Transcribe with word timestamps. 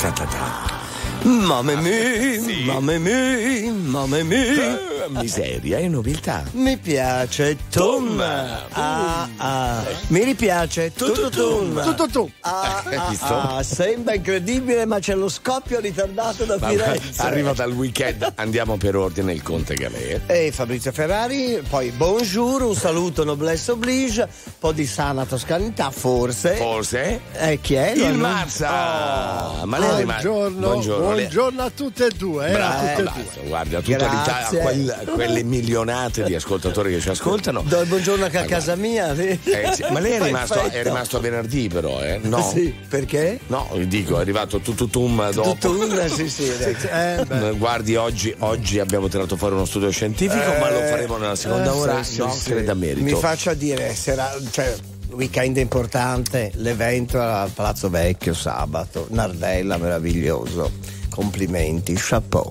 ta 0.00 0.10
ta 0.10 0.24
ta. 0.24 0.80
Mamma 1.24 1.74
mia, 1.76 2.40
sì. 2.40 2.64
mamma 2.64 2.98
mia, 2.98 3.70
mamma 3.70 4.22
mia. 4.24 4.72
Uh, 4.72 4.99
miseria 5.08 5.78
e 5.78 5.88
nobiltà. 5.88 6.44
Mi 6.52 6.76
piace 6.76 7.56
Tum. 7.70 8.20
Ah, 8.20 9.28
ah. 9.36 9.84
Mi 10.08 10.24
ripiace 10.24 10.92
tutto 10.92 11.28
Tum. 11.28 11.82
Tutto 11.82 12.08
tu. 12.08 12.30
Ah, 12.40 12.82
ah, 12.84 13.56
ah, 13.56 13.62
sembra 13.62 14.14
incredibile, 14.14 14.84
ma 14.86 14.98
c'è 14.98 15.14
lo 15.14 15.28
scoppio 15.28 15.80
ritardato 15.80 16.44
da 16.44 16.58
Firenze. 16.58 17.22
Arriva 17.22 17.52
dal 17.52 17.72
weekend, 17.72 18.32
andiamo 18.36 18.76
per 18.76 18.96
ordine 18.96 19.32
il 19.32 19.42
Conte 19.42 19.74
Galè. 19.74 20.20
E 20.26 20.52
Fabrizio 20.52 20.92
Ferrari, 20.92 21.62
poi 21.68 21.90
bonjour, 21.90 22.62
un 22.62 22.74
saluto 22.74 23.24
noblesse 23.24 23.72
oblige, 23.72 24.22
un 24.22 24.52
po' 24.58 24.72
di 24.72 24.86
sana 24.86 25.24
toscanità, 25.24 25.90
forse. 25.90 26.54
Forse? 26.56 27.20
Eh, 27.32 27.60
chi 27.60 27.74
è? 27.74 27.92
Il 27.92 28.14
Marza. 28.14 29.60
Oh. 29.60 29.66
Ma 29.66 29.78
lei 29.78 30.02
è 30.02 30.04
Buongiorno. 30.04 30.58
Buongiorno 30.58 31.10
buongiorno 31.40 31.62
a 31.62 31.70
tutte 31.70 32.06
e 32.06 32.10
due. 32.16 32.48
Eh, 32.48 32.52
Bravo, 32.52 33.02
tutte 33.02 33.20
e 33.20 33.24
due. 33.34 33.48
Guarda, 33.48 33.80
tutta 33.80 34.08
l'Italia, 34.08 34.62
quel, 34.94 35.14
quelle 35.14 35.42
milionate 35.42 36.24
di 36.24 36.34
ascoltatori 36.34 36.92
che 36.92 37.00
ci 37.00 37.10
ascoltano. 37.10 37.62
Do 37.66 37.80
il 37.80 37.88
buongiorno 37.88 38.24
anche 38.24 38.38
a 38.38 38.44
casa 38.44 38.76
mia. 38.76 39.14
Eh, 39.14 39.38
sì. 39.72 39.84
Ma 39.90 40.00
lei 40.00 40.12
è 40.12 40.22
rimasto, 40.22 40.60
è 40.60 40.82
rimasto, 40.82 41.16
a 41.16 41.20
venerdì, 41.20 41.68
però, 41.68 42.02
eh? 42.02 42.18
No. 42.22 42.42
Sì, 42.42 42.74
perché? 42.88 43.40
No, 43.48 43.68
dico, 43.86 44.18
è 44.18 44.20
arrivato 44.20 44.60
tutto 44.60 44.86
tum 44.86 45.30
dopo. 45.30 45.56
Tuttum, 45.58 46.06
sì, 46.08 46.28
sì. 46.28 46.50
eh, 46.50 47.54
Guardi, 47.56 47.96
oggi, 47.96 48.34
oggi, 48.38 48.78
abbiamo 48.78 49.08
tirato 49.08 49.36
fuori 49.36 49.54
uno 49.54 49.64
studio 49.64 49.90
scientifico, 49.90 50.52
ma 50.58 50.70
lo 50.70 50.80
faremo 50.80 51.16
nella 51.16 51.36
seconda 51.36 51.74
ora. 51.74 52.02
Sì, 52.02 52.18
no, 52.18 52.32
sì. 52.32 52.62
da 52.62 52.74
merito. 52.74 53.04
Mi 53.04 53.14
faccia 53.14 53.54
dire, 53.54 53.94
sarà, 53.94 54.36
cioè, 54.50 54.74
weekend 55.10 55.56
importante, 55.56 56.50
l'evento 56.54 57.20
al 57.20 57.50
Palazzo 57.50 57.88
Vecchio 57.90 58.34
sabato, 58.34 59.06
Nardella 59.10 59.76
meraviglioso 59.76 60.98
Complimenti, 61.10 61.94
chapeau. 61.96 62.50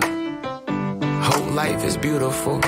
whole 1.27 1.51
life 1.51 1.83
is 1.85 1.97
beautiful. 1.97 2.59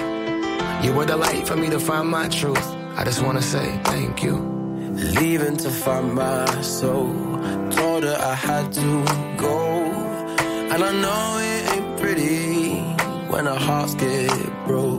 You 0.83 0.93
were 0.93 1.05
the 1.05 1.17
light 1.17 1.47
for 1.47 1.55
me 1.55 1.69
to 1.69 1.79
find 1.79 2.09
my 2.09 2.27
truth. 2.29 2.67
I 2.97 3.03
just 3.03 3.21
wanna 3.21 3.41
say 3.41 3.67
thank 3.83 4.23
you. 4.23 4.35
Leaving 5.19 5.57
to 5.57 5.69
find 5.69 6.13
my 6.13 6.45
soul. 6.61 7.13
Told 7.71 8.03
her 8.03 8.17
I 8.19 8.35
had 8.35 8.71
to 8.73 9.03
go. 9.37 9.57
And 10.71 10.83
I 10.83 10.91
know 11.03 11.39
it 11.39 11.71
ain't 11.73 11.99
pretty 11.99 12.79
when 13.31 13.47
our 13.47 13.59
hearts 13.59 13.95
get 13.95 14.31
broke. 14.67 14.98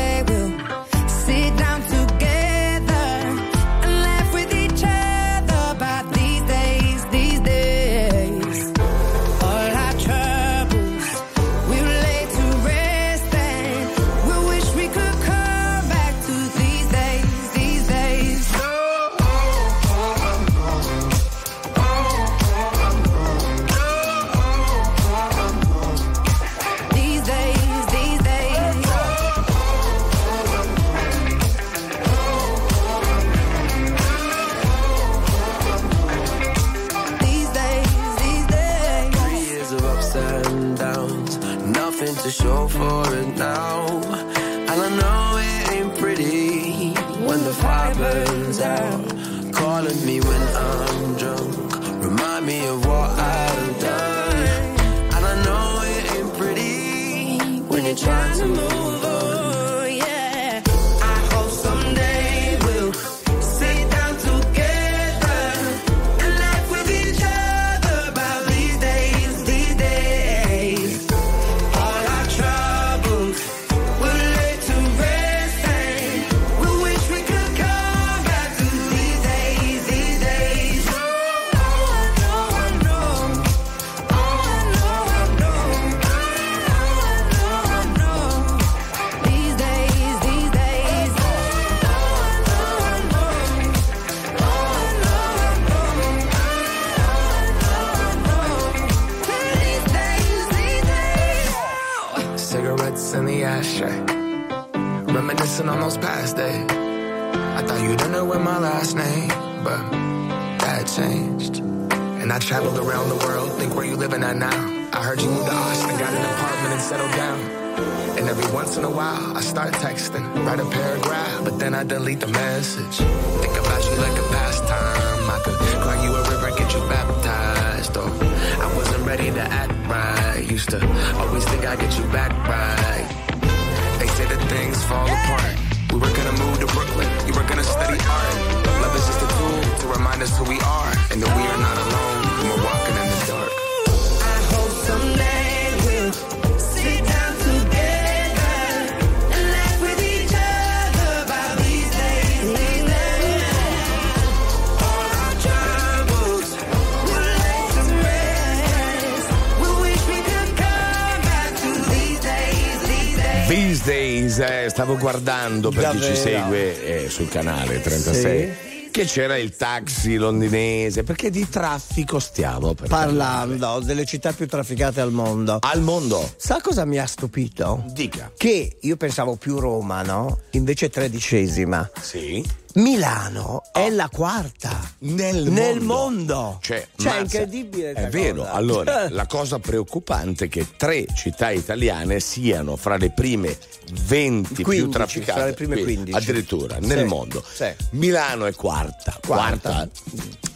guardando 165.01 165.71
per 165.71 165.81
Davvero? 165.81 166.05
chi 166.05 166.15
ci 166.15 166.21
segue 166.21 167.03
eh, 167.05 167.09
sul 167.09 167.27
canale 167.27 167.81
36. 167.81 168.45
Sì 168.45 168.69
che 168.91 169.05
c'era 169.05 169.37
il 169.37 169.55
taxi 169.55 170.17
londinese, 170.17 171.03
perché 171.03 171.29
di 171.29 171.47
traffico 171.47 172.19
stiamo 172.19 172.73
parlando 172.73 173.55
parlare. 173.55 173.85
delle 173.85 174.05
città 174.05 174.33
più 174.33 174.47
trafficate 174.47 174.99
al 174.99 175.13
mondo. 175.13 175.59
Al 175.61 175.81
mondo? 175.81 176.29
Sa 176.35 176.59
cosa 176.61 176.83
mi 176.83 176.99
ha 176.99 177.05
stupito? 177.05 177.85
Dica. 177.93 178.31
Che 178.35 178.77
io 178.81 178.97
pensavo 178.97 179.37
più 179.37 179.59
Roma, 179.59 180.01
no? 180.01 180.41
Invece 180.51 180.89
tredicesima. 180.89 181.89
Sì. 182.01 182.45
Milano 182.73 183.41
oh. 183.41 183.63
è 183.71 183.89
la 183.89 184.09
quarta 184.09 184.80
nel, 185.01 185.43
nel 185.49 185.79
mondo. 185.79 185.93
mondo. 185.93 186.59
Cioè, 186.61 186.87
cioè 186.95 187.19
incredibile. 187.19 187.93
È 187.93 188.07
vero. 188.09 188.41
Cosa. 188.41 188.51
Allora, 188.51 189.09
la 189.11 189.25
cosa 189.25 189.59
preoccupante 189.59 190.45
è 190.45 190.49
che 190.49 190.67
tre 190.77 191.05
città 191.15 191.49
italiane 191.49 192.19
siano 192.19 192.75
fra 192.75 192.97
le 192.97 193.11
prime 193.11 193.57
20 193.91 194.63
15, 194.63 194.63
più 194.63 194.89
trafficate. 194.89 195.39
Fra 195.39 195.45
le 195.45 195.53
prime 195.53 195.81
15. 195.81 196.11
Addirittura 196.17 196.77
sì. 196.79 196.87
nel 196.87 197.05
mondo. 197.05 197.43
Sì. 197.51 197.73
Milano 197.91 198.45
è 198.45 198.53
quarta. 198.53 199.17
Quarta. 199.25 199.69
quarta. 199.69 199.89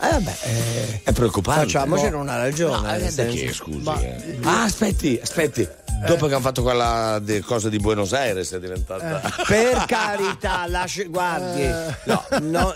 Eh, 0.01 0.11
vabbè, 0.11 0.37
eh, 0.43 1.01
è 1.03 1.11
preoccupante. 1.11 1.61
Facciamoci 1.61 2.09
no. 2.09 2.19
una 2.19 2.37
ragione. 2.37 2.97
No, 2.99 3.23
eh, 3.23 3.29
che, 3.29 3.53
scusi. 3.53 3.79
Ma... 3.79 3.99
Eh. 3.99 4.37
Ah, 4.43 4.63
aspetti, 4.63 5.19
aspetti. 5.21 5.67
Dopo 6.05 6.27
che 6.27 6.33
hanno 6.33 6.43
fatto 6.43 6.61
quella 6.61 7.19
de, 7.21 7.41
cosa 7.41 7.69
di 7.69 7.77
Buenos 7.77 8.13
Aires 8.13 8.51
è 8.51 8.59
diventata. 8.59 9.21
Eh, 9.21 9.31
per 9.47 9.85
carità, 9.85 10.67
lasci, 10.67 11.05
guardi. 11.05 11.63
Eh. 11.63 11.95
No, 12.03 12.25
no, 12.41 12.73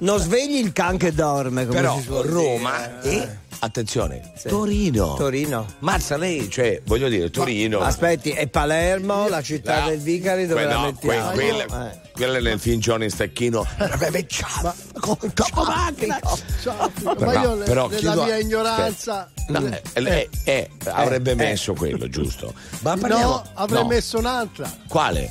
non 0.00 0.18
svegli 0.18 0.56
il 0.56 0.72
can 0.72 0.96
che 0.96 1.12
dorme. 1.12 1.66
Come 1.66 1.80
Però 1.80 2.00
Roma 2.22 3.00
e 3.02 3.44
attenzione, 3.60 4.32
sì. 4.36 4.48
Torino. 4.48 5.14
Torino. 5.14 5.66
Mazza 5.80 6.16
lei, 6.16 6.48
cioè, 6.50 6.80
voglio 6.84 7.08
dire, 7.08 7.30
Torino. 7.30 7.78
Ma, 7.78 7.86
aspetti, 7.86 8.30
è 8.30 8.46
Palermo, 8.48 9.28
la 9.28 9.42
città 9.42 9.82
no, 9.82 9.88
del 9.88 10.00
Vicari 10.00 10.46
dove 10.46 10.62
que- 10.62 10.72
la 10.72 10.80
mettiamo? 10.80 11.30
Que- 11.30 11.34
quella, 11.34 11.90
eh. 11.90 12.00
quella 12.12 12.38
nel 12.40 12.58
film 12.58 12.80
Johnny 12.80 13.10
Stecchino. 13.10 13.66
ma, 17.02 17.14
ma 17.18 17.42
io 17.42 17.56
però, 17.58 17.88
nella 17.88 18.24
mia 18.24 18.36
ignoranza 18.36 19.30
no, 19.48 19.66
eh, 19.66 19.82
eh, 19.94 20.28
eh, 20.44 20.70
avrebbe 20.84 21.34
messo 21.34 21.74
quello, 21.74 22.08
giusto? 22.08 22.54
Ma 22.80 22.96
parliamo, 22.96 23.24
no, 23.24 23.44
avrei 23.54 23.82
no. 23.82 23.88
messo 23.88 24.18
un'altra. 24.18 24.70
Quale? 24.88 25.30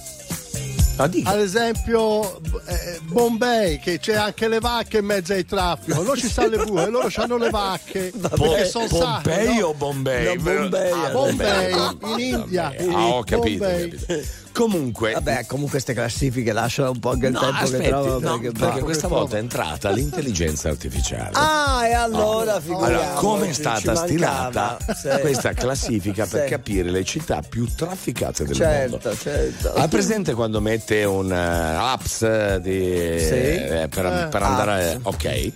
Ah, 0.97 1.03
Ad 1.03 1.39
esempio 1.39 2.37
eh, 2.67 2.99
Bombay, 3.03 3.79
che 3.79 3.99
c'è 3.99 4.15
anche 4.15 4.47
le 4.47 4.59
vacche 4.59 4.99
in 4.99 5.05
mezzo 5.05 5.33
ai 5.33 5.45
traffico. 5.45 6.01
Non 6.05 6.15
ci 6.15 6.29
stanno 6.29 6.55
le 6.57 6.65
bue, 6.65 6.89
loro 6.89 7.09
hanno 7.15 7.37
le 7.37 7.49
vacche. 7.49 8.11
Vabbè, 8.15 8.65
sono 8.65 8.87
Pompei 8.87 9.57
no? 9.57 9.67
o 9.67 9.73
Bombay? 9.73 10.35
No, 10.37 10.41
Bombay, 10.41 10.91
ah, 10.91 11.09
Bombay, 11.11 11.71
in 11.71 12.19
India. 12.19 12.73
Ah, 12.91 13.07
ho 13.07 13.23
capito, 13.23 13.65
capito. 13.65 14.43
Comunque, 14.55 15.11
vabbè, 15.11 15.47
comunque 15.47 15.71
queste 15.71 15.93
classifiche 15.93 16.53
lasciano 16.53 16.91
un 16.91 16.99
po' 16.99 17.11
anche 17.11 17.25
il 17.25 17.33
no, 17.33 17.41
tempo 17.41 17.55
aspetti, 17.57 17.83
che 17.83 17.89
trovano 17.89 18.19
no, 18.19 18.39
perché, 18.39 18.57
perché 18.57 18.79
questa 18.79 19.07
volta 19.09 19.35
è 19.35 19.39
entrata 19.39 19.89
l'intelligenza 19.91 20.69
artificiale. 20.69 21.31
Ah, 21.33 21.85
e 21.85 21.91
allora, 21.91 22.61
oh. 22.65 22.79
allora 22.79 23.07
come 23.15 23.49
è 23.49 23.51
stata 23.51 23.93
stilata 23.95 24.77
sì. 24.95 25.09
questa 25.19 25.51
classifica 25.51 26.25
per 26.25 26.43
sì. 26.43 26.49
capire 26.49 26.89
le 26.89 27.03
città 27.03 27.41
più 27.41 27.67
trafficate 27.75 28.45
del 28.45 28.55
certo, 28.55 28.99
mondo? 29.03 29.17
Certo. 29.17 29.73
Ha 29.73 29.87
presente 29.89 30.33
quando 30.33 30.61
mette 30.61 31.03
un 31.03 31.29
uh, 31.29 31.83
apps 31.83 32.55
di, 32.55 33.19
sì. 33.19 33.33
eh, 33.33 33.87
per, 33.89 34.05
eh, 34.05 34.27
per 34.31 34.41
andare, 34.41 34.91
apps. 34.93 34.99
ok, 35.03 35.51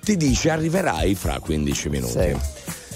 ti 0.00 0.16
dice 0.16 0.50
arriverai 0.50 1.14
fra 1.14 1.38
15 1.38 1.88
minuti 1.88 2.36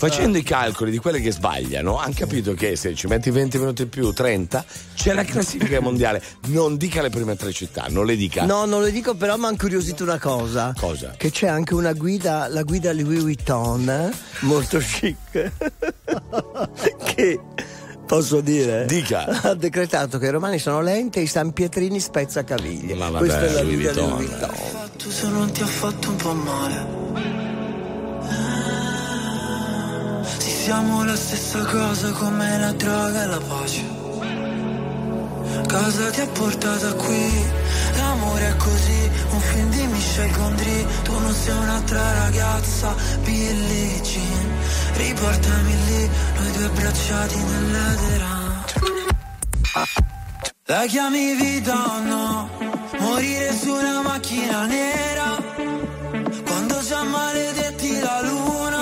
facendo 0.09 0.37
i 0.37 0.43
calcoli 0.43 0.91
di 0.91 0.99
quelle 0.99 1.19
che 1.19 1.33
sbagliano, 1.33 1.99
hanno 1.99 2.13
capito 2.15 2.53
che 2.53 2.77
se 2.77 2.95
ci 2.95 3.07
metti 3.07 3.31
20 3.31 3.59
minuti 3.59 3.83
in 3.83 3.89
più, 3.89 4.13
30, 4.13 4.63
c'è 4.95 5.15
la 5.15 5.25
classifica 5.25 5.81
mondiale. 5.81 6.23
Non 6.49 6.77
dica 6.77 7.01
le 7.01 7.09
prime 7.09 7.37
tre 7.37 7.53
città, 7.53 7.87
non 7.89 8.05
le 8.05 8.15
dica. 8.15 8.45
No, 8.45 8.67
non 8.67 8.83
le 8.83 8.91
dico, 8.91 9.15
però 9.15 9.37
mi 9.39 9.47
ha 9.47 9.51
incuriosito 9.51 10.03
una 10.03 10.19
cosa. 10.19 10.75
Cosa? 10.79 11.15
Che 11.17 11.31
c'è 11.31 11.47
anche 11.47 11.73
una 11.73 11.95
guida, 11.95 12.49
la 12.49 12.63
guida 12.65 12.93
Louis 12.93 13.23
Vuitton, 13.23 13.89
eh? 13.89 14.11
molto 14.41 14.79
chic. 14.79 15.17
che 17.15 17.41
posso 18.07 18.43
dire? 18.43 18.85
Dica. 18.85 19.25
Ha 19.25 19.55
decretato 19.55 20.19
che 20.19 20.27
i 20.27 20.31
romani 20.31 20.59
sono 20.59 20.83
lenti 20.83 21.21
e 21.21 21.23
i 21.23 21.27
San 21.27 21.53
Pietrini 21.55 21.99
spezza 21.99 22.45
caviglie. 22.45 22.95
Ma 22.95 23.09
vabbè, 23.09 23.25
Questa 23.25 23.47
è 23.47 23.53
la 23.53 23.63
Louis 23.63 23.77
guida 23.77 23.93
Vuitton. 23.93 24.11
Louis 24.11 24.29
Vuitton. 24.29 24.91
Tu 24.99 25.11
se 25.11 25.29
non 25.29 25.51
ti 25.51 25.63
ha 25.63 25.67
fatto 25.67 26.11
un 26.11 26.17
po' 26.17 26.35
male 26.35 27.44
siamo 30.65 31.05
la 31.05 31.15
stessa 31.15 31.63
cosa 31.67 32.11
come 32.13 32.59
la 32.59 32.73
droga 32.73 33.23
e 33.23 33.27
la 33.27 33.41
pace. 33.49 33.85
Cosa 35.69 36.11
ti 36.11 36.21
ha 36.23 36.27
portato 36.27 36.95
qui? 37.05 37.45
L'amore 37.99 38.47
è 38.49 38.57
così, 38.57 39.11
un 39.29 39.41
film 39.41 39.69
di 39.69 39.87
Michel 39.89 40.31
Gondry. 40.31 40.87
Tu 41.03 41.13
non 41.19 41.35
sei 41.35 41.55
un'altra 41.55 42.03
ragazza, 42.23 42.95
Billie 43.25 44.01
Jean. 44.01 44.49
Riportami 44.95 45.75
lì, 45.85 46.11
noi 46.39 46.53
due 46.53 46.65
abbracciati 46.65 47.39
nell'edera. 47.51 48.33
La 50.65 50.85
chiami 50.87 51.35
vita 51.35 51.75
o 51.75 52.01
no? 52.01 52.49
Morire 53.01 53.53
su 53.55 53.71
una 53.71 54.01
macchina 54.01 54.65
nera. 54.65 55.29
Quando 56.47 56.81
già 56.81 57.03
maledetti 57.03 58.01
la 58.01 58.21
luna. 58.23 58.74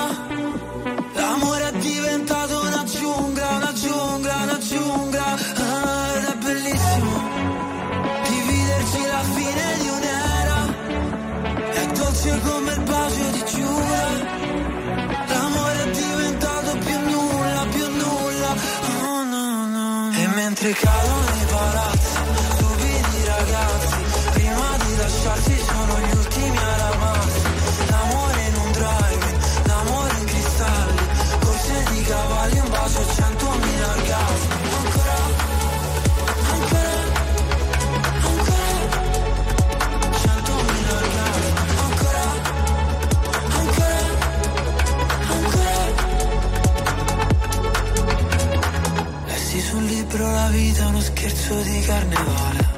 dolce 12.23 12.39
come 12.41 12.71
il 12.71 12.81
bacio 12.81 13.29
di 13.31 13.43
Giura. 13.45 14.01
L'amore 15.27 15.83
è 15.83 15.91
diventato 15.91 16.77
più 16.77 16.99
nulla, 16.99 17.65
più 17.69 17.87
nulla. 17.87 18.55
Oh 19.01 19.23
no, 19.23 19.67
no. 19.67 20.09
no. 20.09 20.17
E 20.17 20.27
mentre 20.27 20.71
calo 20.73 21.22
davvero 50.23 50.31
la 50.31 50.47
vita 50.47 50.83
è 50.83 50.85
uno 50.85 51.01
scherzo 51.01 51.61
di 51.61 51.79
carnevale. 51.81 52.71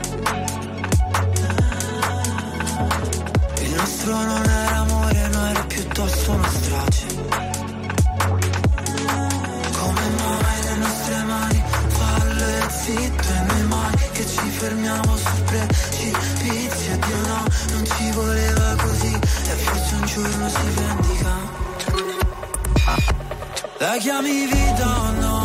Il 3.62 3.74
nostro 3.75 4.14
non 4.14 4.44
era 4.44 4.78
amore, 4.78 5.28
no 5.28 5.46
era 5.46 5.64
piuttosto 5.64 6.32
una 6.32 6.50
strage. 6.50 7.06
Come 9.78 10.10
mai 10.18 10.64
le 10.64 10.75
nostre 10.75 11.24
mani 11.24 11.64
falle 11.88 12.70
zitto 12.70 13.28
e 13.30 13.42
noi 13.48 13.64
mai 13.68 13.96
che 14.12 14.25
ci 14.25 14.50
fermiamo 14.50 15.18
su 15.18 15.44
precipizi? 15.46 17.00
Dio 17.00 17.18
no, 17.28 17.44
non 17.72 17.86
ci 17.86 18.12
voleva 18.12 18.75
così 18.82 19.14
e 19.14 19.56
forse 19.64 19.96
un 19.96 20.06
giorno 20.06 20.50
si 20.50 20.70
vendica. 20.74 21.64
La 23.78 23.98
chiami 24.00 24.46
vita 24.48 25.00
o 25.00 25.12
no? 25.12 25.45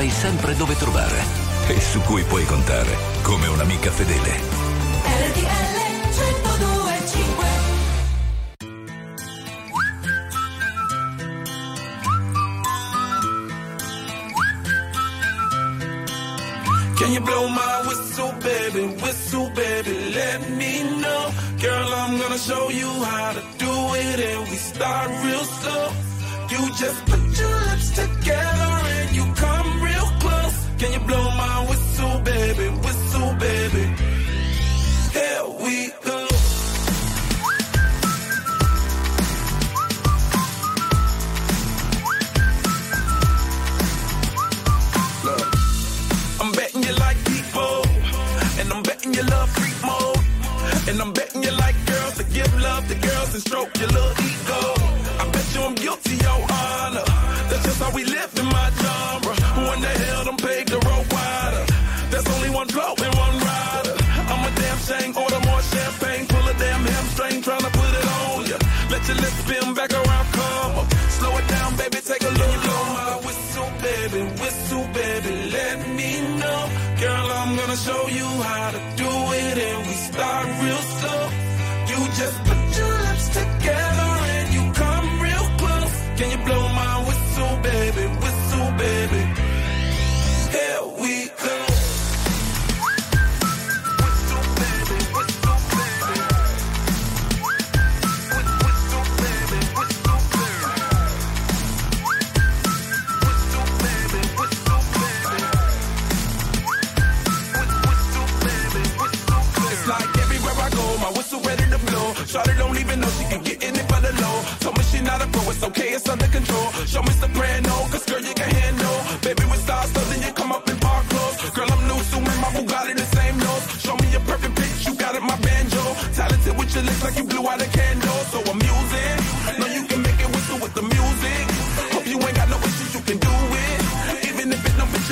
sai 0.00 0.08
sempre 0.08 0.56
dove 0.56 0.76
trovare 0.76 1.22
e 1.68 1.78
su 1.78 2.00
cui 2.00 2.22
puoi 2.22 2.46
contare. 2.46 2.79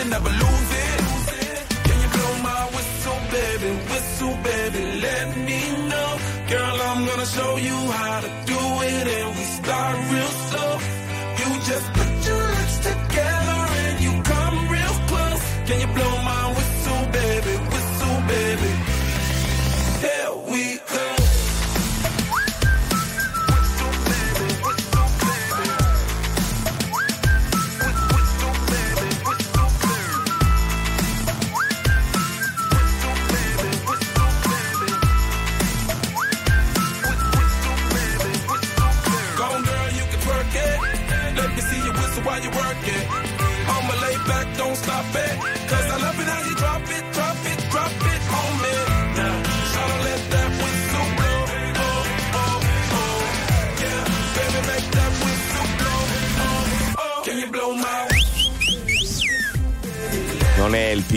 never 0.08 0.30
lose 0.30 0.70
it. 0.84 1.00
Can 1.86 1.96
you 2.02 2.08
blow 2.16 2.34
my 2.50 2.62
whistle, 2.74 3.20
baby? 3.30 3.70
Whistle, 3.90 4.36
baby, 4.42 4.82
let 5.06 5.36
me 5.36 5.60
know. 5.90 6.10
Girl, 6.48 6.76
I'm 6.88 7.04
gonna 7.06 7.26
show 7.26 7.56
you 7.56 7.76
how 7.98 8.20
to 8.20 8.37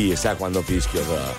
P, 0.10 0.16
sa 0.16 0.36
quando 0.36 0.62
fischio 0.62 1.02
però. 1.02 1.34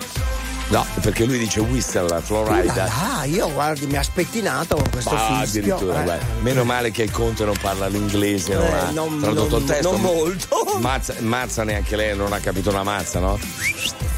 No, 0.69 0.87
perché 1.03 1.25
lui 1.27 1.39
dice 1.39 1.61
whistle, 1.61 2.21
Florida. 2.23 2.89
Ah, 2.89 3.25
io 3.25 3.53
guardi, 3.53 3.87
mi 3.87 3.97
ha 3.97 4.03
spettinato 4.03 4.77
con 4.77 4.89
questo 4.91 5.11
Ah, 5.15 5.41
fischio. 5.41 5.77
addirittura, 5.77 6.17
Eh. 6.17 6.21
Meno 6.41 6.65
male 6.65 6.91
che 6.91 7.03
il 7.03 7.11
conte 7.11 7.45
non 7.45 7.57
parla 7.61 7.89
l'inglese, 7.89 8.55
non 8.55 8.65
Eh, 8.65 8.73
ha 8.79 8.91
non- 8.91 9.21
tradotto 9.21 9.57
il 9.59 9.65
non- 9.65 9.65
testo. 9.67 9.91
non 9.91 10.01
molto. 10.01 10.79
Mazza, 10.81 11.15
mazza 11.19 11.65
neanche 11.65 11.95
lei, 11.97 12.17
non 12.17 12.33
ha 12.33 12.39
capito 12.39 12.71
una 12.71 12.85
mazza, 12.85 13.19
no? 13.19 13.39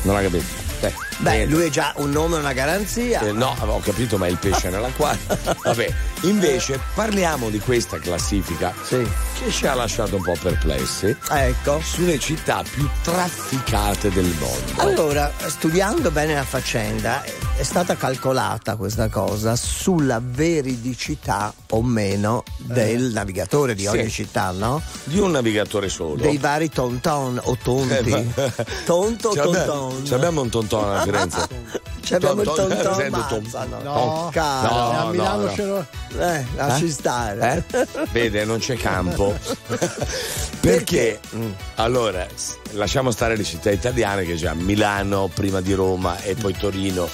Non 0.02 0.16
ha 0.16 0.20
capito. 0.20 0.44
Eh, 0.80 0.92
Beh, 1.18 1.30
niente. 1.30 1.54
lui 1.54 1.64
è 1.66 1.70
già 1.70 1.92
un 1.96 2.10
nome 2.10 2.36
e 2.36 2.38
una 2.40 2.52
garanzia. 2.52 3.20
Eh, 3.26 3.32
no, 3.32 3.56
ho 3.58 3.80
capito, 3.80 4.16
ma 4.18 4.26
è 4.26 4.30
il 4.30 4.36
pesce 4.36 4.68
nell'acquario. 4.70 5.20
Vabbè, 5.64 5.94
invece 6.28 6.80
parliamo 6.94 7.50
di 7.50 7.58
questa 7.58 7.98
classifica 7.98 8.72
Sì. 8.82 9.06
che 9.38 9.50
ci 9.50 9.66
ha 9.66 9.74
lasciato 9.74 10.16
un 10.16 10.22
po' 10.22 10.36
perplessi 10.40 11.14
Ecco. 11.30 11.80
sulle 11.82 12.18
città 12.18 12.62
più 12.68 12.88
trafficate 13.02 14.10
del 14.10 14.34
mondo. 14.38 14.80
Allora, 14.82 15.30
studiando 15.46 16.10
bene 16.10 16.34
la 16.34 16.44
faccenda, 16.44 17.22
è- 17.22 17.62
stata 17.62 17.96
calcolata 17.96 18.76
questa 18.76 19.08
cosa 19.08 19.54
sulla 19.56 20.20
veridicità 20.22 21.52
o 21.70 21.82
meno 21.82 22.42
del 22.58 23.12
navigatore 23.12 23.74
di 23.74 23.84
Eh. 23.84 23.90
Sì. 23.90 23.98
ogni 23.98 24.10
città, 24.10 24.50
no? 24.50 24.82
Di 25.04 25.18
un 25.18 25.30
navigatore 25.30 25.88
solo. 25.88 26.16
Dei 26.16 26.38
vari 26.38 26.68
tonton 26.68 27.40
o 27.42 27.56
tonti. 27.62 27.94
Eh, 27.94 28.02
ma- 28.34 28.52
Tonto 28.84 29.28
abbiamo- 29.30 29.52
tonton. 29.64 30.04
ci 30.04 30.14
abbiamo 30.14 30.40
un 30.42 30.48
tonton 30.50 30.96
a 30.96 31.02
Firenze. 31.02 31.48
Ci 32.04 32.12
abbiamo 32.12 32.42
il 32.42 32.46
Tonton- 32.46 32.68
tonton, 32.82 32.94
sento 32.96 33.24
tom- 33.30 33.42
mazza, 33.44 33.64
no. 33.64 33.80
No, 33.82 34.28
Caro. 34.30 34.68
No, 34.74 34.98
a 34.98 35.10
Milano 35.10 35.42
no. 35.46 35.54
ce 35.54 35.64
l'ho. 35.64 35.86
Eh, 36.18 36.44
lasci 36.56 36.86
Eh? 36.86 36.90
stare. 36.90 37.64
Eh? 37.70 37.86
Vede, 38.12 38.44
non 38.44 38.58
c'è 38.58 38.76
campo. 38.76 39.36
Perché? 40.60 41.20
Mm. 41.34 41.50
Allora, 41.76 42.26
lasciamo 42.72 43.10
stare 43.10 43.36
le 43.36 43.44
città 43.44 43.70
italiane 43.70 44.24
che 44.24 44.34
già 44.36 44.54
Milano, 44.54 45.28
prima 45.32 45.60
di 45.60 45.72
Roma 45.74 46.20
e 46.22 46.34
poi 46.34 46.56
Torino. 46.56 47.08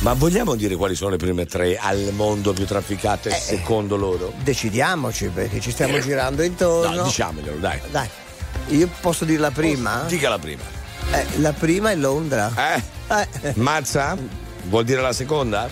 Ma 0.00 0.12
vogliamo 0.12 0.54
dire 0.54 0.76
quali 0.76 0.94
sono 0.94 1.10
le 1.10 1.16
prime 1.16 1.44
tre 1.44 1.76
al 1.76 2.10
mondo 2.14 2.52
più 2.52 2.64
trafficate 2.66 3.30
secondo 3.30 3.96
loro? 3.96 4.32
Decidiamoci 4.42 5.28
perché 5.28 5.60
ci 5.60 5.72
stiamo 5.72 5.98
girando 5.98 6.42
intorno. 6.42 6.94
No, 6.94 7.02
diciamoglielo, 7.04 7.56
dai. 7.58 7.80
Dai, 7.90 8.08
io 8.68 8.88
posso 9.00 9.24
dire 9.24 9.40
la 9.40 9.50
prima? 9.50 10.04
Dica 10.06 10.28
la 10.28 10.38
prima. 10.38 10.62
Eh, 11.12 11.26
la 11.40 11.52
prima 11.52 11.90
è 11.90 11.96
Londra. 11.96 12.52
Eh? 12.74 12.82
Eh, 13.42 13.52
Mazza? 13.56 14.16
Vuol 14.68 14.84
dire 14.84 15.00
la 15.00 15.12
seconda? 15.12 15.68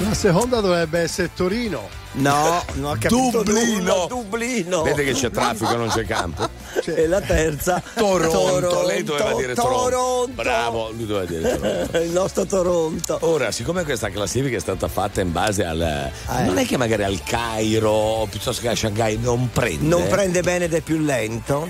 La 0.00 0.14
seconda 0.14 0.60
dovrebbe 0.60 1.00
essere 1.00 1.30
Torino. 1.34 1.88
no, 2.12 2.62
non 2.74 2.92
ho 2.92 2.96
capito 2.98 3.42
Dublino. 3.42 3.78
nulla. 3.78 4.06
Dublino. 4.08 4.82
Vede 4.82 5.04
che 5.04 5.12
c'è 5.12 5.30
traffico, 5.30 5.74
non 5.74 5.88
c'è 5.88 6.04
campo. 6.04 6.48
E 6.88 7.06
la 7.06 7.20
terza 7.20 7.82
Toronto, 7.94 8.86
lei 8.86 9.02
doveva 9.02 9.34
dire 9.34 9.52
Toronto. 9.54 9.90
Toronto. 9.90 10.32
Bravo, 10.32 10.90
lui 10.92 11.04
doveva 11.06 11.26
dire 11.26 11.58
Toronto. 11.58 11.98
Il 11.98 12.10
nostro 12.10 12.46
Toronto. 12.46 13.18
Ora, 13.22 13.50
siccome 13.50 13.84
questa 13.84 14.08
classifica 14.10 14.56
è 14.56 14.60
stata 14.60 14.86
fatta 14.88 15.20
in 15.20 15.32
base 15.32 15.64
al. 15.64 15.80
Eh. 15.82 16.42
Non 16.44 16.56
è 16.56 16.64
che 16.64 16.76
magari 16.78 17.02
al 17.02 17.20
Cairo 17.24 17.90
o 17.90 18.26
piuttosto 18.26 18.62
che 18.62 18.68
a 18.68 18.76
Shanghai 18.76 19.18
non 19.18 19.50
prende. 19.52 19.84
Non 19.86 20.06
prende 20.08 20.40
bene 20.40 20.66
ed 20.66 20.74
è 20.74 20.80
più 20.80 20.98
lento. 20.98 21.68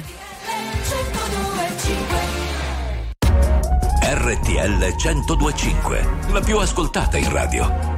RTL 4.03 4.95
1025, 4.97 6.09
la 6.31 6.41
più 6.41 6.59
ascoltata 6.59 7.17
in 7.17 7.33
radio. 7.33 7.98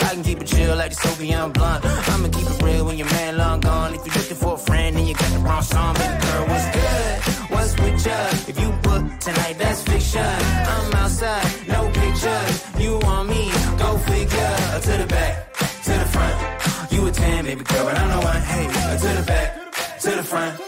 I 0.00 0.14
can 0.14 0.22
keep 0.22 0.40
it 0.40 0.46
chill 0.46 0.76
like 0.76 0.90
the 0.90 0.96
Soviet 0.96 1.48
blunt. 1.54 1.84
I'ma 1.84 2.28
keep 2.28 2.48
it 2.48 2.62
real 2.62 2.84
when 2.86 2.96
your 2.98 3.10
man 3.10 3.36
long 3.36 3.60
gone. 3.60 3.94
If 3.94 4.06
you're 4.06 4.14
looking 4.14 4.36
for 4.36 4.54
a 4.54 4.58
friend 4.58 4.96
and 4.96 5.08
you 5.08 5.14
got 5.14 5.30
the 5.32 5.38
wrong 5.38 5.62
song, 5.62 5.94
baby 5.94 6.16
girl, 6.24 6.46
what's 6.50 6.68
good? 6.76 7.50
What's 7.52 7.72
with 7.80 8.06
ya? 8.06 8.18
If 8.50 8.60
you 8.60 8.70
book 8.86 9.04
tonight, 9.20 9.56
that's 9.58 9.82
fiction. 9.82 10.22
I'm 10.22 10.94
outside, 10.94 11.68
no 11.68 11.90
pictures. 11.90 12.54
You 12.78 12.98
want 13.02 13.28
me? 13.28 13.50
Go 13.78 13.98
figure. 13.98 14.56
To 14.86 14.92
the 15.02 15.06
back, 15.08 15.54
to 15.86 15.92
the 16.02 16.08
front. 16.14 16.92
You 16.92 17.06
a 17.06 17.10
10, 17.10 17.44
baby 17.44 17.64
girl, 17.64 17.84
but 17.86 17.98
I'm 17.98 18.08
the 18.10 18.26
one. 18.26 18.42
Hey, 18.42 18.66
to 19.02 19.08
the 19.20 19.24
back, 19.26 20.00
to 20.00 20.10
the 20.10 20.22
front. 20.22 20.60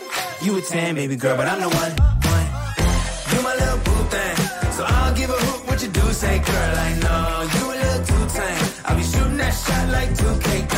You 0.42 0.56
a 0.58 0.60
10, 0.60 0.94
baby 0.94 1.16
girl, 1.16 1.36
but 1.36 1.46
I'm 1.46 1.60
the 1.60 1.68
one. 1.68 1.92
one. 2.34 2.46
You 3.32 3.42
my 3.42 3.54
little 3.54 3.78
boo 3.86 4.02
thing. 4.14 4.36
So 4.72 4.84
I'll 4.86 5.14
give 5.14 5.30
a 5.30 5.34
hoot 5.34 5.66
what 5.68 5.82
you 5.82 5.88
do 5.88 6.00
say, 6.12 6.38
girl. 6.38 6.74
I 6.86 6.90
know 7.02 7.38
like 9.98 10.11
2K, 10.11 10.77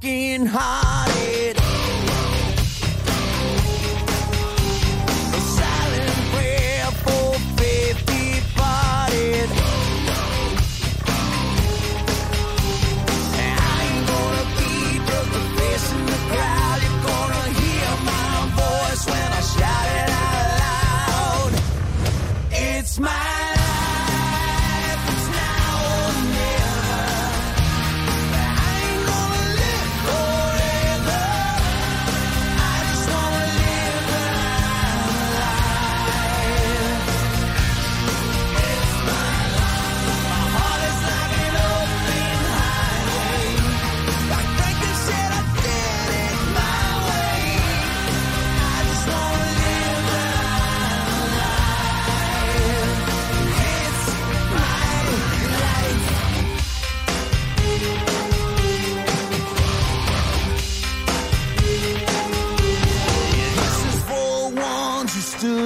broken 0.00 0.46
heart. 0.46 1.13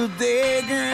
digging. 0.07 0.88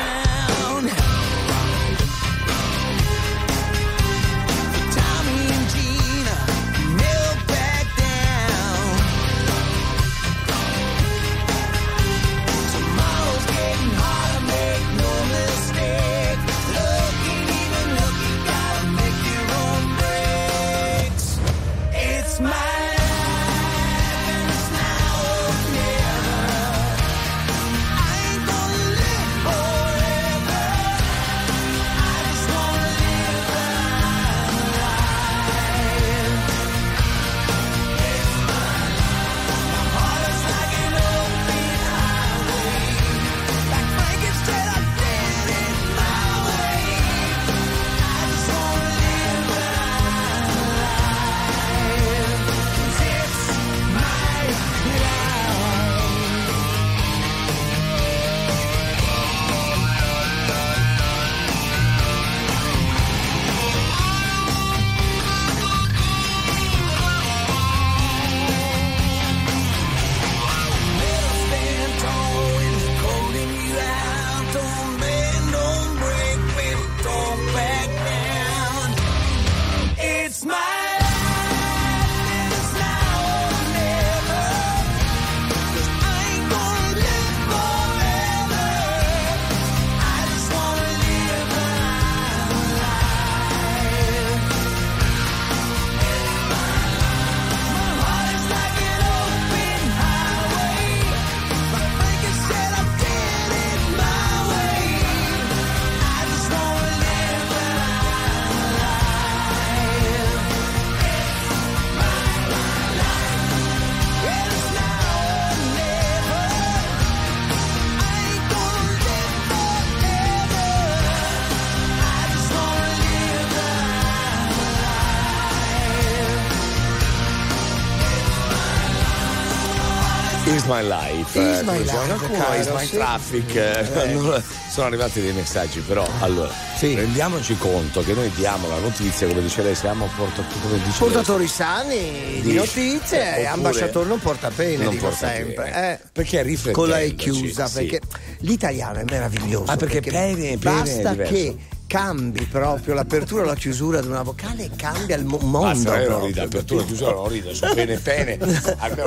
My 130.75 130.81
life. 130.87 131.39
Is 131.39 131.59
eh, 131.59 131.63
my 131.63 131.77
life, 131.79 132.27
caro, 132.37 132.53
is 132.59 132.67
my 132.67 132.85
sì. 132.85 132.95
traffic. 132.97 133.55
eh, 133.55 134.07
non- 134.13 134.43
sono 134.69 134.87
arrivati 134.87 135.21
dei 135.21 135.31
messaggi, 135.31 135.79
però 135.79 136.05
allora 136.19 136.51
rendiamoci 136.79 137.55
conto 137.57 138.01
che 138.03 138.13
noi 138.13 138.29
diamo 138.31 138.67
la 138.67 138.77
notizia, 138.79 139.25
come 139.27 139.41
dice 139.41 139.61
lei, 139.61 139.73
siamo 139.75 140.09
portatori, 140.17 140.59
come 140.61 140.77
dice 140.83 140.97
Portatori 140.99 141.47
sani 141.47 142.41
di 142.41 142.53
notizie 142.53 143.37
e 143.37 143.45
ambasciatore 143.45 144.07
non 144.07 144.19
porta 144.19 144.49
pene, 144.53 144.83
Non 144.83 144.93
dico 144.93 145.07
porta 145.07 145.27
sempre. 145.27 145.63
bene. 145.71 145.91
eh. 145.93 145.99
Perché 146.11 146.41
riflettendoci, 146.41 146.71
Con 146.73 146.89
la 146.89 146.99
E 146.99 147.15
chiusa, 147.15 147.67
sì. 147.67 147.73
perché 147.85 148.01
l'italiano 148.39 148.99
è 148.99 149.03
meraviglioso. 149.09 149.71
Ah, 149.71 149.77
perché 149.77 150.01
pene- 150.01 150.33
pene 150.35 150.49
è 150.49 150.57
basta 150.57 151.15
che 151.15 151.55
cambi 151.95 152.43
proprio 152.45 152.93
l'apertura 152.93 153.43
o 153.43 153.45
la 153.45 153.55
chiusura 153.55 154.01
di 154.01 154.07
una 154.07 154.21
vocale 154.21 154.65
e 154.65 154.69
cambia 154.75 155.15
il 155.15 155.23
mo- 155.23 155.37
mondo. 155.41 155.93
io 155.95 156.09
non 156.09 156.25
rido, 156.25 156.41
apertura 156.43 156.81
e 156.81 156.85
chiusura 156.85 157.11
non 157.11 157.27
rido, 157.29 157.53
sono 157.53 157.73
pene 157.73 157.93
e 157.93 157.97
pene. 157.99 158.37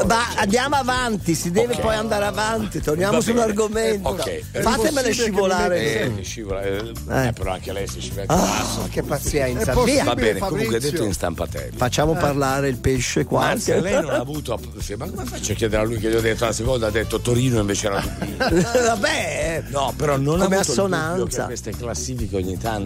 Ma 0.07 0.35
andiamo 0.37 0.77
avanti, 0.77 1.35
si 1.35 1.51
deve 1.51 1.75
Ok. 1.75 1.81
poi 1.81 1.95
andare 1.97 2.25
avanti, 2.25 2.81
torniamo 2.81 3.19
Va 3.19 3.19
bene. 3.19 3.31
sull'argomento. 3.31 4.09
Ok. 4.09 4.41
Fatemele 4.61 5.13
scivolare. 5.13 6.03
Eh, 6.05 6.15
che 6.17 6.23
scivola, 6.23 6.63
eh, 6.63 6.93
eh, 7.27 7.33
però 7.33 7.53
anche 7.53 7.73
lei 7.73 7.87
si 7.87 8.01
scivola. 8.01 8.25
Ah, 8.29 8.65
che 8.91 9.03
pazienza, 9.03 9.73
Va 9.75 9.83
via. 9.85 10.15
bene, 10.15 10.39
comunque 10.39 10.81
detto 10.81 11.05
in 11.05 11.13
stampatello. 11.13 11.77
Facciamo 11.77 12.15
parlare 12.15 12.69
il 12.69 12.79
pesce 12.79 13.25
qua. 13.25 13.49
Anzi, 13.49 13.79
lei 13.81 14.01
non 14.01 14.11
ha 14.11 14.17
avuto. 14.19 14.59
Ma 14.97 15.07
come 15.11 15.25
faccio 15.27 15.53
a 15.53 15.55
chiedere 15.55 15.83
a 15.83 15.85
lui 15.85 15.99
che 15.99 16.09
gli 16.11 16.15
ho 16.15 16.21
detto 16.21 16.47
la 16.47 16.53
seconda? 16.53 16.87
Ha 16.87 16.91
detto 16.91 17.21
Torino 17.21 17.61
invece 17.61 17.87
era 17.89 18.01
Dublino. 18.19 18.63
Vabbè, 18.73 19.65
No, 19.69 19.93
però 19.97 20.17
non 20.17 20.39
Come 20.39 20.57
ha 20.57 20.61
avuto 20.61 20.71
il 20.71 20.77
dubbio 20.89 20.97
assonanza. 20.97 21.41
che 21.43 21.47
queste 21.47 21.71
classifiche 21.77 22.37
ogni 22.37 22.57
tanto. 22.59 22.77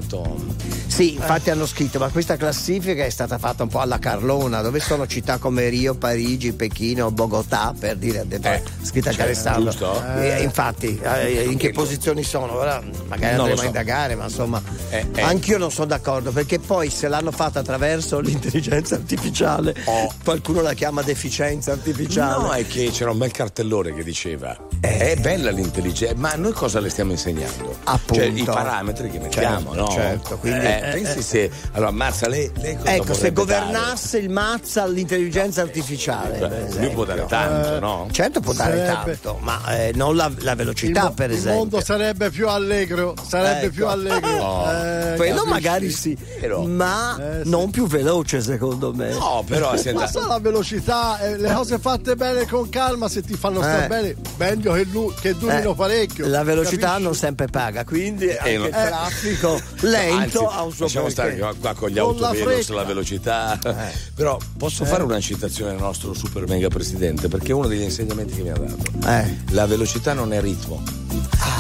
Sì, 0.87 1.15
infatti 1.15 1.51
hanno 1.51 1.67
scritto, 1.67 1.99
ma 1.99 2.09
questa 2.09 2.37
classifica 2.37 3.05
è 3.05 3.11
stata 3.11 3.39
fatta 3.39 3.63
un 3.63 3.69
po' 3.69 3.81
alla 3.81 3.99
Carlona, 3.99 4.61
dove 4.61 4.79
sono 4.81 5.07
città 5.07 5.39
come 5.39 5.69
Rio, 5.69 5.95
Parigi, 5.95 6.53
Pechino, 6.53 7.11
Bogotà, 7.11 7.75
per 7.79 7.97
dire, 7.97 8.21
ha 8.21 8.25
detto, 8.25 8.49
scritta 8.83 9.13
cioè, 9.13 9.25
Alessandro. 9.25 9.71
giusto? 9.71 10.03
Eh, 10.19 10.43
infatti, 10.43 11.01
eh, 11.03 11.45
in 11.45 11.57
che 11.57 11.71
posizioni 11.71 12.23
sono? 12.23 12.55
Ora 12.55 12.83
magari 13.09 13.33
Non 13.37 13.41
andremo 13.47 13.57
so. 13.57 13.63
a 13.63 13.67
indagare, 13.67 14.15
ma 14.15 14.25
insomma, 14.25 14.63
Eh, 14.91 15.07
eh. 15.15 15.23
anch'io 15.23 15.59
non 15.59 15.71
sono 15.71 15.87
d'accordo, 15.87 16.31
perché 16.31 16.59
poi 16.59 16.91
se 16.91 17.09
l'hanno 17.09 17.31
fatta 17.31 17.61
attraverso 17.61 18.21
l'intelligenza 18.21 18.95
artificiale, 18.97 19.75
qualcuno 20.23 20.61
la 20.61 20.75
chiama 20.75 21.03
deficienza 21.03 21.73
artificiale. 21.73 22.43
No, 22.43 22.53
è 22.53 22.67
che 22.67 22.91
c'era 22.93 23.11
un 23.11 23.19
bel 23.19 23.31
cartellone 23.31 23.95
che 23.95 24.05
diceva 24.05 24.57
È 24.85 25.15
bella 25.21 25.53
l'intelligenza, 25.53 26.17
ma 26.17 26.33
noi 26.35 26.51
cosa 26.51 26.81
le 26.81 26.89
stiamo 26.91 27.13
insegnando? 27.13 27.77
Appunto. 27.85 28.15
Cioè 28.15 28.25
i 28.33 28.43
parametri 28.43 29.11
che 29.11 29.21
mettiamo, 29.21 29.69
Certo, 29.75 29.81
no? 29.81 29.89
certo, 29.91 30.39
quindi- 30.39 30.67
Eh, 30.67 30.91
pensi 30.93 31.23
se. 31.23 31.51
Allora, 31.73 31.93
Mazza, 31.93 32.27
lei, 32.27 32.51
lei 32.57 32.77
cosa 32.79 32.91
Ecco, 32.95 33.15
se 33.15 33.33
governasse 33.33 34.19
il 34.19 34.29
Mazza 34.29 34.83
all'intelligenza 34.83 35.61
artificiale. 35.63 36.37
dare? 36.37 36.69
Lui 36.79 36.89
può 36.91 37.05
dare 37.05 37.25
tanto, 37.27 37.79
no? 37.79 38.09
Certo 38.11 38.41
può 38.41 38.53
dare 38.55 38.85
Sarebbe- 38.85 39.21
tanto, 39.21 39.39
ma 39.41 39.61
eh, 39.77 39.93
non 39.95 40.17
la, 40.17 40.29
la 40.39 40.55
velocità, 40.57 41.01
il, 41.01 41.07
mo- 41.07 41.13
per 41.13 41.31
il 41.31 41.37
esempio. 41.37 41.59
mondo 41.61 41.81
sarebbe 41.81 42.31
più 42.31 42.49
allegro, 42.49 43.15
sarebbe 43.25 43.67
Ecco. 43.67 43.75
più 43.75 43.87
allegro. 43.87 44.31
Oh. 44.43 44.69
Eh, 44.69 45.15
Quello 45.17 45.35
capisci? 45.45 45.49
magari 45.53 45.91
sì, 45.91 46.17
Vero. 46.41 46.63
ma 46.65 47.17
Eh, 47.21 47.43
sì. 47.45 47.51
non 47.51 47.71
più 47.71 47.87
veloce 47.87 48.41
secondo 48.41 48.93
me. 48.93 49.11
No, 49.13 49.45
però 49.47 49.75
Ma 49.95 50.07
sa 50.09 50.27
la 50.27 50.41
velocità, 50.41 51.21
eh, 51.21 51.37
le 51.39 51.53
cose 51.53 51.79
fatte 51.79 52.17
bene 52.17 52.47
con 52.49 52.69
calma, 52.69 53.09
se 53.09 53.23
ti 53.23 53.35
fanno 53.35 53.61
Eh. 53.61 53.63
stare 53.63 53.87
bene, 53.87 54.17
meglio 54.39 54.71
che, 54.73 54.85
lu- 54.85 55.15
che 55.21 55.37
durino 55.37 55.73
Eh, 55.73 55.75
parecchio. 55.75 56.29
La 56.29 56.43
velocità 56.43 56.87
capisci? 56.87 57.03
non 57.05 57.15
sempre 57.15 57.47
paga, 57.47 57.85
quindi 57.85 58.31
anche 58.31 58.57
non- 58.57 58.67
il 58.67 58.73
traffico 58.73 59.61
lento 59.81 60.49
ha 60.49 60.63
un 60.63 60.73
suo 60.73 60.85
lasciamo 60.85 61.09
stare 61.09 61.29
perché. 61.31 61.43
qua, 61.45 61.55
qua 61.59 61.75
con 61.75 61.89
gli 61.91 61.95
la 61.95 62.01
autovelox, 62.03 62.43
fretta. 62.43 62.75
la 62.75 62.85
velocità. 62.85 63.59
Però 64.15 64.39
posso 64.59 64.85
fare 64.85 65.03
una 65.03 65.21
citazione 65.21 65.73
al 65.73 65.79
nostro 65.79 66.13
super 66.15 66.47
mega 66.47 66.69
presidente? 66.69 67.29
Perché 67.29 67.53
è 67.53 67.55
uno 67.55 67.67
degli 67.69 67.83
insegnamenti 67.83 68.35
che 68.35 68.43
mi 68.43 68.51
ha 68.51 68.57
dato. 68.57 69.09
Eh, 69.09 69.37
La 69.51 69.67
velocità 69.67 70.13
non 70.13 70.33
è 70.33 70.41
ritmo. 70.41 70.83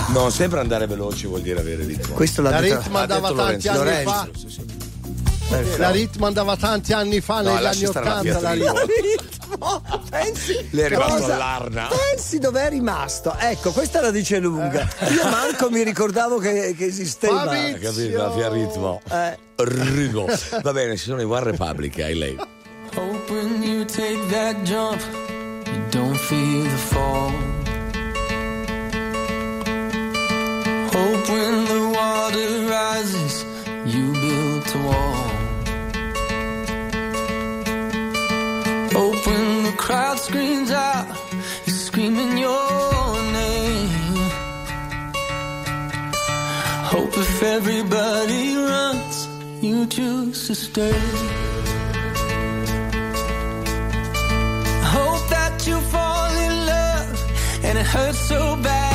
Non 0.09 0.31
sempre 0.31 0.61
andare 0.61 0.87
veloci 0.87 1.27
vuol 1.27 1.40
dire 1.42 1.61
avere 1.61 1.85
ritmo. 1.85 2.14
questo 2.14 2.42
l'ha 2.42 2.51
La 2.51 2.61
detto 2.61 2.81
ritmo 2.81 2.98
andava 2.98 3.29
detto 3.29 3.40
tanti 3.42 3.66
Lorenzo. 3.68 4.11
anni 4.11 4.31
fa. 4.33 4.38
Sì, 4.38 4.48
sì. 4.51 4.64
La 5.76 5.90
ritmo 5.90 6.26
andava 6.26 6.56
tanti 6.56 6.92
anni 6.92 7.20
fa, 7.20 7.42
No, 7.42 7.54
negli 7.54 7.64
anni 7.66 7.86
stare 7.86 8.06
la 8.06 8.18
80. 8.20 8.40
La 8.40 8.52
ritmo. 8.52 8.72
ritmo. 9.02 9.82
Pensi, 10.10 10.68
Lei 10.70 10.84
è 10.84 10.88
rimasto 10.88 11.14
cosa- 11.20 11.34
all'Arna. 11.34 11.88
Pensi 12.10 12.38
dove 12.38 12.62
è 12.62 12.68
rimasto? 12.70 13.36
Ecco, 13.38 13.70
questa 13.72 14.00
la 14.00 14.10
dice 14.10 14.38
lunga. 14.38 14.88
Io 15.10 15.28
manco 15.28 15.68
mi 15.70 15.82
ricordavo 15.82 16.38
che, 16.38 16.74
che 16.76 16.86
esisteva. 16.86 17.44
Fabrizio. 17.44 17.90
Capito? 17.90 18.16
La 18.18 18.30
Fiat 18.32 18.52
ritmo. 18.52 19.00
Eh. 19.10 19.38
Ritmo. 19.56 20.26
Va 20.62 20.72
bene, 20.72 20.96
ci 20.96 21.04
sono 21.04 21.20
i 21.20 21.24
One 21.24 21.42
Republic, 21.44 21.98
hai 22.00 22.14
lei. 22.14 22.36
Hope 22.94 23.32
when 23.32 23.62
you 23.62 23.84
take 23.84 24.18
that 24.30 24.56
jump, 24.62 25.00
you 25.66 25.82
don't 25.90 26.16
feel 26.16 26.62
the 26.62 26.76
fall. 26.76 27.30
Hope 30.92 31.28
when 31.32 31.64
the 31.66 31.90
water 31.94 32.66
rises, 32.68 33.44
you 33.84 34.10
build 34.12 34.66
a 34.74 34.78
wall. 34.86 35.21
Crowd 39.92 40.18
screams 40.18 40.70
out, 40.70 41.07
you're 41.66 41.83
screaming 41.88 42.38
your 42.38 43.12
name. 43.40 43.90
Hope 46.92 47.14
if 47.24 47.42
everybody 47.42 48.57
runs, 48.57 49.16
you 49.61 49.87
choose 49.87 50.46
to 50.46 50.55
stay. 50.55 50.98
Hope 54.96 55.24
that 55.37 55.55
you 55.66 55.78
fall 55.92 56.33
in 56.46 56.55
love 56.72 57.64
and 57.64 57.78
it 57.78 57.87
hurts 57.87 58.20
so 58.31 58.57
bad. 58.62 58.91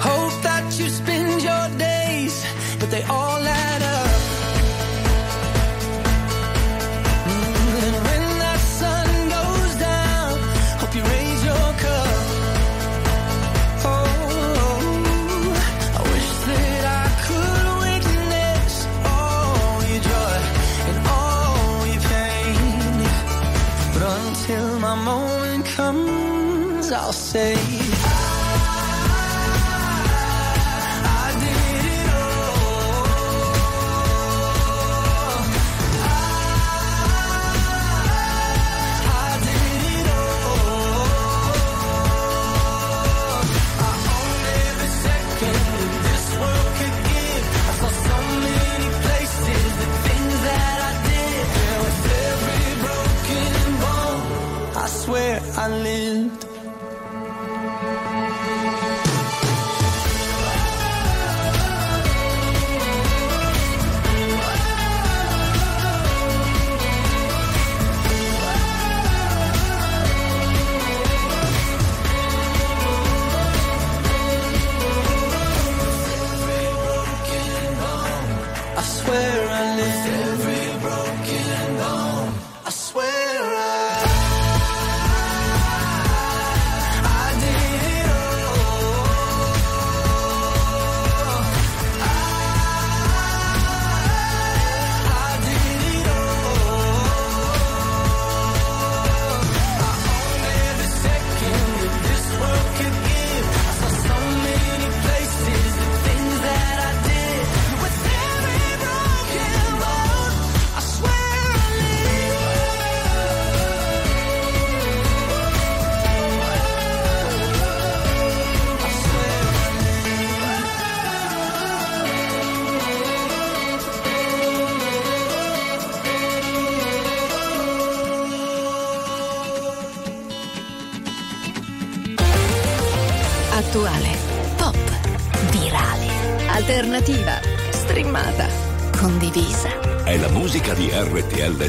Hope 0.00 0.42
that 0.42 0.78
you 0.78 0.88
spend 0.88 1.42
your 1.42 1.78
days, 1.78 2.46
but 2.78 2.90
they 2.90 3.02
all 3.02 3.55
say. 27.36 27.75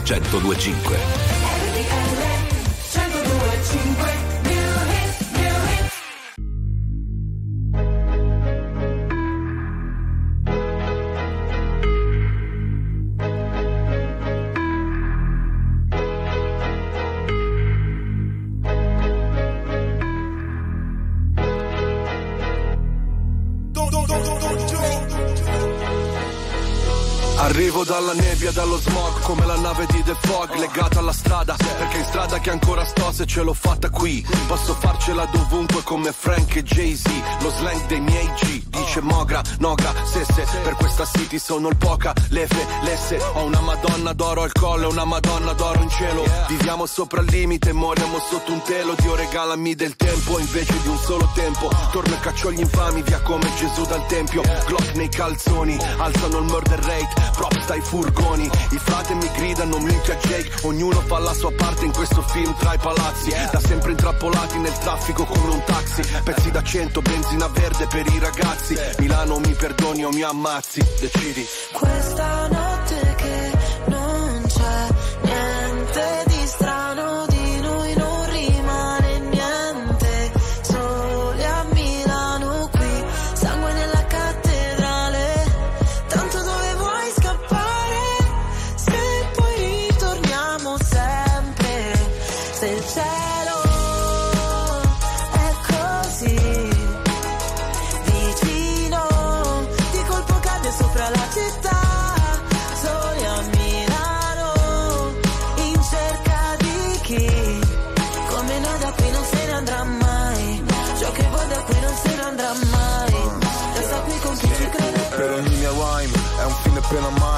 1025. 0.08 0.96
RTL 0.96 2.16
1025 2.80 4.42
New 4.44 4.72
Hit, 4.88 5.32
New 5.34 5.58
Hit. 5.68 6.98
Arrivo 27.40 27.84
dalla 27.84 28.14
nebbia, 28.14 28.52
dallo 28.52 28.78
sono 41.48 41.70
il 41.70 41.78
poca, 41.78 42.14
lefe, 42.32 42.66
lesse, 42.84 43.22
ho 43.36 43.46
una 43.46 43.62
madonna 43.62 44.12
d'oro 44.12 44.42
al 44.42 44.52
collo 44.52 44.90
una 44.90 45.06
madonna 45.06 45.54
d'oro 45.54 45.82
in 45.82 45.90
cielo. 45.90 46.26
Viviamo 46.50 46.86
sopra 46.86 47.22
il 47.22 47.28
limite, 47.30 47.72
moriamo 47.72 48.20
sotto 48.20 48.52
un 48.52 48.62
telo, 48.64 48.96
Dio 49.00 49.16
regalami 49.16 49.74
del 49.74 49.96
tempo 49.96 50.40
invece 50.40 50.78
di 50.82 50.90
un 50.90 50.98
solo 50.98 51.32
tempo. 51.34 51.70
Torno 51.94 52.14
e 52.14 52.20
caccio 52.20 52.52
gli 52.52 52.60
infami 52.60 53.02
via 53.02 53.22
come 53.22 53.50
Gesù 53.56 53.86
dal 53.86 54.06
tempio, 54.08 54.42
Glock 54.66 54.96
nei 54.96 55.08
calzoni, 55.08 55.78
alzano 55.98 56.40
il 56.40 56.44
murder 56.44 56.80
rate, 56.80 57.14
props 57.32 57.66
dai 57.66 57.80
furgoni, 57.80 58.50
i 58.72 58.78
frate 58.78 59.14
mi 59.14 59.32
gridano 59.32 59.78
minchia 59.78 60.16
Jake, 60.16 60.52
ognuno 60.64 61.00
fa 61.00 61.20
la 61.20 61.34
sua 61.34 61.54
parte 61.54 61.86
in 61.86 61.94
questo 61.94 62.24
film 62.24 62.54
tra 62.58 62.74
i 62.74 62.78
palazzi, 62.78 63.30
da 63.30 63.60
sempre 63.62 63.92
intrappolati 63.92 64.58
nel 64.58 64.78
traffico 64.80 65.24
come 65.24 65.54
un 65.54 65.64
taxi, 65.64 66.02
pezzi 66.26 66.52
da 66.52 66.62
cento, 66.62 67.02
benzina 67.02 67.48
verde 67.48 67.88
per 67.88 68.06
i 68.06 68.20
ragazzi, 68.20 68.76
Milano 68.98 69.40
mi 69.40 69.54
perdoni 69.54 70.04
o 70.04 70.10
mi 70.10 70.24
ammazzi, 70.24 70.86
decidi. 71.00 71.36
Questa 71.72 72.48
notte 72.48 72.67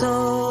niente 0.00 0.43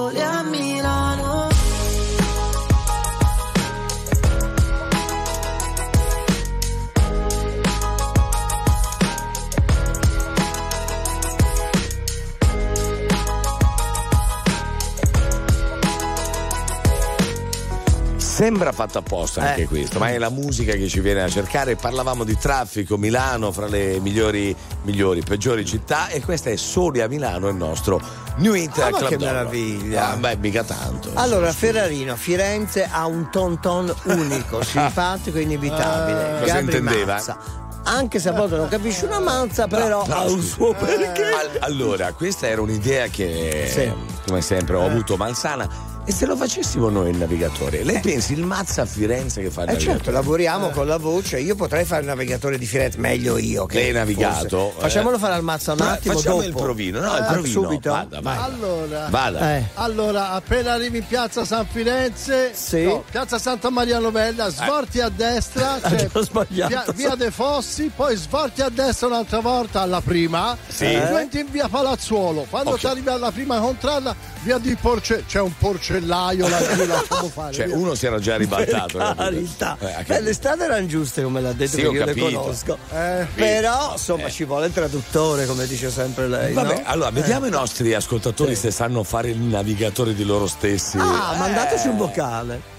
Sembra 18.43 18.73
fatto 18.73 18.97
apposta 18.97 19.39
anche 19.41 19.61
Eh. 19.61 19.67
questo, 19.67 19.99
ma 19.99 20.09
è 20.09 20.17
la 20.17 20.29
musica 20.29 20.73
che 20.73 20.89
ci 20.89 20.99
viene 20.99 21.21
a 21.23 21.29
cercare. 21.29 21.77
Parlavamo 21.77 22.25
di 22.25 22.37
traffico, 22.37 22.97
Milano 22.97 23.53
fra 23.53 23.67
le 23.67 24.01
migliori, 24.01 24.53
migliori, 24.81 25.21
peggiori 25.21 25.63
città 25.65 26.09
e 26.09 26.19
questa 26.21 26.49
è 26.49 26.57
Soli 26.57 26.99
a 26.99 27.07
Milano, 27.07 27.47
il 27.47 27.55
nostro 27.55 28.01
New 28.39 28.53
Hit 28.53 28.77
Ah, 28.79 28.89
ma 28.89 28.97
Club 28.97 29.09
che 29.11 29.15
d'Oro. 29.17 29.31
meraviglia. 29.31 30.09
Ah, 30.11 30.15
beh, 30.17 30.35
mica 30.41 30.61
tanto. 30.65 31.11
Allora, 31.13 31.53
Ferrarino, 31.53 32.17
Firenze 32.17 32.85
ha 32.91 33.05
un 33.05 33.29
ton 33.31 33.61
ton 33.61 33.93
unico, 34.07 34.61
simpatico 34.65 35.37
e 35.37 35.41
inevitabile. 35.43 36.39
Eh, 36.39 36.41
cosa 36.41 36.59
intendeva? 36.59 37.13
Mazza. 37.13 37.37
Anche 37.85 38.19
se 38.19 38.27
a 38.27 38.33
volte 38.33 38.57
non 38.57 38.67
capisci 38.67 39.05
una 39.05 39.19
mazza, 39.21 39.67
però, 39.67 40.03
ha 40.05 40.23
un 40.25 40.41
suo 40.41 40.73
perché. 40.73 41.23
Al- 41.23 41.57
allora, 41.61 42.11
questa 42.11 42.47
era 42.47 42.59
un'idea 42.59 43.07
che, 43.07 43.69
Sì. 43.73 43.89
come 44.27 44.41
sempre, 44.41 44.75
ho 44.75 44.85
avuto 44.85 45.15
malsana. 45.15 45.91
E 46.06 46.12
se 46.12 46.26
lo 46.26 46.36
facessimo 46.36 46.89
noi 46.89 47.12
il 47.12 47.18
navigatore? 47.18 47.82
Lei 47.86 48.01
pensi 48.01 48.34
il 48.34 48.43
Mazza 48.43 48.82
a 48.82 48.86
Firenze 48.86 49.41
che 49.41 49.49
fa 49.49 49.62
il 49.64 49.70
Eh 49.70 49.72
navigatore? 49.72 49.97
certo, 50.04 50.12
lavoriamo 50.12 50.70
con 50.72 50.86
la 50.86 50.97
voce. 50.97 51.39
Io 51.39 51.56
potrei 51.56 51.86
fare 51.86 52.01
il 52.01 52.08
navigatore 52.08 52.58
di 52.58 52.66
Firenze 52.66 52.97
meglio 52.97 53.38
io. 53.38 53.66
Che 53.66 53.78
Lei 53.80 53.89
è 53.89 53.93
navigato, 53.93 54.58
forse. 54.72 54.78
eh. 54.78 54.82
Facciamolo 54.82 55.18
fare 55.18 55.36
al 55.36 55.43
mazza 55.43 55.72
un 55.72 55.78
Fa- 55.78 55.91
attimo 55.93 56.14
facciamo 56.16 56.36
dopo. 56.41 56.47
il 56.49 56.54
provino, 56.56 56.99
no, 56.99 57.16
il 57.16 57.24
Eh, 57.24 57.32
provino. 57.32 57.62
Subito. 57.62 57.89
Vada, 57.91 58.20
vai. 58.20 58.38
Allora, 58.38 59.08
Vada. 59.10 59.56
Eh. 59.56 59.64
allora, 59.76 60.32
appena 60.32 60.74
arrivi 60.74 60.97
in 60.97 61.08
piazza 61.08 61.45
San 61.45 61.66
Firenze, 61.72 62.51
Sì. 62.54 62.84
no, 62.84 63.06
piazza 63.10 63.39
Santa 63.39 63.70
Maria 63.70 63.99
Novella, 63.99 64.49
svolti 64.49 64.99
a 64.99 65.08
destra, 65.08 65.80
cioè, 65.88 66.10
via, 66.49 66.84
via 66.95 67.16
dei 67.16 67.32
Fossi, 67.32 67.89
poi 67.95 68.18
svolti 68.18 68.62
a 68.62 68.68
destra 68.68 69.08
un'altra 69.08 69.39
volta 69.39 69.80
alla 69.80 70.01
prima, 70.01 70.58
Sì. 70.68 70.84
e 70.84 71.06
diventi 71.08 71.39
in 71.39 71.47
via 71.49 71.70
Palazzuolo. 71.70 72.45
Quando 72.49 72.72
Ok. 72.72 72.80
ti 72.80 72.88
arrivi 72.88 73.08
alla 73.08 73.32
prima 73.32 73.58
contrada, 73.60 74.14
via 74.43 74.57
di 74.57 74.75
porce 74.75 75.23
c'è 75.25 75.39
un 75.39 75.53
porcellaio 75.57 76.47
là 76.49 76.59
laggiù 76.59 76.85
lasciamo 76.85 77.29
fare 77.29 77.53
cioè 77.53 77.65
via. 77.67 77.77
uno 77.77 77.95
si 77.95 78.05
era 78.05 78.19
già 78.19 78.35
ribaltato 78.35 78.97
per 78.97 79.15
carità 79.15 79.77
eh, 79.79 79.85
eh 79.99 80.03
Beh, 80.03 80.21
le 80.21 80.33
strade 80.33 80.65
erano 80.65 80.85
giuste 80.85 81.23
come 81.23 81.39
l'ha 81.39 81.53
detto 81.53 81.77
sì, 81.77 81.81
io 81.81 81.93
capito. 81.93 82.27
le 82.27 82.33
conosco 82.33 82.77
eh, 82.91 83.25
però 83.33 83.89
eh. 83.89 83.93
insomma 83.93 84.25
eh. 84.25 84.31
ci 84.31 84.43
vuole 84.43 84.67
il 84.67 84.73
traduttore 84.73 85.45
come 85.45 85.65
dice 85.65 85.89
sempre 85.89 86.27
lei 86.27 86.53
vabbè 86.53 86.75
no? 86.75 86.81
allora 86.83 87.09
eh. 87.09 87.13
vediamo 87.13 87.45
i 87.45 87.49
nostri 87.49 87.93
ascoltatori 87.93 88.55
se 88.55 88.69
sanno 88.69 89.03
fare 89.03 89.29
il 89.29 89.39
navigatore 89.39 90.13
di 90.13 90.25
loro 90.25 90.47
stessi 90.47 90.97
ah 90.97 91.35
mandateci 91.37 91.87
un 91.87 91.97
vocale 91.97 92.71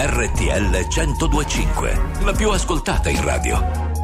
RTL 0.00 0.86
1025, 0.88 2.00
la 2.24 2.32
più 2.32 2.50
ascoltata 2.50 3.08
in 3.08 3.22
radio. 3.22 3.87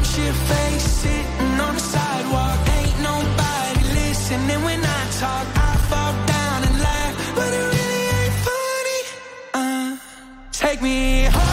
shit 0.00 0.34
sitting 0.80 1.60
on 1.60 1.74
the 1.74 1.80
sidewalk. 1.80 2.58
Ain't 2.76 2.98
nobody 3.00 3.82
listening 4.00 4.62
when 4.64 4.80
I 4.80 5.02
talk. 5.20 5.46
I 5.54 5.72
fall 5.90 6.14
down 6.26 6.58
and 6.66 6.76
laugh, 6.80 7.14
but 7.36 7.50
it 7.52 7.64
really 7.74 8.02
ain't 8.20 8.36
funny. 8.48 9.00
Uh, 9.54 9.96
take 10.52 10.80
me 10.80 11.24
home. 11.24 11.51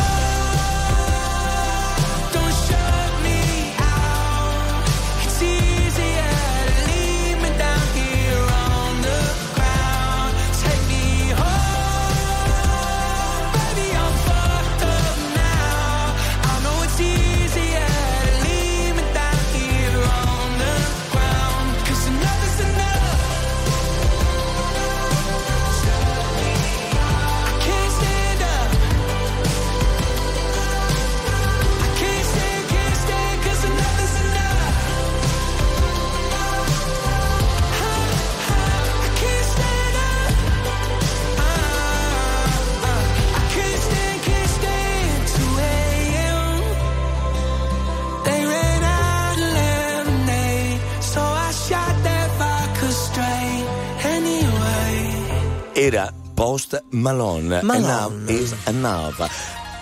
Post 56.39 56.81
Malone. 56.91 57.59
Malone. 57.63 57.85
Now 57.85 58.11
is 58.29 58.55
enough. 58.65 59.19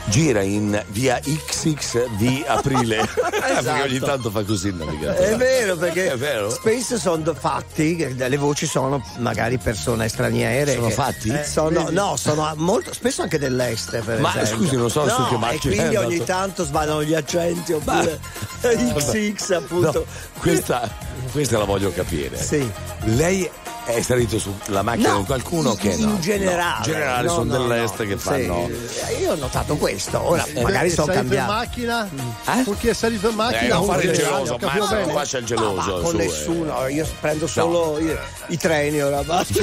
Gira 0.09 0.41
in 0.41 0.83
via 0.87 1.19
XXV 1.19 2.45
aprile. 2.47 3.07
Perché 3.13 3.81
ogni 3.83 3.99
tanto 3.99 4.31
fa 4.31 4.43
così 4.43 4.69
il 4.69 4.73
navigatore. 4.73 5.19
Esatto. 5.19 5.35
È 5.35 5.37
vero, 5.37 5.77
perché 5.77 6.11
È 6.13 6.17
vero? 6.17 6.49
spesso 6.49 6.97
sono 6.97 7.35
fatti, 7.35 7.95
le 8.15 8.37
voci 8.37 8.65
sono 8.65 9.03
magari 9.19 9.59
persone 9.59 10.07
straniere. 10.07 10.73
Sono 10.73 10.89
fatti? 10.89 11.29
eh, 11.29 11.43
sono, 11.43 11.89
no, 11.91 12.15
sono 12.15 12.51
molto, 12.55 12.91
spesso 12.91 13.21
anche 13.21 13.37
dell'est. 13.37 14.01
Ma, 14.17 14.41
esempio. 14.41 14.65
scusi, 14.65 14.77
non 14.77 14.89
so 14.89 15.05
no, 15.05 15.09
su 15.29 15.37
che 15.37 15.53
E 15.53 15.59
quindi 15.59 15.93
è 15.93 15.99
ogni 15.99 16.23
tanto 16.23 16.65
svanano 16.65 17.03
gli 17.03 17.13
accenti 17.13 17.73
oppure 17.73 18.19
XX 18.61 19.49
appunto. 19.51 19.91
No, 19.91 20.05
questa, 20.39 20.89
questa 21.31 21.59
la 21.59 21.65
voglio 21.65 21.91
capire. 21.93 22.41
Sì. 22.41 22.67
Lei 23.03 23.47
è 23.87 24.01
salito 24.01 24.37
sulla 24.39 24.81
macchina 24.81 25.11
No, 25.13 25.19
di 25.19 25.25
qualcuno 25.25 25.71
in, 25.71 25.77
che 25.77 25.89
in 25.89 26.07
no? 26.09 26.19
generale. 26.19 26.77
No, 26.79 26.83
generale 26.83 27.27
No, 27.27 27.33
sono 27.33 27.43
no, 27.57 27.57
dell'est 27.67 27.97
no. 27.99 28.05
che 28.05 28.11
Sì, 28.11 28.17
fanno. 28.17 28.69
Io 29.19 29.31
ho 29.31 29.35
notato 29.35 29.75
questo, 29.77 30.21
ora 30.21 30.45
Eh, 30.45 30.61
magari 30.61 30.89
sono 30.89 31.11
salito 31.13 31.33
in 31.33 31.45
macchina? 31.45 32.09
Eh? 32.47 32.63
Con 32.63 32.77
chi 32.77 32.87
è 32.89 32.93
salito 32.93 33.29
in 33.29 33.35
macchina? 33.35 33.61
Eh, 33.61 33.67
non 33.69 33.85
Con 33.85 33.87
fare 33.95 34.03
il 34.03 34.11
geloso, 34.13 34.57
bene. 34.57 35.11
qua 35.11 35.23
c'è 35.23 35.39
il 35.39 35.45
geloso. 35.45 35.95
Ah, 35.97 36.01
con 36.01 36.11
su, 36.11 36.17
eh. 36.19 36.25
nessuno, 36.25 36.87
io 36.87 37.07
prendo 37.19 37.47
solo 37.47 37.97
i, 37.99 38.17
i 38.47 38.57
treni 38.57 39.01
ora. 39.01 39.23
basta. 39.23 39.53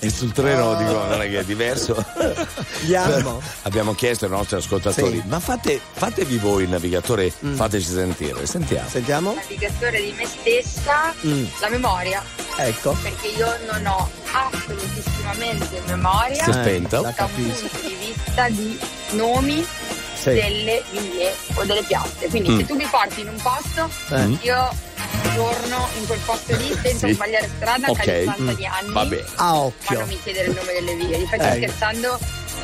E 0.00 0.10
sul 0.10 0.32
treno 0.32 0.74
dico, 0.76 0.92
non 1.06 1.20
è 1.22 1.28
che 1.30 1.40
è 1.40 1.44
diverso. 1.44 2.02
Abbiamo 3.62 3.94
chiesto 3.94 4.24
ai 4.26 4.30
nostri 4.30 4.56
ascoltatori, 4.56 5.20
Sì. 5.20 5.28
ma 5.28 5.40
fate, 5.40 5.80
fatevi 5.92 6.36
voi 6.38 6.64
il 6.64 6.68
navigatore, 6.70 7.30
fateci 7.54 7.86
sentire, 7.88 8.46
sentiamo. 8.46 8.88
Sentiamo? 8.88 9.34
navigatore 9.34 10.00
di 10.00 10.14
me 10.16 10.26
stessa, 10.26 11.12
Mm. 11.26 11.44
la 11.60 11.68
memoria, 11.68 12.22
Ecco. 12.56 12.92
perché 13.02 13.28
io 13.28 13.52
non 13.70 13.84
ho 13.86 14.08
assolutissimamente 14.32 15.80
memoria 15.86 16.44
Si 16.44 16.50
è 16.50 16.52
spenta? 16.52 17.00
da 17.00 17.08
un 17.08 17.14
punto 17.34 17.78
di 17.86 17.94
vista 17.94 18.48
di 18.48 18.78
nomi 19.12 19.66
Sì. 20.14 20.30
delle 20.32 20.82
vie 20.92 21.34
o 21.54 21.64
delle 21.64 21.82
piazze. 21.82 22.28
Quindi 22.28 22.50
Mm. 22.50 22.58
se 22.58 22.66
tu 22.66 22.74
mi 22.76 22.84
porti 22.86 23.20
in 23.22 23.28
un 23.28 23.36
posto, 23.42 23.90
Eh. 24.14 24.38
io 24.46 24.72
torno 25.34 25.88
in 25.98 26.06
quel 26.06 26.20
posto 26.24 26.54
lì 26.56 26.72
senza 26.82 27.06
Sì. 27.08 27.12
sbagliare 27.14 27.50
strada 27.56 27.88
Ok. 27.90 28.00
che 28.00 28.10
a 28.12 28.16
distanza 28.18 28.42
Mm. 28.52 28.54
di 28.54 28.66
anni. 28.66 28.92
Va 28.92 29.04
bene. 29.04 29.24
A 29.34 29.44
Ma 29.44 29.54
occhio. 29.56 29.98
non 29.98 30.08
mi 30.08 30.20
chiedere 30.22 30.48
il 30.48 30.54
nome 30.54 30.72
delle 30.72 30.94
vie. 30.94 31.16
Infatti 31.16 31.42
Eh. 31.42 31.52
scherzando 31.56 32.18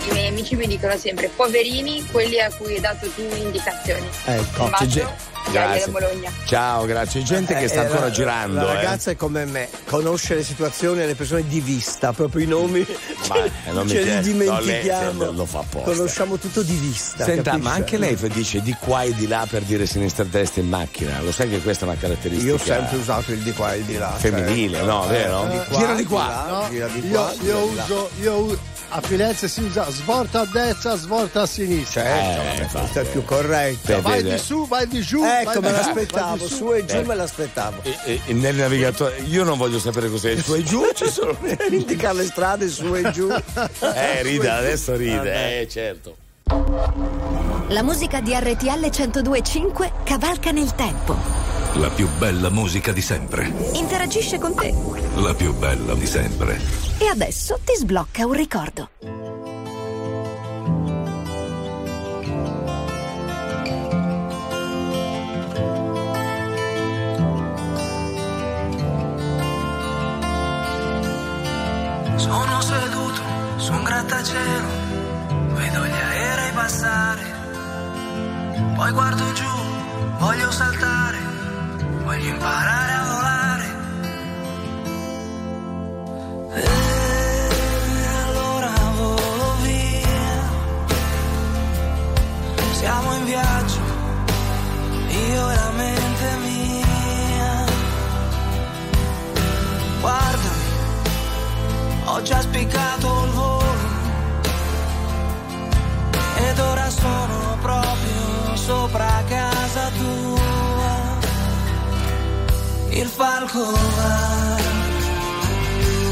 i 0.09 0.13
miei 0.13 0.29
amici 0.29 0.57
mi 0.57 0.67
dicono 0.67 0.97
sempre 0.97 1.29
poverini 1.35 2.05
quelli 2.11 2.41
a 2.41 2.51
cui 2.57 2.75
hai 2.75 2.81
dato 2.81 3.09
tu 3.11 3.23
indicazioni. 3.37 4.07
Ecco. 4.25 4.71
C'è 4.77 4.87
gente- 4.87 5.29
Grazie. 5.51 5.89
Bologna. 5.91 6.31
Ciao, 6.45 6.85
grazie. 6.85 7.23
Gente 7.23 7.55
che 7.55 7.65
Eh, 7.65 7.69
sta 7.69 7.81
eh, 7.81 7.85
ancora 7.87 8.01
la- 8.03 8.11
girando. 8.11 8.55
La 8.63 8.73
eh. 8.73 8.75
ragazza 8.75 9.11
è 9.11 9.17
come 9.17 9.47
me, 9.47 9.69
conosce 9.87 10.35
le 10.35 10.45
situazioni 10.45 11.01
e 11.03 11.07
le 11.07 11.15
persone 11.15 11.47
di 11.49 11.61
vista, 11.61 12.13
proprio 12.13 12.45
i 12.45 12.47
nomi. 12.47 12.87
Ma, 13.29 13.37
eh, 13.45 13.51
non 13.73 13.85
mi 13.87 13.91
ce 13.91 14.03
li 14.03 14.21
dimentichiamo. 14.21 15.13
no, 15.13 15.25
lei 15.31 15.35
lo 15.37 15.47
fa 15.47 15.61
apposta. 15.61 15.91
Conosciamo 15.93 16.37
tutto 16.37 16.63
di 16.63 16.75
vista. 16.77 17.25
Senta, 17.25 17.53
capisce? 17.53 17.69
ma 17.69 17.75
anche 17.75 17.97
lei 17.97 18.17
dice 18.33 18.61
di 18.61 18.77
qua 18.79 19.03
e 19.03 19.15
di 19.15 19.27
là 19.27 19.47
per 19.49 19.63
dire 19.63 19.87
sinistra 19.87 20.25
e 20.25 20.29
destra 20.29 20.61
in 20.61 20.69
macchina. 20.69 21.21
Lo 21.23 21.33
sai 21.33 21.49
che 21.49 21.61
questa 21.63 21.87
è 21.87 21.89
una 21.89 21.97
caratteristica 21.99 22.47
Io 22.51 22.55
ho 22.57 22.59
sempre 22.59 22.97
usato 22.99 23.33
il 23.33 23.39
di 23.41 23.53
qua 23.53 23.73
e 23.73 23.79
il 23.79 23.85
di 23.85 23.97
là. 23.97 24.11
femminile, 24.11 24.77
certo. 24.77 24.93
no? 24.93 25.07
Vero? 25.07 25.51
Eh, 25.51 25.65
Gira 25.75 25.95
di 25.95 26.05
qua. 26.05 26.27
là, 26.29 26.47
No, 26.61 26.69
gira 26.71 26.87
di 26.87 27.07
io, 27.07 27.13
qua, 27.13 27.33
gira 27.41 27.59
io 27.59 27.67
di 27.67 27.75
là. 27.75 27.83
uso, 27.85 28.11
io 28.21 28.59
a 28.93 29.01
Firenze 29.01 29.49
si 29.49 29.63
usa 29.63 29.89
svolta 29.91 30.41
a 30.41 30.47
destra, 30.47 30.97
svolta 30.97 31.43
a 31.43 31.47
sinistra. 31.47 32.03
Certo, 32.03 32.19
Eh, 32.31 32.37
vabbè, 32.45 32.63
infatti. 32.63 32.79
questo 32.79 33.01
è 33.01 33.05
più 33.05 33.25
corretto. 33.25 33.79
Beh, 33.95 34.01
vai 34.01 34.23
vede. 34.23 34.35
di 34.37 34.41
su, 34.43 34.67
vai 34.67 34.87
di 34.89 35.01
giù. 35.01 35.23
Ecco, 35.25 35.61
me 35.61 35.71
l'aspettavo, 35.71 36.37
di 36.47 36.53
su 36.53 36.73
e 36.73 36.85
giù 36.85 36.97
Eh. 36.97 37.05
me 37.05 37.15
l'aspettavo. 37.15 37.79
E- 37.83 37.97
e- 38.05 38.21
e 38.27 38.33
nel 38.33 38.57
navigatore, 38.57 39.19
io 39.29 39.45
non 39.45 39.57
voglio 39.59 39.79
sapere 39.79 40.09
cos'è 40.11 40.31
il 40.33 40.43
su 40.43 40.55
e 40.55 40.63
giù, 40.65 40.83
ci 40.95 41.09
sono. 41.09 41.37
Indicare 41.71 42.15
le 42.19 42.25
strade 42.25 42.69
su 42.69 42.95
e 42.95 43.11
giù. 43.13 43.29
Eh, 43.31 44.23
ride, 44.23 44.49
adesso 44.51 44.97
ride, 44.97 45.61
eh, 45.61 45.69
certo. 45.69 46.17
La 47.69 47.83
musica 47.85 48.21
di 48.21 48.33
RTL 48.35 48.91
1025 48.91 49.93
cavalca 50.03 50.51
nel 50.51 50.75
tempo. 50.75 51.17
La 51.75 51.89
più 51.89 52.09
bella 52.19 52.51
musica 52.51 52.93
di 52.93 53.01
sempre. 53.01 53.53
Interagisce 53.75 54.39
con 54.39 54.55
te. 54.55 54.75
La 55.17 55.35
più 55.35 55.55
bella 55.55 55.95
di 55.95 56.07
sempre. 56.07 56.61
E 56.99 57.07
adesso 57.07 57.59
ti 57.65 57.75
sblocca 57.77 58.27
un 58.27 58.33
ricordo. 58.33 58.91
Sono 72.17 72.61
seduto 72.61 73.23
su 73.57 73.73
un 73.73 73.83
grattacielo, 73.85 74.69
vedo 75.55 75.87
gli 75.87 75.91
aerei 75.91 76.53
passare, 76.53 77.23
poi 78.75 78.91
guardo 78.93 79.33
giù, 79.33 79.49
voglio 80.19 80.51
saltare, 80.51 81.19
voglio 82.11 82.29
imparare 82.29 82.93
a 82.93 83.05
volare. 83.15 83.67
E 86.55 88.07
allora 88.27 88.73
volo 88.97 89.55
via, 89.63 90.43
siamo 92.73 93.15
in 93.15 93.25
viaggio, 93.27 93.81
io 95.09 95.51
e 95.51 95.55
la 95.55 95.71
mente 95.77 96.37
mia. 96.47 97.65
Guardami. 100.01 100.69
Ho 102.07 102.23
già 102.23 102.41
spiccato 102.41 103.25
il 103.25 103.31
volo 103.31 103.89
ed 106.39 106.59
ora 106.59 106.91
sono 106.91 107.57
proprio 107.61 108.57
sopra 108.57 109.23
casa 109.29 109.50
Il 112.93 113.07
falco 113.07 113.71
va 113.71 114.57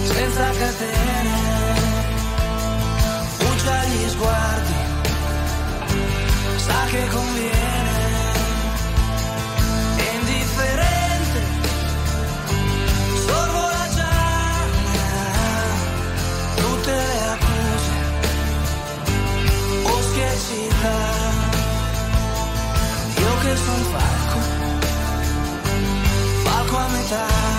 senza 0.05 0.51
catene, 0.59 1.37
butta 3.39 3.85
gli 3.85 4.09
sguardi, 4.09 4.75
sa 6.57 6.85
che 6.91 7.07
conviene, 7.09 8.33
è 9.97 10.15
indifferente, 10.21 11.41
sorvola 13.27 13.89
già 13.95 14.17
tutte 16.57 16.93
le 16.93 17.23
accuse, 17.35 17.97
boschi 19.83 20.21
e 20.21 20.39
città. 20.47 20.99
Io 23.21 23.33
che 23.43 23.57
son 23.57 23.83
falco, 23.93 24.28
falco 27.09 27.58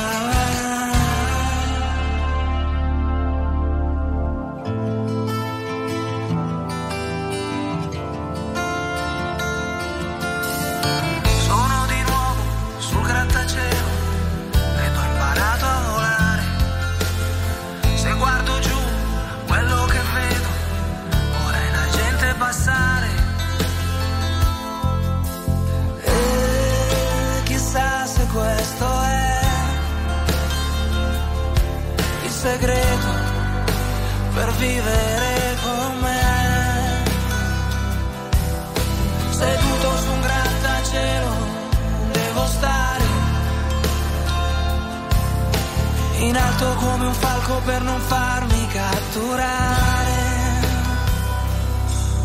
alto 46.59 46.75
come 46.75 47.05
un 47.05 47.13
falco 47.13 47.61
per 47.63 47.81
non 47.81 47.99
farmi 48.01 48.67
catturare. 48.67 50.17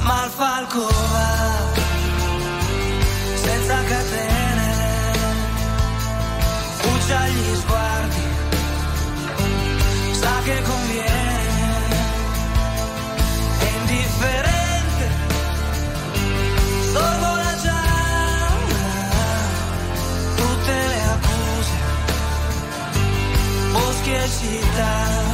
Ma 0.01 0.25
il 0.25 0.31
falco 0.31 0.81
va 0.81 1.33
senza 3.35 3.83
catene, 3.85 4.73
fuggia 6.81 7.29
gli 7.29 7.55
sguardi, 7.55 8.23
sa 10.13 10.41
che 10.45 10.63
conviene, 10.63 11.14
boschi 24.45 25.34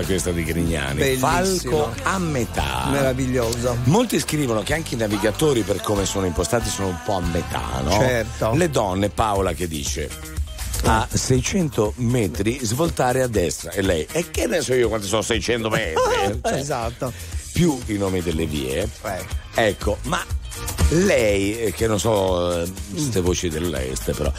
bella 0.00 0.06
questa 0.06 0.32
di 0.32 0.44
Grignani. 0.44 0.98
Bellissimo. 0.98 1.28
Falco 1.28 1.94
a 2.02 2.18
metà. 2.18 2.88
Meraviglioso. 2.90 3.76
Molti 3.84 4.18
scrivono 4.18 4.62
che 4.62 4.74
anche 4.74 4.94
i 4.94 4.98
navigatori, 4.98 5.62
per 5.62 5.80
come 5.80 6.04
sono 6.04 6.26
impostati, 6.26 6.68
sono 6.68 6.88
un 6.88 6.98
po' 7.04 7.14
a 7.14 7.20
metà, 7.20 7.80
no? 7.82 7.92
Certo. 7.92 8.52
Le 8.54 8.70
donne, 8.70 9.08
Paola 9.10 9.52
che 9.52 9.68
dice. 9.68 10.08
A 10.84 11.06
600 11.10 11.94
metri 11.96 12.58
svoltare 12.62 13.20
a 13.20 13.26
destra 13.26 13.70
e 13.72 13.82
lei, 13.82 14.06
e 14.10 14.30
che 14.30 14.46
ne 14.46 14.62
so 14.62 14.72
io 14.72 14.88
quanto 14.88 15.06
sono 15.06 15.20
600 15.20 15.68
metri? 15.68 15.94
Cioè, 16.42 16.54
esatto. 16.56 17.12
più 17.52 17.78
i 17.86 17.98
nomi 17.98 18.22
delle 18.22 18.46
vie. 18.46 18.88
Ecco, 19.54 19.98
ma 20.04 20.24
lei, 20.90 21.60
eh, 21.60 21.72
che 21.72 21.86
non 21.86 22.00
so, 22.00 22.66
queste 22.92 23.20
voci 23.20 23.50
dell'est 23.50 24.12
però, 24.12 24.32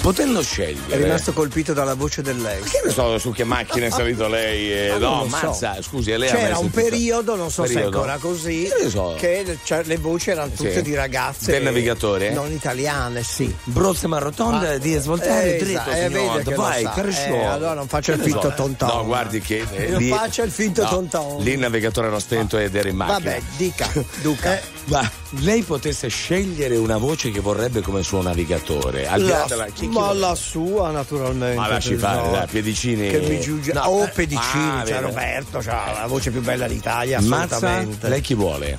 potendo 0.00 0.40
È 0.40 0.44
scegliere. 0.44 1.02
rimasto 1.02 1.32
colpito 1.32 1.72
dalla 1.72 1.94
voce 1.94 2.22
dell'est. 2.22 2.70
Che 2.70 2.80
ne 2.84 2.90
so 2.92 3.18
su 3.18 3.32
che 3.32 3.44
macchina 3.44 3.86
è 3.86 3.90
salito 3.90 4.28
lei? 4.28 4.72
eh, 4.72 4.88
Ma 4.92 4.98
no, 4.98 5.22
lo 5.24 5.28
so. 5.28 5.46
mazza, 5.46 5.82
scusi, 5.82 6.16
lei 6.16 6.28
C'era 6.30 6.58
un 6.58 6.70
periodo, 6.70 7.34
non 7.36 7.50
so 7.50 7.64
se 7.64 7.70
è 7.70 7.74
Periodo? 7.74 7.96
ancora 7.98 8.18
così, 8.18 8.70
Che 8.74 8.84
ne 8.84 8.90
so? 8.90 9.14
che 9.18 9.58
cioè, 9.64 9.82
le 9.84 9.96
voci 9.96 10.30
erano 10.30 10.50
tutte 10.50 10.74
Sì. 10.74 10.82
di 10.82 10.94
ragazze 10.94 11.50
Del 11.52 11.62
navigatore? 11.62 12.30
non 12.30 12.50
italiane, 12.52 13.22
sì. 13.22 13.54
Prossima 13.72 14.18
rotonda 14.18 14.70
Ah, 14.72 14.78
di 14.78 14.94
svoltare 14.98 15.56
eh, 15.56 15.58
dritto, 15.58 15.80
esatto, 15.80 15.90
eh, 15.96 16.08
vede 16.08 16.54
Vai. 16.54 16.88
Kershaw. 16.94 17.34
Eh, 17.34 17.44
allora 17.44 17.74
non 17.74 17.88
faccia 17.88 18.12
il 18.12 18.20
finto 18.20 18.40
so. 18.42 18.52
tonton. 18.54 18.88
No, 18.88 19.04
guardi 19.04 19.40
che 19.40 19.64
eh, 19.72 19.88
Non 19.88 20.00
lì- 20.00 20.08
faccia 20.08 20.42
il 20.42 20.50
finto 20.50 20.82
no, 20.82 20.88
tonton. 20.88 21.42
Lì 21.42 21.52
il 21.52 21.58
navigatore 21.58 22.06
era 22.08 22.20
stento 22.20 22.58
ed 22.58 22.74
era 22.74 22.88
in 22.88 22.96
macchina. 22.96 23.18
Vabbè, 23.18 23.42
dica, 23.56 23.88
Duca. 24.22 24.54
Eh, 24.54 24.62
ma 24.86 25.10
lei 25.40 25.62
potesse 25.62 26.08
scegliere 26.08 26.76
una 26.76 26.96
voce 26.96 27.30
che 27.30 27.40
vorrebbe 27.40 27.80
come 27.82 28.02
suo 28.02 28.22
navigatore, 28.22 29.06
al 29.08 29.22
La- 29.24 29.44
della 29.48 29.66
chi- 29.66 29.72
chi 29.72 29.88
ma 29.88 30.12
la 30.12 30.34
sua 30.34 30.90
naturalmente. 30.90 31.56
Ma 31.58 31.68
lasci 31.68 31.96
fare, 31.96 32.30
dai, 32.30 32.46
Piedicini. 32.46 33.08
Che 33.08 33.20
mi 33.20 33.40
giuge. 33.40 33.72
No, 33.72 33.82
oh, 33.82 34.04
eh, 34.04 34.08
Pedicini, 34.08 34.68
ah, 34.68 34.84
cioè 34.84 34.94
vero. 34.94 35.06
Roberto, 35.08 35.58
c'ha 35.58 35.92
la 36.00 36.06
voce 36.06 36.30
più 36.30 36.40
bella 36.42 36.66
d'Italia, 36.68 37.20
Mazza, 37.20 37.56
assolutamente. 37.56 38.08
lei 38.08 38.20
chi 38.20 38.34
vuole? 38.34 38.78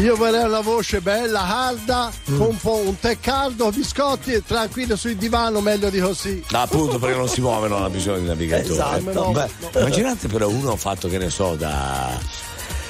Io 0.00 0.14
vorrei 0.14 0.44
una 0.44 0.60
voce 0.60 1.00
bella, 1.00 1.42
calda, 1.48 2.12
Mm. 2.30 2.36
con 2.36 2.46
un 2.48 2.56
po' 2.58 2.74
un 2.84 2.98
tè 3.00 3.18
caldo, 3.18 3.70
biscotti 3.70 4.30
e 4.32 4.42
tranquillo 4.44 4.94
sul 4.94 5.16
divano, 5.16 5.62
meglio 5.62 5.88
di 5.88 6.00
così. 6.00 6.44
Ah, 6.50 6.62
appunto 6.62 6.98
perché 6.98 7.16
non 7.16 7.28
si 7.30 7.40
muove, 7.40 7.66
non 7.68 7.82
ha 7.82 7.88
bisogno 7.88 8.18
di 8.18 8.26
navigatore. 8.26 8.74
Esatto. 8.74 9.30
Beh, 9.30 9.48
immaginate 9.80 10.28
però 10.28 10.50
uno 10.50 10.76
fatto 10.76 11.08
che 11.08 11.16
ne 11.16 11.30
so 11.30 11.54
da 11.54 12.10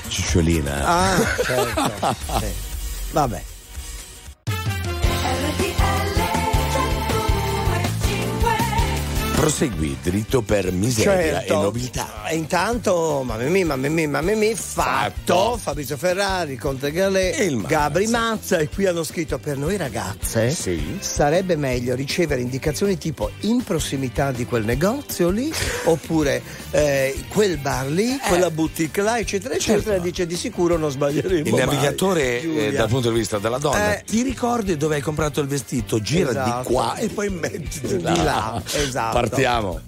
cicciolina. 0.09 0.85
Ah, 0.85 1.17
certo. 1.45 2.17
Sì. 2.39 2.53
Vabbè. 3.13 3.43
Prosegui 9.37 9.99
dritto 10.03 10.41
per 10.41 10.73
miseria 10.73 11.41
Certo. 11.41 11.53
e 11.53 11.57
nobiltà. 11.57 12.09
E 12.27 12.37
intanto, 12.37 13.23
mamma 13.23 13.45
mia, 13.45 13.67
mamma 13.67 13.89
mia, 13.89 14.09
mamma 14.09 14.33
mia, 14.35 14.57
fatto, 14.57 15.59
Fabrizio 15.63 15.99
Ferrari, 15.99 16.57
Conte 16.57 16.91
Galè, 16.91 17.47
Gabri 17.67 18.07
Mazza 18.07 18.57
e 18.59 18.71
qui 18.71 18.87
hanno 18.87 19.05
scritto 19.05 19.37
per 19.39 19.59
noi 19.59 19.77
ragazze 19.77 20.49
sarebbe 21.01 21.55
meglio 21.57 21.95
ricevere 21.95 22.41
indicazioni 22.41 22.97
tipo 22.97 23.31
in 23.41 23.63
prossimità 23.63 24.33
di 24.33 24.47
quel 24.47 24.65
negozio 24.65 25.29
lì 25.29 25.53
oppure 25.85 26.43
eh, 26.71 27.15
quel 27.29 27.59
bar 27.59 27.89
lì, 27.89 28.19
quella 28.27 28.51
boutique 28.51 29.03
là, 29.03 29.19
eccetera, 29.19 29.55
eccetera. 29.55 29.99
Dice 29.99 30.27
di 30.27 30.35
sicuro 30.37 30.79
non 30.79 30.91
sbaglieremo 30.91 31.47
Il 31.47 31.53
mai. 31.53 31.61
navigatore, 31.67 32.41
eh, 32.41 32.73
dal 32.73 32.89
punto 32.89 33.11
di 33.11 33.19
vista 33.19 33.39
della 33.39 33.59
donna, 33.59 33.99
Eh. 33.99 34.05
ti 34.05 34.23
ricordi 34.23 34.79
dove 34.79 34.95
hai 34.97 35.03
comprato 35.03 35.41
il 35.43 35.47
vestito? 35.47 36.01
Gira 36.01 36.31
Esatto. 36.31 36.69
di 36.69 36.75
qua 36.75 36.97
e 36.97 37.09
poi 37.09 37.29
mettiti 37.29 37.97
Di 37.99 38.03
là, 38.03 38.61
esatto. 38.73 39.25
Partiamo. 39.29 39.81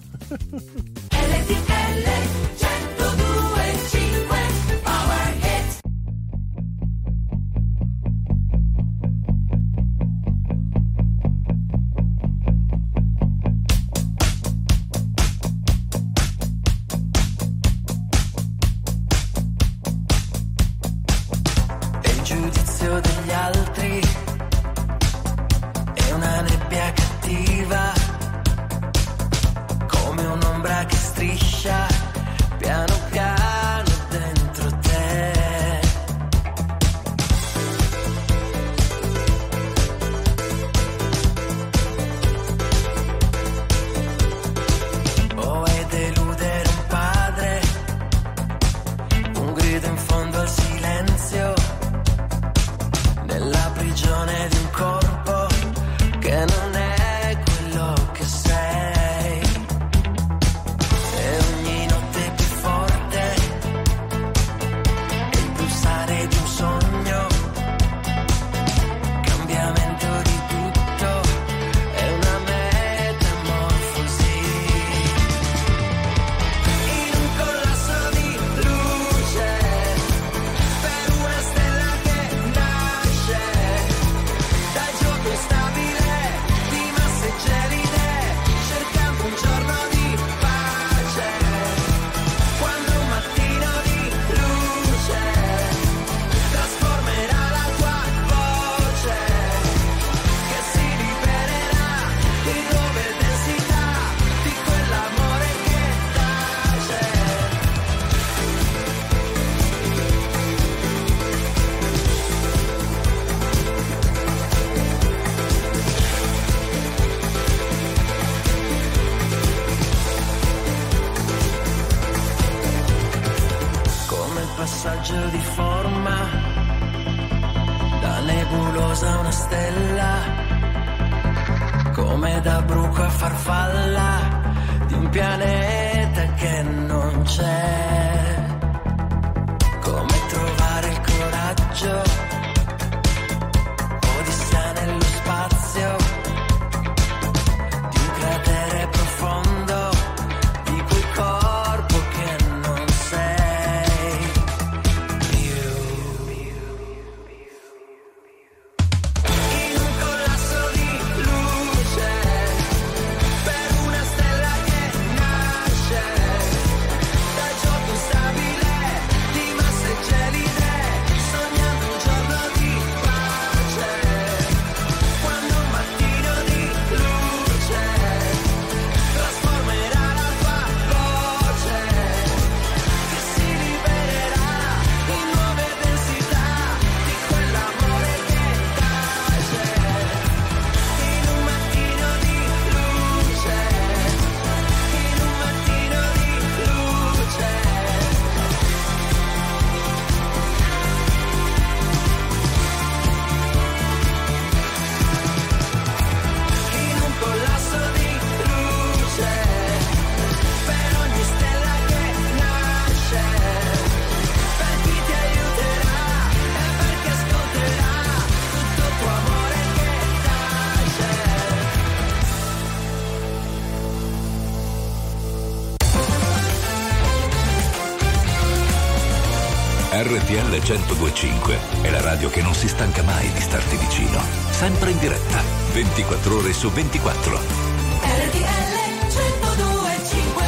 RTL 230.39 230.51
1025 230.51 231.59
è 231.83 231.91
la 231.91 232.01
radio 232.01 232.31
che 232.31 232.41
non 232.43 232.55
si 232.55 232.69
stanca 232.69 233.03
mai 233.03 233.29
di 233.33 233.41
starti 233.41 233.77
vicino. 233.77 234.21
Sempre 234.51 234.93
in 234.93 234.99
diretta, 235.01 235.43
24 235.73 236.37
ore 236.37 236.53
su 236.53 236.71
24. 236.71 237.37
RTL 237.37 238.69
1025 239.09 240.45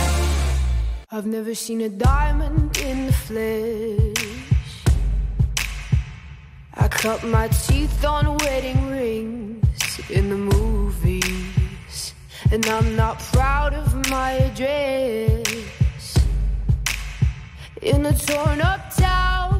I've 1.11 1.27
never 1.27 1.57
seen 1.57 1.81
a 1.81 1.89
diamond 1.89 2.77
in 2.77 3.07
the 3.07 3.13
flesh. 3.13 4.85
I 6.77 6.87
cut 6.89 7.25
my 7.25 7.49
teeth 7.49 8.05
on 8.05 8.37
wedding 8.45 8.89
rings 8.91 9.99
in 10.09 10.29
the 10.29 10.37
movies. 10.37 12.15
And 12.53 12.65
I'm 12.67 12.95
not 12.95 13.19
proud 13.33 13.75
of 13.75 13.93
my 14.09 14.35
address. 14.39 15.43
In 17.83 18.07
a 18.07 18.13
torn 18.13 18.61
up 18.61 18.95
town, 18.95 19.60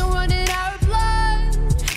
run 0.00 0.32
in 0.32 0.48
our 0.48 0.78
blood. 0.78 1.52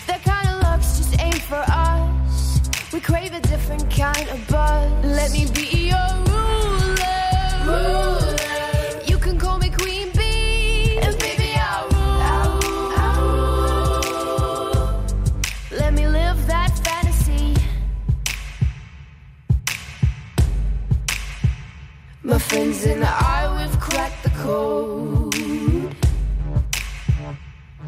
That 0.08 0.22
kind 0.24 0.48
of 0.50 0.62
luck's 0.64 0.98
just 0.98 1.20
ain't 1.22 1.41
for 1.41 1.64
us. 1.68 2.60
We 2.91 3.00
crave 3.00 3.34
a 3.34 3.39
different 3.41 3.89
kind 3.89 4.28
of 4.30 4.46
buzz. 4.48 4.91
Let 5.04 5.32
me 5.32 5.46
be 5.54 5.89
your 5.91 6.10
ruler. 6.28 8.36
You 9.06 9.18
can 9.18 9.38
call 9.38 9.58
me 9.60 9.70
Queen 9.70 10.10
Bee, 10.18 10.98
and 11.02 11.18
baby 11.20 11.54
I'll 11.56 11.88
rule. 13.20 15.04
Let 15.72 15.93
me 15.93 16.08
live 16.08 16.46
that 16.48 16.72
fantasy. 16.86 17.56
My 22.24 22.39
friends 22.39 22.86
and 22.86 23.04
I, 23.04 23.48
we've 23.58 23.80
cracked 23.80 24.24
the 24.24 24.30
code. 24.32 25.14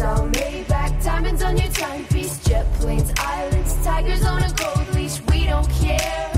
Maybach, 0.00 1.04
diamonds 1.04 1.42
on 1.42 1.58
your 1.58 1.70
timepiece, 1.72 2.42
jet 2.42 2.64
planes, 2.74 3.12
islands, 3.18 3.84
tigers 3.84 4.24
on 4.24 4.42
a 4.42 4.50
gold 4.54 4.94
leash. 4.94 5.20
We 5.30 5.44
don't 5.44 5.68
care. 5.68 6.32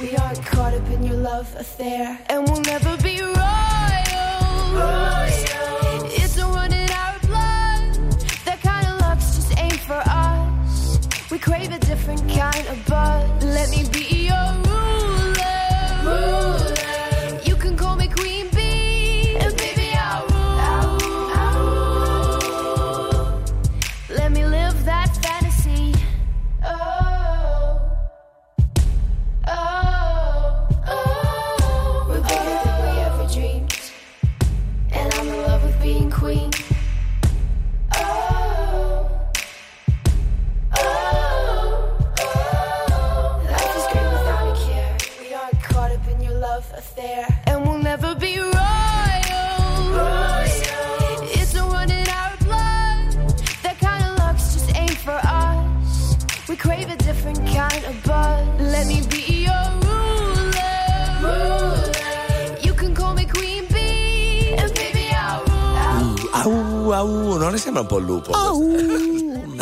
We 0.00 0.16
aren't 0.16 0.44
caught 0.44 0.74
up 0.74 0.84
in 0.90 1.04
your 1.04 1.18
love 1.18 1.54
affair, 1.56 2.18
and 2.26 2.48
we'll 2.48 2.60
never 2.62 2.96
be 2.96 3.20
royals. 3.20 3.36
It's 6.18 6.36
a 6.36 6.46
run 6.46 6.72
in 6.72 6.90
our 6.90 7.18
blood. 7.20 8.10
That 8.44 8.60
kind 8.60 8.88
of 8.88 9.00
luck's 9.02 9.36
just 9.36 9.56
ain't 9.56 9.78
for 9.78 10.02
us. 10.04 10.98
We 11.30 11.38
crave 11.38 11.70
a 11.70 11.78
different 11.78 12.28
kind 12.28 12.66
of 12.66 12.84
buzz. 12.86 13.44
Let 13.44 13.70
me 13.70 13.84
be 13.92 14.21
non 67.42 67.50
le 67.50 67.58
sembra 67.58 67.82
un 67.82 67.88
po' 67.88 67.98
il 67.98 68.04
lupo? 68.04 68.30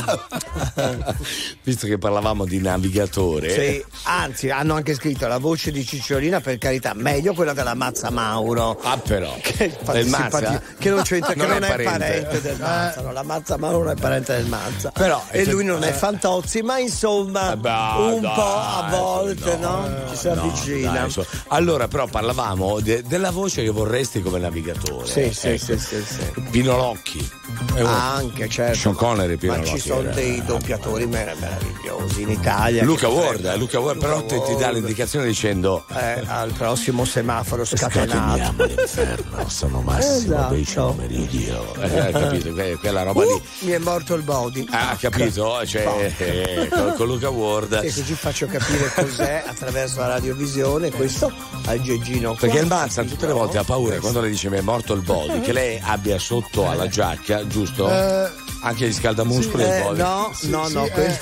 Visto 1.62 1.86
che 1.86 1.98
parlavamo 1.98 2.44
di 2.44 2.61
navigatore. 2.61 3.51
Sì, 3.53 3.84
anzi, 4.05 4.51
hanno 4.51 4.74
anche 4.74 4.94
scritto 4.94 5.26
la 5.26 5.38
voce 5.38 5.70
di 5.70 5.84
Cicciolina, 5.84 6.40
per 6.40 6.59
carità, 6.59 6.92
meglio 6.94 7.34
quella 7.34 7.53
della 7.53 7.74
Mazza 7.74 8.11
Mauro. 8.11 8.78
Ah, 8.82 8.96
però. 8.98 9.34
Che, 9.40 9.76
Del 9.92 10.07
Mazza? 10.07 10.62
che 10.78 10.90
non 10.90 11.03
c'entra, 11.03 11.32
che 11.32 11.38
Non 11.38 11.48
non, 11.48 11.62
è 11.62 11.66
è, 11.66 11.68
parente. 11.82 11.90
parente. 11.98 12.40
del 12.40 12.57
Mazza. 12.59 13.01
no, 13.03 13.12
la 13.12 13.22
Mazza 13.22 13.57
Mauro 13.57 13.78
non 13.84 13.92
è 13.96 14.01
parente 14.01 14.34
del 14.36 14.46
Mazza. 14.46 14.90
Però, 14.90 15.22
e 15.30 15.44
lui 15.46 15.64
non 15.64 15.82
è 15.84 15.92
Fantozzi, 15.92 16.62
ma 16.62 16.78
insomma, 16.78 17.53
Eh, 17.53 17.57
beh, 17.57 17.70
un 18.14 18.20
dai, 18.20 18.34
po' 18.34 18.42
a 18.57 18.86
volte, 18.90 19.57
no? 19.57 19.88
Ci 20.11 20.16
si 20.16 20.26
No, 20.28 20.32
avvicina. 20.32 20.92
dai, 20.92 21.26
allora, 21.48 21.88
però, 21.88 22.07
parlavamo 22.07 22.80
de- 22.80 23.03
della 23.07 23.30
voce 23.30 23.62
che 23.62 23.70
vorresti 23.70 24.22
come 24.22 24.38
navigatore. 24.38 25.07
Sì, 25.07 25.32
sì, 25.32 25.48
Ecco. 25.48 25.64
sì, 25.64 25.78
sì, 25.78 26.05
sì. 26.05 26.40
Pino 26.51 26.76
Locchi. 26.76 27.30
È 27.74 27.80
uno- 27.80 27.88
Anche, 27.90 28.48
certo. 28.48 28.78
Sean 28.78 28.94
Connery, 28.94 29.36
Pino 29.36 29.57
Ma 29.57 29.64
ci 29.64 29.70
Locchi 29.72 29.88
sono 29.95 30.03
era- 30.09 30.14
dei 30.14 30.45
doppiatori 30.45 31.07
mer- 31.07 31.36
meravigliosi 31.38 32.22
in 32.22 32.30
Italia. 32.30 32.82
Luca 32.84 33.09
Ward, 33.09 33.45
eh, 33.45 33.57
Luca 33.57 33.78
Ward, 33.80 33.99
però 34.01 34.22
ti, 34.24 34.41
ti 34.47 34.57
dà 34.57 34.70
l'indicazione 34.70 35.26
dicendo 35.26 35.84
eh, 35.95 36.22
al 36.26 36.53
prossimo 36.53 37.05
semaforo 37.05 37.64
scatenato. 37.64 38.64
L'inferno, 38.64 39.49
sono 39.49 39.80
Massimo 39.80 40.55
Esatto. 40.55 40.97
dei 41.07 41.26
Dio. 41.26 41.74
Eh, 41.91 42.11
capito? 42.12 42.53
Que- 42.53 42.76
Quella 42.80 43.03
roba 43.03 43.22
lì. 43.24 43.30
Uh, 43.30 43.43
mi 43.61 43.72
è 43.72 43.78
morto 43.78 44.14
il 44.14 44.22
body. 44.22 44.66
Ah, 44.70 44.97
capito? 44.99 45.49
Cioè, 45.66 46.12
eh, 46.18 46.68
con, 46.70 46.95
con 46.97 47.07
Luca 47.07 47.28
Ward. 47.30 47.84
Sì, 47.86 48.01
così 48.01 48.14
faccio 48.14 48.47
capire 48.47 48.91
cos'è 48.95 49.43
attraverso 49.47 50.01
la 50.01 50.09
radiovisione 50.09 50.91
questo 50.91 51.30
al 51.66 51.80
Geggino. 51.80 52.34
Perché 52.38 52.59
il 52.59 52.66
Mazza 52.66 53.03
tutte 53.03 53.26
le 53.26 53.32
volte 53.32 53.59
ha 53.59 53.64
paura 53.64 53.99
quando 53.99 54.20
le 54.20 54.28
dice 54.30 54.49
mi 54.51 54.59
è 54.59 54.61
morto 54.62 54.95
il 54.95 55.03
body 55.03 55.41
che 55.41 55.53
lei 55.53 55.80
abbia 55.82 56.18
sotto 56.18 56.68
alla 56.68 56.88
giacca, 56.88 57.47
giusto? 57.47 57.88
Eh, 57.91 58.30
Anche 58.63 58.89
gli 58.89 58.93
scaldamuscoli 58.93 59.63
eh, 59.63 59.77
il 59.79 59.83
body. 59.83 59.99
no, 60.01 60.31
no, 60.43 60.69
no, 60.69 60.87
quello- 60.89 61.15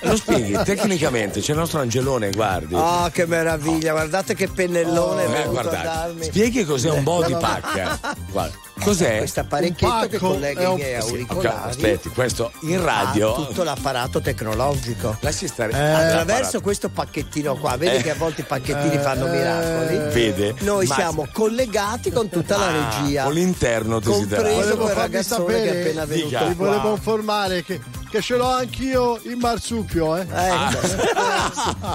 Lo 0.00 0.16
spieghi 0.16 0.58
tecnicamente, 0.64 1.40
c'è 1.40 1.52
il 1.52 1.58
nostro 1.58 1.80
angelone, 1.80 2.30
guardi. 2.30 2.74
Oh, 2.74 3.08
che 3.10 3.26
meraviglia, 3.26 3.92
guardate 3.92 4.34
che 4.34 4.48
pennellone 4.48 5.26
è 5.26 5.40
Eh, 5.42 5.48
guardate, 5.48 6.24
spieghi 6.24 6.64
cos'è 6.64 6.90
un 6.90 7.02
body 7.02 7.32
Eh, 7.32 7.36
pack. 7.36 7.98
Guarda, 8.32 8.56
cos'è? 8.80 9.18
Questo 9.18 9.40
apparecchietto 9.40 10.08
che 10.08 10.18
collega 10.18 10.60
è 10.60 10.64
i 10.64 10.66
un- 10.66 10.74
miei 10.74 10.94
auricolari. 10.96 11.46
ok, 11.46 11.66
aspetti, 11.68 12.08
questo 12.10 12.52
in 12.62 12.82
radio. 12.82 13.32
ha 13.32 13.34
tutto 13.46 13.62
l'apparato 13.62 14.20
tecnologico. 14.20 15.16
Lasci 15.20 15.46
stare. 15.48 15.72
Attraverso 15.72 16.16
l'apparato. 16.16 16.60
questo 16.60 16.88
pacchettino 16.88 17.56
qua, 17.56 17.76
vedi 17.76 17.96
Eh. 17.96 18.02
che 18.02 18.10
a 18.10 18.14
volte 18.14 18.40
i 18.42 18.44
pacchettini 18.44 18.98
fanno 18.98 19.26
miracoli. 19.26 19.96
Vede? 20.12 20.54
Noi 20.60 20.86
Ma- 20.86 20.94
siamo 20.94 21.26
collegati 21.32 22.10
con 22.10 22.28
tutta 22.28 22.56
la 22.56 22.66
Ah, 22.66 22.98
regia. 23.00 23.24
con 23.24 23.32
l'interno 23.34 23.98
desiderato. 24.00 24.34
Compreso 24.48 24.60
Volevo 24.60 24.82
quel 24.84 24.94
farvi 24.94 25.12
ragazzone 25.14 25.44
che 25.46 25.52
è 25.52 25.64
sapere, 25.66 25.80
appena 25.80 26.04
venuto 26.04 26.26
Dica. 26.28 26.44
vi 26.44 26.54
volevo 26.54 26.90
informare 26.90 27.62
che, 27.64 27.80
che 28.10 28.20
ce 28.20 28.36
l'ho 28.36 28.48
anch'io 28.50 29.20
in 29.24 29.38
marsupio, 29.38 30.16
eh. 30.16 30.26
Ecco. 30.32 31.02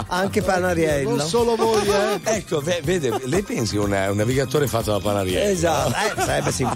Anche 0.08 0.42
Panariello. 0.42 1.16
Non 1.16 1.28
solo 1.28 1.56
voi, 1.56 1.88
eh. 1.88 2.20
Ecco, 2.24 2.60
ve- 2.62 2.82
vede, 2.84 3.20
lei 3.26 3.42
pensi 3.44 3.78
un, 3.78 3.92
un 3.92 4.16
navigatore 4.16 4.68
fatto 4.68 4.92
da 4.92 5.00
Panariello? 5.00 5.50
Esatto, 5.52 5.90
eh, 5.90 6.22
sarebbe 6.22 6.52
simpatico. 6.52 6.68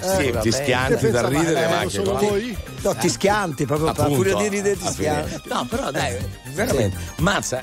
Sì, 0.00 0.08
sicuramente. 0.08 0.40
ti 0.40 0.52
schianti 0.52 1.10
da 1.10 1.28
ridere, 1.28 1.66
ma 1.66 1.78
anche 1.78 1.90
solo 1.90 2.16
voi? 2.16 2.56
No, 2.82 2.94
ti 2.94 3.08
schianti 3.08 3.66
proprio 3.66 3.92
per 3.92 4.04
Appunto, 4.04 4.22
furia 4.22 4.34
di 4.36 4.48
ridere 4.48 4.76
ti 4.76 4.86
a 4.86 4.90
schianti. 4.90 5.40
No, 5.44 5.66
però 5.68 5.90
dai, 5.90 6.16
veramente. 6.54 6.96
Mazza, 7.18 7.60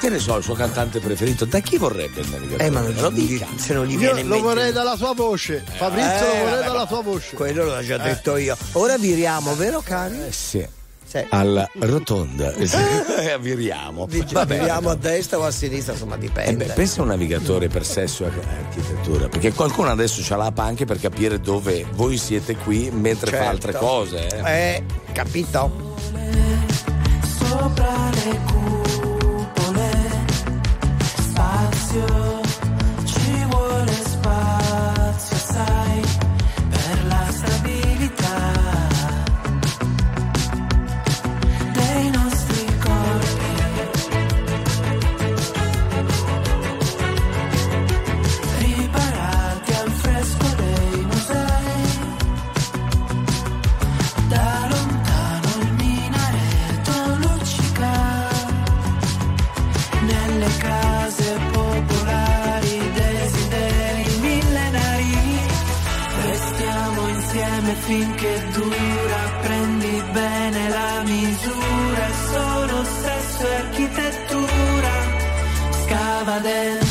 che 0.00 0.08
ne 0.08 0.18
so, 0.18 0.36
il 0.36 0.42
suo 0.42 0.54
cantante 0.54 1.00
preferito, 1.00 1.44
da 1.44 1.60
chi 1.60 1.78
vorrebbe 1.78 2.20
il 2.20 2.28
navigatore? 2.28 2.64
Eh, 2.66 2.70
ma 2.70 2.80
non 2.80 2.94
lo 2.94 3.10
dica. 3.10 3.46
se 3.56 3.72
non 3.72 3.86
gli 3.86 3.92
Io 3.92 3.98
viene 3.98 4.20
in 4.20 4.28
lo 4.28 4.40
vorrei 4.40 4.72
dalla 4.72 4.96
sua 4.96 5.14
voce. 5.14 5.64
Fabrizio 5.76 6.10
Eh, 6.10 6.20
lo 6.20 6.26
vorrei 6.26 6.50
vabbè, 6.50 6.66
dalla 6.66 6.86
sua 6.86 7.02
voce. 7.02 7.34
Quello 7.34 7.64
l'ho 7.64 7.82
già 7.82 7.96
detto 7.98 8.36
io. 8.36 8.56
Ora 8.72 8.98
viriamo, 8.98 9.54
vero 9.54 9.80
cari? 9.80 10.18
Eh, 10.26 10.32
sì. 10.32 10.66
Sì. 11.14 11.24
Alla 11.28 11.68
rotonda. 11.78 12.52
Eh, 13.24 13.38
Viriamo. 13.38 14.06
Vi- 14.06 14.24
Vabbè. 14.32 14.58
Viriamo 14.58 14.90
a 14.90 14.94
destra 14.96 15.38
o 15.38 15.44
a 15.44 15.50
sinistra, 15.52 15.92
insomma, 15.92 16.16
Eh 16.16 16.18
dipende. 16.18 16.64
beh, 16.66 16.72
pensa 16.72 17.00
a 17.00 17.02
un 17.04 17.08
navigatore 17.10 17.68
per 17.68 17.86
sesso 17.86 18.24
e 18.24 18.26
architettura, 18.28 19.28
perché 19.28 19.52
qualcuno 19.52 19.90
adesso 19.90 20.20
c'ha 20.24 20.36
l'app 20.36 20.58
anche 20.58 20.84
per 20.84 20.98
capire 20.98 21.40
dove 21.40 21.86
voi 21.92 22.16
siete 22.18 22.56
qui 22.56 22.90
mentre 22.92 23.30
fa 23.30 23.36
Certo. 23.36 23.50
altre 23.50 23.72
cose. 23.74 24.26
eh. 24.28 24.74
Eh, 24.74 24.82
capito? 25.12 25.92
Sopra 27.38 28.10
le 28.10 28.40
cupole, 28.50 29.90
spazio, 31.20 32.40
finché 67.86 68.42
dura 68.52 69.22
prendi 69.42 70.02
bene 70.12 70.68
la 70.70 71.02
misura 71.04 72.06
è 72.06 72.12
solo 72.32 72.84
sesso 72.84 73.46
e 73.46 73.54
architettura 73.54 74.92
scava 75.82 76.38
dentro 76.38 76.83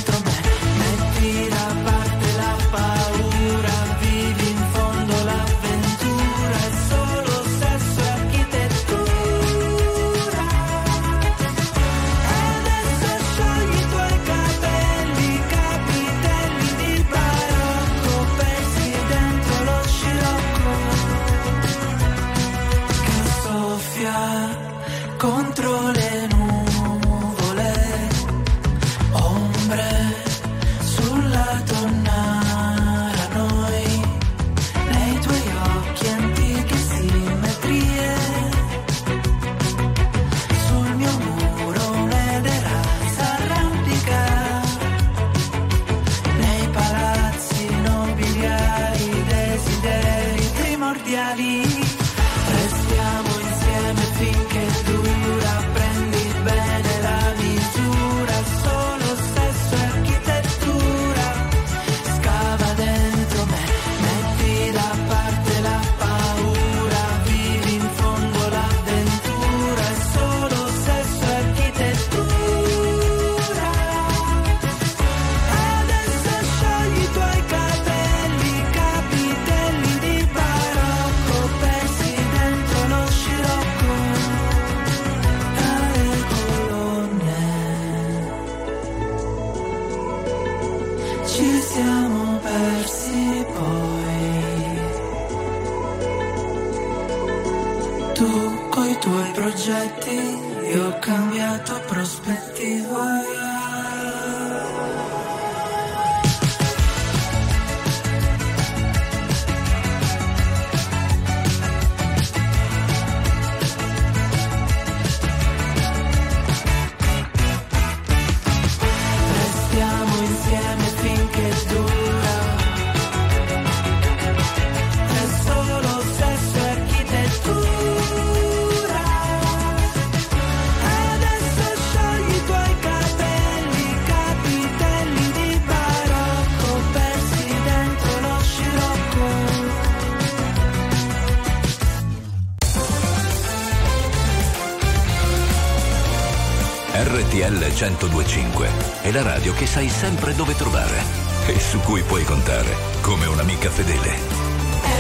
1025 147.83 148.69
è 149.01 149.11
la 149.11 149.23
radio 149.23 149.53
che 149.53 149.67
sai 149.67 149.89
sempre 149.89 150.33
dove 150.35 150.55
trovare 150.55 151.03
e 151.47 151.59
su 151.59 151.79
cui 151.79 152.01
puoi 152.03 152.23
contare 152.23 152.73
come 153.01 153.25
un'amica 153.25 153.69
fedele. 153.69 154.09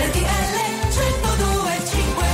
RTL 0.09 0.51
1025 0.89 2.27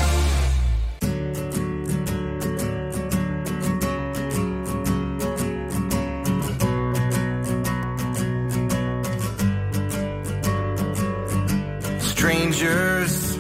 Strangers, 11.99 13.37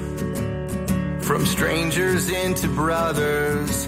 from 1.21 1.43
strangers 1.45 2.29
into 2.29 2.67
brothers, 2.67 3.87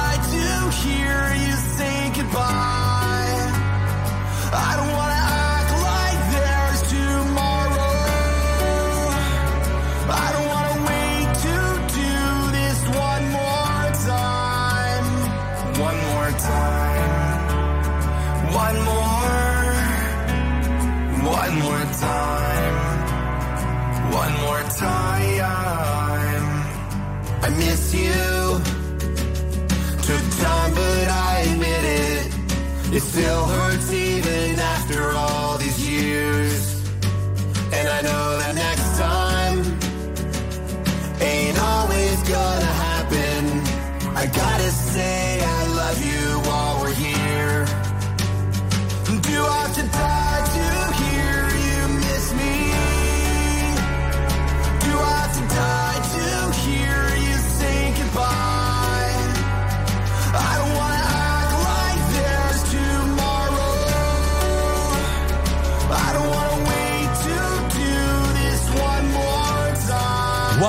It 32.93 32.99
still 32.99 33.45
hurts 33.45 33.60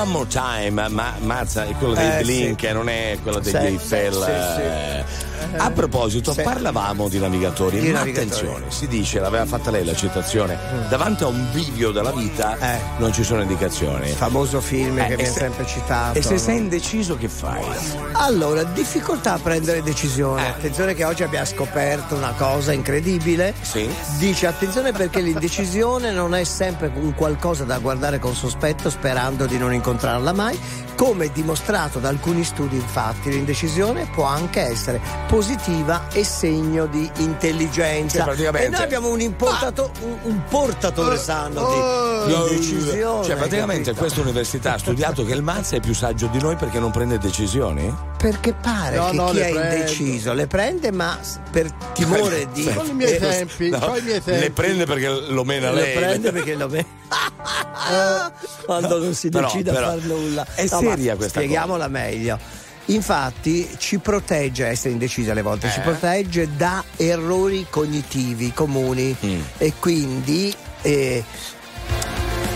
One 0.03 0.11
more 0.11 0.27
time, 0.27 0.89
ma 0.89 1.13
Mazza 1.21 1.63
è 1.65 1.71
quello 1.77 1.93
dei 1.93 2.19
Eh, 2.19 2.23
Blink, 2.23 2.59
sì. 2.59 2.73
non 2.73 2.89
è 2.89 3.17
quello 3.23 3.39
degli 3.39 3.51
Sì, 3.55 3.57
Eiffel. 3.57 4.13
sì, 4.13 4.21
sì. 4.55 5.02
Eh. 5.53 5.57
A 5.57 5.71
proposito, 5.71 6.33
Sì. 6.33 6.41
parlavamo 6.41 7.07
di 7.09 7.19
navigatori, 7.19 7.79
Di 7.79 7.89
ma 7.91 7.99
navigatori. 7.99 8.29
attenzione, 8.31 8.65
si 8.71 8.87
dice, 8.87 9.19
l'aveva 9.19 9.45
fatta 9.45 9.71
lei 9.71 9.85
la 9.85 9.95
citazione, 9.95 10.57
davanti 10.89 11.23
a 11.23 11.27
un 11.27 11.47
bivio 11.51 11.91
della 11.91 12.11
vita 12.11 12.57
non 12.97 13.11
ci 13.13 13.23
sono 13.23 13.41
indicazioni. 13.41 14.09
famoso 14.11 14.61
film 14.61 14.97
Eh, 14.99 15.07
che 15.07 15.15
viene 15.15 15.31
se- 15.31 15.39
sempre 15.39 15.65
citato. 15.65 16.17
E 16.17 16.21
se 16.21 16.33
no? 16.33 16.37
sei 16.39 16.57
indeciso 16.57 17.17
che 17.17 17.27
fai? 17.27 17.61
Allora, 18.13 18.63
difficoltà 18.63 19.33
a 19.33 19.39
prendere 19.39 19.81
decisioni. 19.83 20.41
Attenzione 20.45 20.93
che 20.93 21.03
oggi 21.03 21.23
abbiamo 21.23 21.45
scoperto 21.45 22.15
una 22.15 22.33
cosa 22.37 22.71
incredibile. 22.71 23.53
Dice 24.17 24.47
attenzione 24.47 24.91
perché 24.91 25.19
l'indecisione 25.21 26.11
non 26.11 26.33
è 26.35 26.43
sempre 26.43 26.91
un 26.93 27.13
qualcosa 27.13 27.63
da 27.63 27.77
guardare 27.79 28.19
con 28.19 28.35
sospetto 28.35 28.89
sperando 28.89 29.45
di 29.45 29.57
non 29.57 29.73
incontrarla 29.73 30.31
mai. 30.33 30.59
Come 30.95 31.31
dimostrato 31.31 31.99
da 31.99 32.09
alcuni 32.09 32.43
studi, 32.43 32.75
infatti, 32.75 33.29
l'indecisione 33.31 34.07
può 34.13 34.25
anche 34.25 34.61
essere 34.61 35.01
positiva 35.27 35.41
e 36.13 36.23
segno 36.23 36.85
di 36.85 37.09
intelligenza. 37.17 38.17
Cioè, 38.17 38.23
praticamente- 38.25 38.67
E 38.67 38.69
noi 38.69 38.81
abbiamo 38.81 39.09
un, 39.09 39.19
importato- 39.19 39.91
un, 40.01 40.17
un 40.23 40.43
portatore 40.49 41.17
sano 41.17 42.23
di, 42.25 42.31
di 42.33 42.39
indecisione. 42.39 43.25
Cioè, 43.25 43.35
praticamente 43.35 43.83
capito? 43.91 43.99
questa 44.01 44.21
università 44.21 44.73
ha 44.73 44.77
studiato 44.77 45.25
che 45.25 45.33
il 45.33 45.41
Mazza 45.41 45.75
è 45.75 45.79
più 45.81 45.93
saggio 45.93 46.27
di 46.27 46.39
noi 46.39 46.55
perché 46.55 46.79
non 46.79 46.91
prende 46.91 47.17
decisioni? 47.17 47.93
Perché 48.17 48.53
pare 48.53 48.95
No, 48.95 49.09
che 49.09 49.15
no, 49.17 49.25
chi 49.27 49.33
le 49.33 49.47
è 49.47 49.51
prendo. 49.51 49.75
indeciso 49.75 50.33
le 50.33 50.47
prende, 50.47 50.91
ma 50.91 51.19
per 51.51 51.71
timore 51.93 52.47
di. 52.53 52.63
Con 52.73 52.85
i 52.87 52.93
miei 52.93 53.15
eh, 53.15 53.19
tempi, 53.19 53.69
No, 53.69 53.79
con 53.79 53.97
i 53.97 54.01
miei 54.01 54.23
tempi. 54.23 54.39
le 54.39 54.51
prende 54.51 54.85
perché 54.85 55.09
lo 55.27 55.43
mena 55.43 55.71
le 55.71 55.81
lei. 55.81 55.95
prende 55.97 56.31
perché 56.31 56.55
lo 56.55 56.67
vede. 56.69 56.85
Quando 58.65 58.97
non 58.99 59.13
si 59.13 59.27
decide 59.29 59.71
però 59.73 59.87
a 59.87 59.89
far 59.91 60.03
nulla. 60.03 60.45
è 60.55 60.67
seria 60.67 61.15
questa 61.17 61.39
Spieghiamola 61.39 61.87
meglio. 61.89 62.61
Infatti 62.87 63.69
ci 63.77 63.97
protegge, 63.99 64.67
essere 64.67 64.91
indecisi 64.91 65.29
alle 65.29 65.41
volte, 65.41 65.69
ci 65.69 65.79
Eh. 65.79 65.83
protegge 65.83 66.49
da 66.57 66.83
errori 66.97 67.65
cognitivi 67.69 68.51
comuni 68.53 69.15
Mm. 69.25 69.39
e 69.57 69.73
quindi 69.79 70.53
eh, 70.81 71.23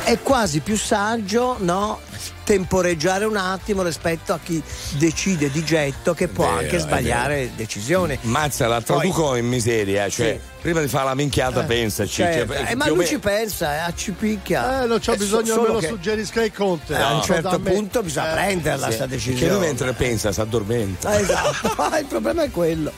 è 0.03 0.19
quasi 0.21 0.59
più 0.59 0.77
saggio 0.77 1.55
no, 1.59 1.99
temporeggiare 2.43 3.25
un 3.25 3.35
attimo 3.37 3.83
rispetto 3.83 4.33
a 4.33 4.39
chi 4.43 4.61
decide 4.97 5.49
di 5.51 5.63
getto 5.63 6.13
che 6.13 6.27
può 6.27 6.45
Vero, 6.45 6.57
anche 6.59 6.77
sbagliare 6.79 7.51
decisione. 7.55 8.17
Mazza 8.21 8.67
la 8.67 8.81
traduco 8.81 9.35
in 9.35 9.47
miseria, 9.47 10.09
cioè 10.09 10.39
Sì. 10.41 10.49
prima 10.61 10.81
di 10.81 10.87
fare 10.87 11.05
la 11.05 11.15
minchiata 11.15 11.63
Eh, 11.63 11.65
pensaci. 11.65 12.11
certo. 12.13 12.53
cioè, 12.53 12.71
Eh, 12.71 12.75
ma 12.75 12.87
lui 12.87 12.97
me- 12.97 13.05
ci 13.05 13.19
pensa, 13.19 13.87
eh, 13.87 13.93
ci 13.95 14.11
picchia. 14.11 14.83
Eh, 14.83 14.87
non 14.87 14.99
c'ho 14.99 15.13
Eh, 15.13 15.17
bisogno 15.17 15.53
so- 15.53 15.61
me 15.61 15.67
lo 15.67 15.79
che- 15.79 15.87
suggerisca 15.87 16.43
il 16.43 16.51
Conte. 16.53 16.93
Eh, 16.93 17.01
a 17.01 17.09
un 17.11 17.17
No, 17.17 17.23
certo 17.23 17.59
punto 17.59 18.03
bisogna 18.03 18.31
Eh, 18.31 18.33
prenderla 18.33 18.87
Sì. 18.87 18.93
sta 18.93 19.03
Che 19.05 19.09
lui 19.15 19.17
decisione. 19.25 19.57
mentre 19.59 19.93
pensa 19.93 20.31
si 20.31 20.39
addormenta. 20.41 21.17
Eh, 21.17 21.21
esatto, 21.21 21.67
il 21.99 22.05
problema 22.05 22.43
è 22.43 22.51
quello. 22.51 22.91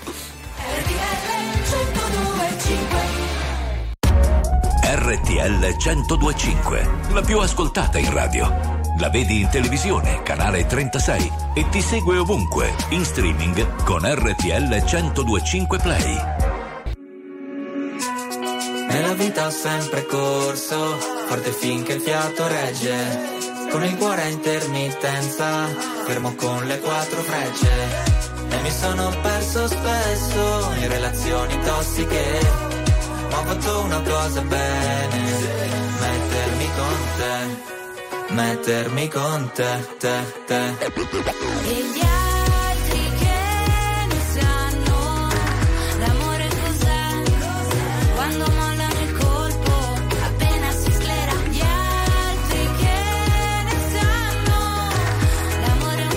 RTL 4.81 5.75
1025, 5.77 6.89
la 7.13 7.21
più 7.21 7.39
ascoltata 7.39 7.97
in 7.97 8.11
radio. 8.13 8.78
La 8.99 9.09
vedi 9.09 9.39
in 9.39 9.47
televisione, 9.47 10.23
canale 10.23 10.65
36 10.65 11.31
e 11.53 11.69
ti 11.69 11.81
segue 11.81 12.17
ovunque, 12.17 12.75
in 12.89 13.05
streaming 13.05 13.83
con 13.85 14.01
RTL 14.03 14.67
1025 14.67 15.77
Play. 15.77 16.17
Nella 18.89 19.13
vita 19.13 19.45
ho 19.45 19.49
sempre 19.51 20.05
corso, 20.05 20.97
forte 21.27 21.51
finché 21.51 21.93
il 21.93 22.01
fiato 22.01 22.45
regge. 22.45 22.97
Con 23.71 23.85
il 23.85 23.95
cuore 23.95 24.23
a 24.23 24.27
intermittenza, 24.27 25.67
fermo 26.05 26.35
con 26.35 26.65
le 26.65 26.79
quattro 26.79 27.21
frecce. 27.21 27.71
E 28.49 28.61
mi 28.61 28.71
sono 28.71 29.13
perso 29.21 29.65
spesso 29.67 30.71
in 30.77 30.89
relazioni 30.89 31.57
tossiche. 31.61 32.39
Ma 33.29 33.39
ho 33.39 33.43
fatto 33.43 33.79
una 33.79 34.01
cosa 34.01 34.41
bene, 34.41 35.23
mettermi 36.01 36.69
con 36.75 36.97
te, 37.15 37.78
mettermi 38.31 39.07
con 39.07 39.51
te, 39.53 39.87
te, 39.97 40.23
te. 40.45 40.57
E 40.57 41.83
gli 41.93 42.01
altri 42.01 43.11
che 43.19 43.37
non 44.07 44.21
sanno 44.33 45.27
l'amore 45.99 46.47
cos'è, 46.47 47.23
quando 48.15 48.45
mollano 48.51 48.99
il 49.01 49.17
colpo, 49.17 49.73
appena 50.23 50.71
si 50.71 50.91
sclera. 50.91 51.33
Gli 51.49 51.61
altri 51.61 52.69
che 52.77 52.97
ne 53.63 53.77
sanno 53.93 54.57
l'amore 55.65 56.01
è 56.01 56.07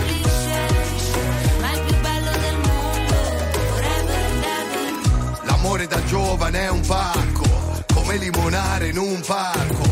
ma 1.60 1.70
è 1.70 1.74
il 1.74 1.82
più 1.86 1.96
bello 2.00 2.30
del 2.30 2.56
mondo, 2.56 3.14
forever 3.70 4.24
ever. 4.42 5.44
L'amore 5.44 5.86
da 5.86 6.04
giovane 6.04 6.60
è 6.60 6.68
un 6.68 6.80
pacco, 6.86 7.44
come 7.94 8.16
limonare 8.16 8.88
in 8.88 8.98
un 8.98 9.20
parco 9.26 9.91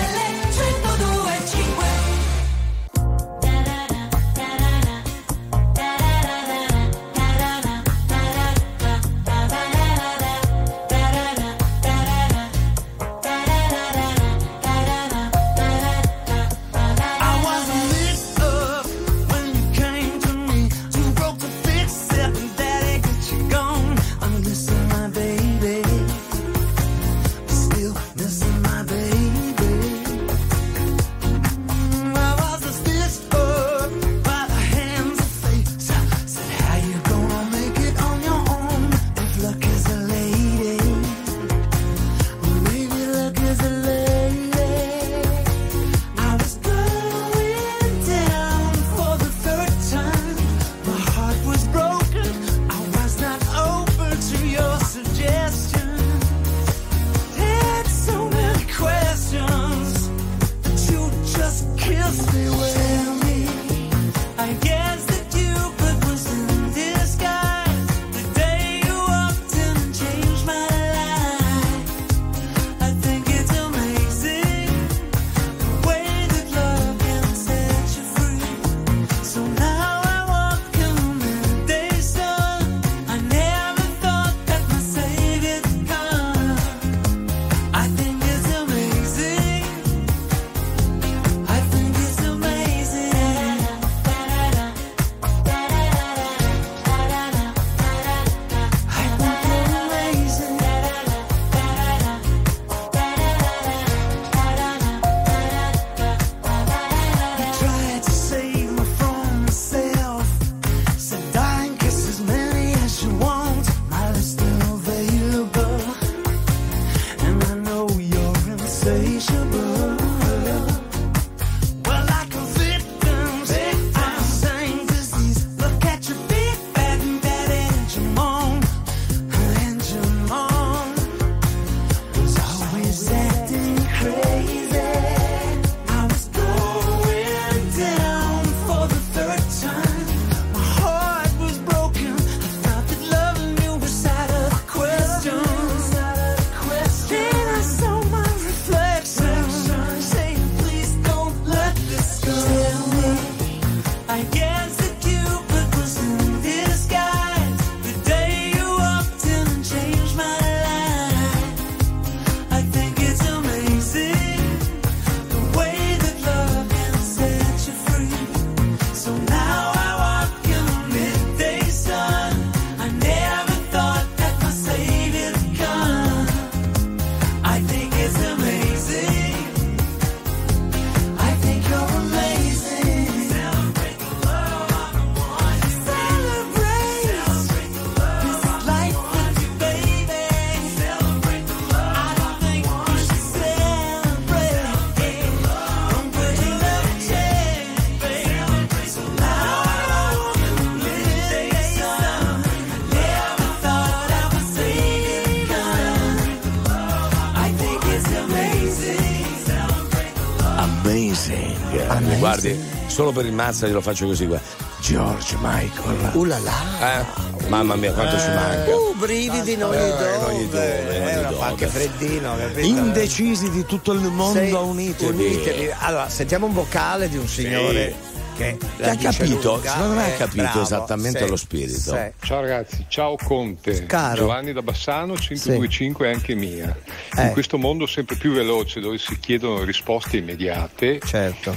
solo 213.01 213.11
per 213.13 213.25
il 213.25 213.33
mazza 213.33 213.65
glielo 213.65 213.81
faccio 213.81 214.05
così. 214.05 214.27
Guarda. 214.27 214.45
George 214.79 215.35
Michael. 215.41 216.11
Uh 216.13 216.23
là 216.23 216.37
là. 216.37 216.99
Eh? 216.99 217.47
Mamma 217.47 217.75
mia, 217.75 217.91
quanto 217.93 218.19
ci 218.19 218.27
manca. 218.27 218.75
Uh, 218.75 218.93
brividi 218.95 219.53
in 219.53 219.63
ogni 219.63 219.75
Eh, 219.77 219.89
dove. 219.89 220.15
in 220.15 220.23
ogni 220.23 220.49
dove, 220.49 220.81
in 220.81 221.25
ogni 221.25 221.35
Eh, 221.35 221.41
anche 221.43 221.67
freddino, 221.67 222.37
capito? 222.37 222.59
Indecisi 222.59 223.49
di 223.49 223.65
tutto 223.65 223.93
il 223.93 224.01
mondo, 224.01 224.39
Sì, 224.39 224.51
unitevi. 224.53 225.23
unitevi. 225.25 225.69
Allora, 225.79 226.09
sentiamo 226.09 226.45
un 226.45 226.53
vocale 226.53 227.09
di 227.09 227.17
un 227.17 227.27
signore 227.27 228.09
che 228.37 228.57
Che 228.57 228.83
la 228.83 228.91
ha 228.91 228.95
capito, 228.95 229.53
lunga, 229.55 229.71
secondo 229.71 229.95
me 229.95 230.03
ha 230.03 230.07
eh, 230.07 230.17
capito 230.17 230.41
bravo, 230.43 230.61
esattamente 230.61 231.23
sì, 231.23 231.29
lo 231.29 231.35
spirito. 231.35 231.79
sì. 231.79 232.11
Ciao 232.25 232.41
ragazzi, 232.41 232.85
ciao 232.87 233.15
Conte, 233.17 233.85
Caro. 233.87 234.15
Giovanni 234.15 234.53
da 234.53 234.61
Bassano, 234.61 235.13
1025 235.13 236.07
è 236.07 236.13
anche 236.13 236.35
mia. 236.35 236.75
Eh. 237.17 237.23
In 237.25 237.31
questo 237.33 237.57
mondo 237.57 237.85
sempre 237.87 238.15
più 238.15 238.31
veloce 238.31 238.79
dove 238.79 238.97
si 238.99 239.17
chiedono 239.19 239.63
risposte 239.63 240.17
immediate, 240.17 240.99
certo. 241.05 241.53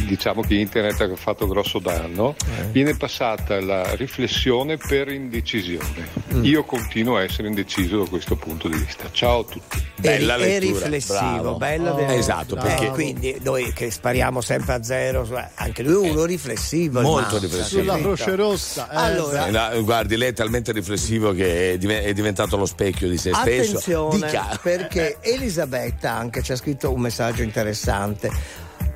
diciamo 0.06 0.42
che 0.42 0.54
internet 0.54 1.00
ha 1.00 1.16
fatto 1.16 1.46
grosso 1.46 1.78
danno, 1.78 2.34
Eh. 2.58 2.64
viene 2.70 2.96
passata 2.96 3.60
la 3.60 3.94
riflessione 3.94 4.76
per 4.76 5.08
indecisione. 5.10 6.08
Mm. 6.34 6.44
Io 6.44 6.64
continuo 6.64 7.16
a 7.16 7.22
essere 7.22 7.48
indeciso 7.48 8.02
da 8.02 8.08
questo 8.08 8.36
punto 8.36 8.68
di 8.68 8.76
vista. 8.78 9.08
Ciao 9.12 9.40
a 9.40 9.44
tutti. 9.44 9.82
Bella 9.96 10.34
e, 10.34 10.38
lettura, 10.38 10.54
e 10.54 10.58
riflessivo, 10.58 11.18
bravo. 11.18 11.56
bello 11.56 11.90
Oh, 11.94 12.10
esatto, 12.12 12.56
Eh, 12.56 12.60
perché- 12.60 12.88
quindi 12.90 13.36
noi 13.42 13.72
che 13.72 13.90
spariamo 13.90 14.40
sempre 14.40 14.72
a 14.74 14.82
zero, 14.82 15.26
cioè, 15.26 15.48
anche 15.54 15.82
lui 15.82 16.08
è 16.08 16.10
uno 16.10 16.24
riflessivo. 16.24 17.00
Molto 17.00 17.38
riflessivo. 17.38 17.80
Sulla? 17.82 17.98
Croce 17.98 18.34
Rossa. 18.34 18.90
eh, 18.90 18.96
Allora, 18.96 19.46
Eh, 19.46 19.50
no, 19.50 19.84
guardi, 19.84 20.16
lei 20.16 20.28
è 20.30 20.32
talmente 20.32 20.72
riflessivo 20.72 21.32
che 21.32 21.72
è, 21.72 21.78
div- 21.78 21.90
è 21.92 22.12
diventato 22.12 22.56
lo 22.56 22.66
specchio 22.66 23.08
di 23.08 23.16
se 23.16 23.32
stesso. 23.32 23.70
Attenzione, 23.78 24.26
Dica. 24.26 24.58
perché 24.62 25.18
Elisabetta 25.20 26.12
anche 26.12 26.42
ci 26.42 26.52
ha 26.52 26.56
scritto 26.56 26.92
un 26.92 27.00
messaggio 27.00 27.42
interessante. 27.42 28.30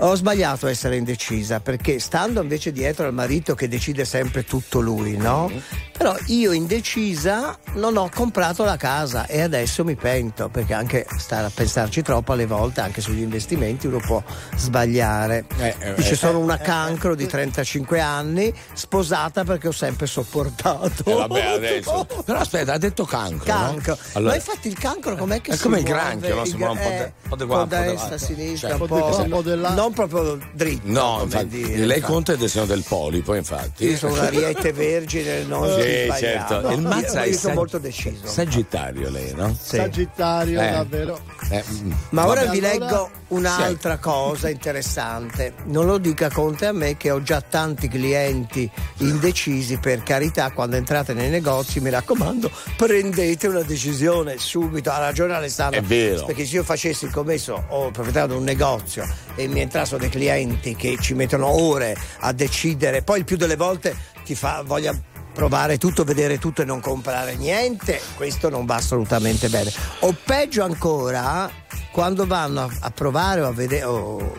Ho 0.01 0.15
sbagliato 0.15 0.67
a 0.67 0.71
essere 0.71 0.95
indecisa 0.97 1.59
perché 1.59 1.99
stando 1.99 2.41
invece 2.41 2.71
dietro 2.71 3.07
al 3.07 3.13
marito 3.13 3.57
che 3.57 3.67
decide 3.67 4.05
sempre 4.05 4.45
tutto 4.45 4.79
lui, 4.81 5.17
no? 5.17 5.51
Però 5.97 6.15
io 6.27 6.53
indecisa 6.53 7.59
non 7.75 7.97
ho 7.97 8.09
comprato 8.15 8.63
la 8.63 8.77
casa 8.77 9.27
e 9.27 9.41
adesso 9.41 9.83
mi 9.83 9.97
pento 9.97 10.49
perché 10.51 10.73
anche 10.73 11.05
stare 11.17 11.47
a 11.47 11.51
pensarci 11.53 12.03
troppo 12.03 12.33
alle 12.33 12.47
volte, 12.47 12.81
anche 12.81 13.01
sugli 13.01 13.23
investimenti, 13.23 13.89
uno 13.89 13.99
può 13.99 14.23
sbagliare. 14.55 15.47
Eh, 15.59 15.75
eh, 15.81 15.95
Dice 15.95 16.13
eh, 16.13 16.17
sono 16.17 16.39
una 16.39 16.59
cancro 16.59 17.17
di 17.17 17.27
35 17.27 17.99
anni, 18.01 18.55
sposata 18.75 19.43
perché 19.43 19.67
ho 19.69 19.73
sempre 19.73 20.07
sopportato. 20.07 21.03
Eh, 21.05 21.13
vabbè, 21.15 21.45
adesso. 21.45 22.07
Però 22.25 22.39
aspetta, 22.39 22.75
ha 22.75 22.79
detto 22.79 23.05
cancro. 23.05 23.45
Cancro. 23.53 23.95
No? 23.95 24.09
Allora, 24.13 24.33
Ma 24.33 24.37
infatti 24.37 24.69
il 24.69 24.79
cancro 24.79 25.17
com'è 25.17 25.41
che 25.41 25.53
È 25.53 25.57
si 25.57 25.63
come 25.63 25.79
il 25.79 25.85
granchio, 25.85 26.35
no? 26.37 26.45
Si 26.45 26.57
muove 26.57 26.73
un 26.73 26.79
po' 26.79 26.89
eh, 26.91 26.97
de- 26.97 27.13
un 27.23 27.29
po' 27.29 27.43
un 27.43 27.49
qua, 27.49 27.63
un 27.63 27.69
po' 27.69 27.75
là. 27.75 28.19
sinistra, 28.19 28.69
Cioè, 28.69 28.77
un 28.77 28.83
un 28.83 28.87
po' 28.87 28.95
un 29.23 29.29
po' 29.29 29.43
non 29.79 29.93
proprio 29.93 30.39
dritto. 30.53 30.81
No, 30.85 31.21
infatti, 31.23 31.47
dire, 31.49 31.77
lei 31.87 31.97
infatti. 31.99 32.01
conta 32.13 32.33
il 32.33 32.49
segno 32.51 32.67
del 32.67 32.85
polipo, 32.87 33.35
infatti. 33.35 33.85
Io 33.87 33.97
sono 33.97 34.15
un 34.15 34.19
ariete 34.19 34.73
vergine, 34.73 35.45
non 35.45 35.65
Sì, 35.81 36.05
sbagliato. 36.05 36.19
certo. 36.55 36.71
Il 36.71 36.81
Io- 36.81 36.89
mazza 36.89 37.25
io, 37.25 37.31
è 37.31 37.33
sono 37.33 37.39
sag- 37.39 37.55
molto 37.55 37.79
deciso. 37.79 38.27
Sagittario 38.27 39.09
lei, 39.11 39.33
no? 39.35 39.57
Sagittario, 39.61 40.61
Eh. 40.61 40.71
davvero. 40.71 41.21
Eh, 41.51 41.65
mm. 41.71 41.93
Ma 42.11 42.27
ora 42.27 42.45
Vabbè, 42.45 42.59
vi 42.59 42.67
allora- 42.67 42.87
leggo 42.87 43.11
un'altra 43.29 43.99
cosa 43.99 44.49
interessante. 44.49 45.55
Non 45.67 45.87
lo 45.87 45.99
dica 45.99 46.29
Conte 46.31 46.67
a 46.67 46.73
me 46.73 46.97
che 46.97 47.11
ho 47.11 47.23
già 47.23 47.41
tanti 47.41 47.89
clienti 47.89 48.69
indecisi, 48.99 49.77
per 49.79 50.03
carità, 50.03 50.51
quando 50.51 50.77
entrate 50.77 51.15
nei 51.15 51.29
negozi 51.31 51.81
mi 51.81 51.91
raccomando 51.91 52.51
prendete 52.77 53.47
una 53.47 53.63
decisione 53.63 54.39
subito. 54.39 54.91
Ha 54.91 54.99
ragione 54.99 55.35
Alessandro. 55.35 55.79
È 55.81 55.83
vero. 55.83 56.25
Perché 56.25 56.45
se 56.47 56.57
io 56.57 56.65
facessi 56.65 57.05
il 57.05 57.13
commesso 57.13 57.65
o 57.69 57.91
proprietario 57.91 58.35
di 58.35 58.39
un 58.39 58.45
negozio 58.45 59.07
e 59.35 59.47
mi 59.47 59.58
entrassero 59.61 59.99
dei 59.99 60.09
clienti 60.09 60.75
che 60.75 60.97
ci 61.01 61.15
mettono 61.15 61.49
ore 61.49 61.97
a 62.21 62.33
decidere, 62.33 63.03
poi 63.03 63.21
il 63.21 63.25
più 63.25 63.37
delle 63.37 63.57
volte 63.57 63.97
ti 64.25 64.35
fa 64.35 64.63
voglia 64.65 64.97
provare 65.33 65.79
tutto, 65.79 66.03
vedere 66.03 66.39
tutto 66.39 66.63
e 66.63 66.65
non 66.65 66.81
comprare 66.81 67.37
niente, 67.37 68.01
questo 68.17 68.49
non 68.49 68.67
va 68.67 68.75
assolutamente 68.75 69.49
bene. 69.49 69.73
O 70.01 70.17
peggio 70.25 70.65
ancora, 70.65 71.49
quando 71.91 72.27
vanno 72.27 72.61
a, 72.63 72.71
a 72.81 72.91
provare 72.91 73.41
o 73.41 73.47
a 73.47 73.53
vedere 73.53 73.85
o, 73.85 74.35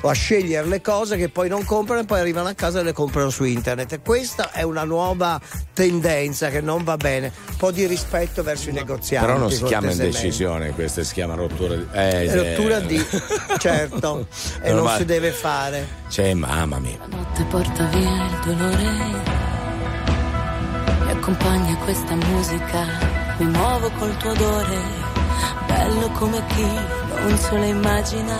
o 0.00 0.08
a 0.08 0.12
scegliere 0.12 0.66
le 0.66 0.80
cose 0.80 1.16
che 1.16 1.28
poi 1.28 1.48
non 1.48 1.64
comprano 1.64 2.02
e 2.02 2.04
poi 2.04 2.20
arrivano 2.20 2.48
a 2.48 2.54
casa 2.54 2.80
e 2.80 2.82
le 2.82 2.92
comprano 2.92 3.30
su 3.30 3.44
internet. 3.44 3.92
E 3.92 4.00
questa 4.00 4.50
è 4.52 4.62
una 4.62 4.84
nuova 4.84 5.40
tendenza 5.72 6.48
che 6.48 6.60
non 6.60 6.84
va 6.84 6.96
bene. 6.96 7.32
Un 7.50 7.56
po' 7.56 7.70
di 7.70 7.86
rispetto 7.86 8.42
verso 8.42 8.70
i 8.70 8.72
negozianti. 8.72 9.26
Però 9.26 9.38
non 9.38 9.50
si 9.50 9.64
chiama 9.64 9.90
indecisione, 9.90 10.70
questa 10.70 11.02
si 11.02 11.12
chiama 11.12 11.34
rottura 11.34 11.74
di. 11.74 11.86
Eh, 11.92 12.28
sì. 12.28 12.36
Rottura 12.36 12.80
di 12.80 13.06
certo 13.58 14.26
e 14.60 14.70
non 14.70 14.78
Ormai- 14.78 14.98
si 14.98 15.04
deve 15.04 15.30
fare. 15.30 15.86
C'è 16.08 16.34
mamma 16.34 16.78
mia. 16.78 16.98
notte 17.08 17.44
porta 17.44 17.84
via 17.86 18.26
il 18.26 18.38
dolore. 18.44 19.34
Mi 21.04 21.10
accompagna 21.12 21.76
questa 21.78 22.14
musica, 22.14 22.84
mi 23.38 23.46
muovo 23.46 23.90
col 23.98 24.16
tuo 24.16 24.30
odore, 24.30 24.78
bello 25.66 26.08
come 26.10 26.44
chi 26.46 26.68
non 27.20 27.36
se 27.38 27.56
lo 27.56 27.64
immagina. 27.64 28.36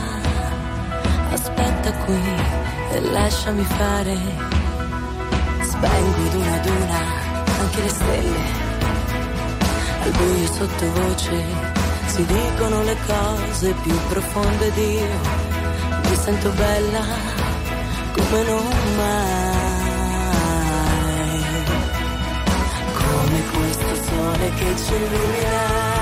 Aspetta 1.32 1.92
qui 2.04 2.20
e 2.92 3.00
lasciami 3.00 3.64
fare. 3.64 4.16
Spengo 5.62 6.22
ad 6.26 6.34
una 6.34 6.54
ad 6.54 6.66
una 6.66 7.00
anche 7.60 7.82
le 7.82 7.88
stelle. 7.88 8.64
Al 10.02 10.10
buio 10.10 10.52
sottovoce 10.52 11.44
si 12.06 12.24
dicono 12.24 12.82
le 12.82 12.96
cose 13.06 13.74
più 13.82 13.96
profonde 14.08 14.72
di 14.72 14.92
io. 14.92 15.44
Mi 16.08 16.16
sento 16.16 16.50
bella 16.50 17.34
come 18.16 18.42
non 18.44 18.66
mai, 18.96 20.24
come 22.94 23.42
questo 23.52 23.94
sole 24.08 24.50
che 24.54 24.76
ci 24.76 24.94
illumina. 24.94 25.95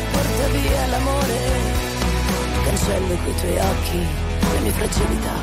E 0.00 0.02
porta 0.12 0.46
via 0.48 0.86
l'amore. 0.86 1.38
Cancello 2.64 3.14
coi 3.22 3.34
tuoi 3.40 3.58
occhi 3.58 4.06
le 4.52 4.58
mie 4.60 4.72
fragilità. 4.72 5.36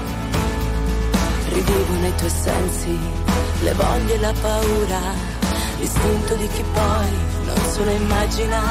Rivivo 1.54 1.94
nei 2.02 2.16
tuoi 2.16 2.30
sensi 2.30 2.98
le 3.62 3.74
voglie 3.74 4.14
e 4.14 4.20
la 4.20 4.34
paura. 4.42 5.02
L'istinto 5.80 6.36
di 6.36 6.48
chi 6.48 6.64
poi 6.74 7.10
non 7.46 7.72
se 7.72 7.84
lo 7.84 7.92
immagina. 7.92 8.62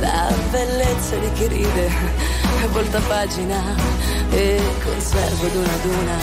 La 0.00 0.32
bellezza 0.50 1.16
di 1.16 1.32
chi 1.32 1.46
ride 1.46 1.86
e 2.62 2.66
volta 2.68 3.00
pagina. 3.00 3.60
E 4.30 4.60
conservo 4.84 5.46
ad 5.46 5.54
una 5.54 5.72
ad 5.72 5.84
una 5.84 6.18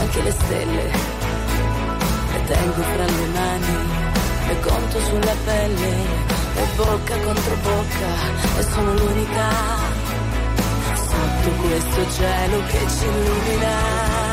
anche 0.00 0.22
le 0.22 0.30
stelle. 0.30 0.84
Le 2.32 2.44
tengo 2.46 2.82
fra 2.82 3.04
le 3.04 3.26
mani 3.34 3.76
e 4.48 4.60
conto 4.60 5.00
sulla 5.00 5.34
pelle. 5.44 6.39
E 6.54 6.66
bocca 6.76 7.16
contro 7.18 7.56
bocca 7.62 8.58
e 8.58 8.62
sono 8.62 8.94
l'unica 8.94 9.48
sotto 10.94 11.50
questo 11.60 12.10
cielo 12.12 12.62
che 12.66 12.78
ci 12.88 13.04
illumina. 13.04 14.29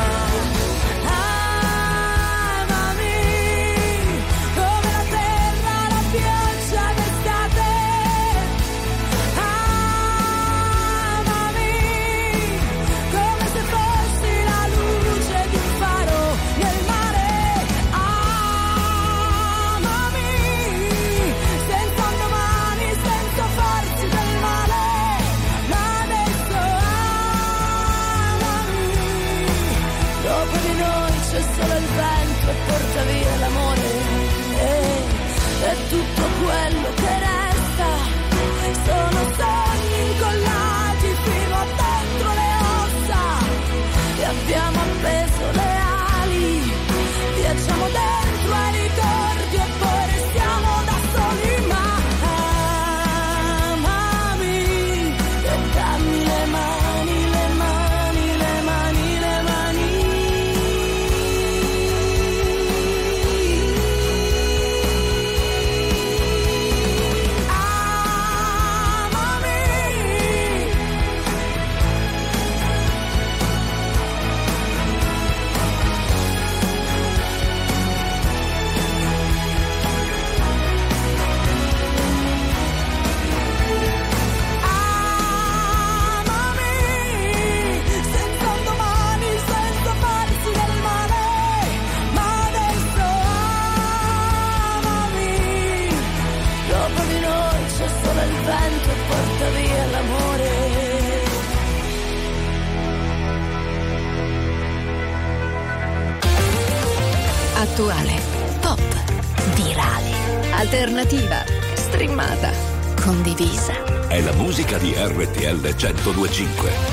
1025. 115.78 116.87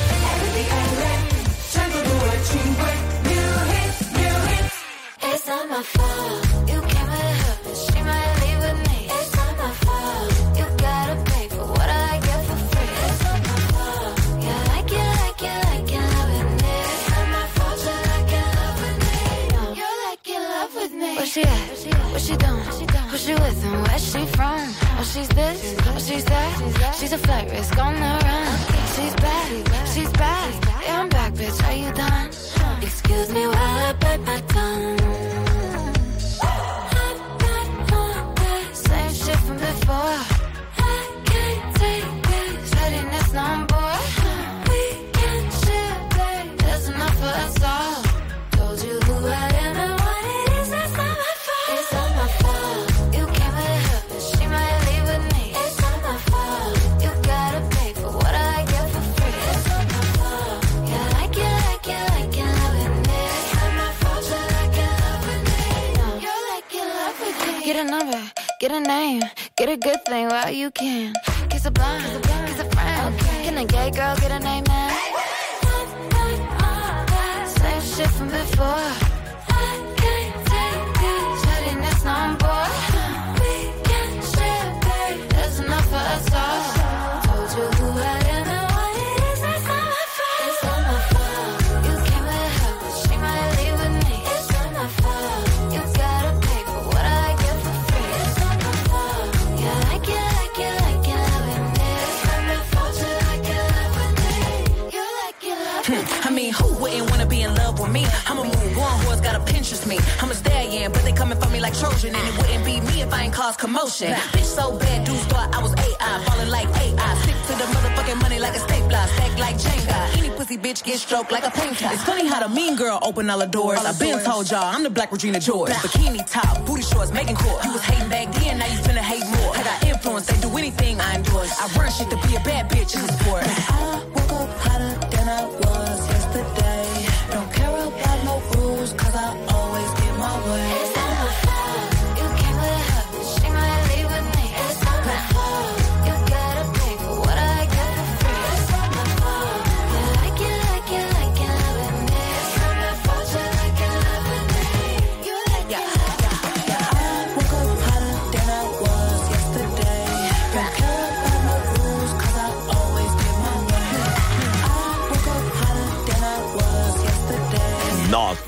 Girl 122.85 122.99
open 123.01 123.29
all 123.29 123.39
the 123.39 123.47
doors. 123.47 123.79
I 123.79 123.97
been 123.97 124.19
told 124.23 124.49
y'all 124.51 124.63
I'm 124.63 124.83
the 124.83 124.89
black 124.89 125.11
Regina 125.11 125.39
George. 125.39 125.71
Bikini 125.71 126.21
top, 126.29 126.65
booty 126.65 126.83
shorts, 126.83 127.11
making 127.11 127.35
court. 127.35 127.63
You 127.65 127.73
was 127.73 127.81
hating 127.81 128.09
back 128.09 128.31
then, 128.33 128.59
now 128.59 128.67
you 128.67 128.77
finna 128.79 129.05
hate 129.11 129.25
more. 129.37 129.55
I 129.55 129.63
got 129.63 129.87
influence, 129.87 130.27
they 130.27 130.39
do 130.39 130.55
anything 130.57 131.01
I 131.01 131.15
endorse. 131.15 131.51
I 131.59 131.65
run 131.77 131.91
shit 131.91 132.09
to 132.11 132.17
be 132.27 132.35
a 132.35 132.39
bad 132.41 132.69
bitch 132.69 132.95
in 132.95 133.01
the 133.05 133.11
sport. 133.13 133.43
I 133.45 134.03
woke 134.13 134.33
up 134.33 134.59
hotter 134.59 134.93
than 135.09 135.29
I 135.29 135.45
was 135.45 135.64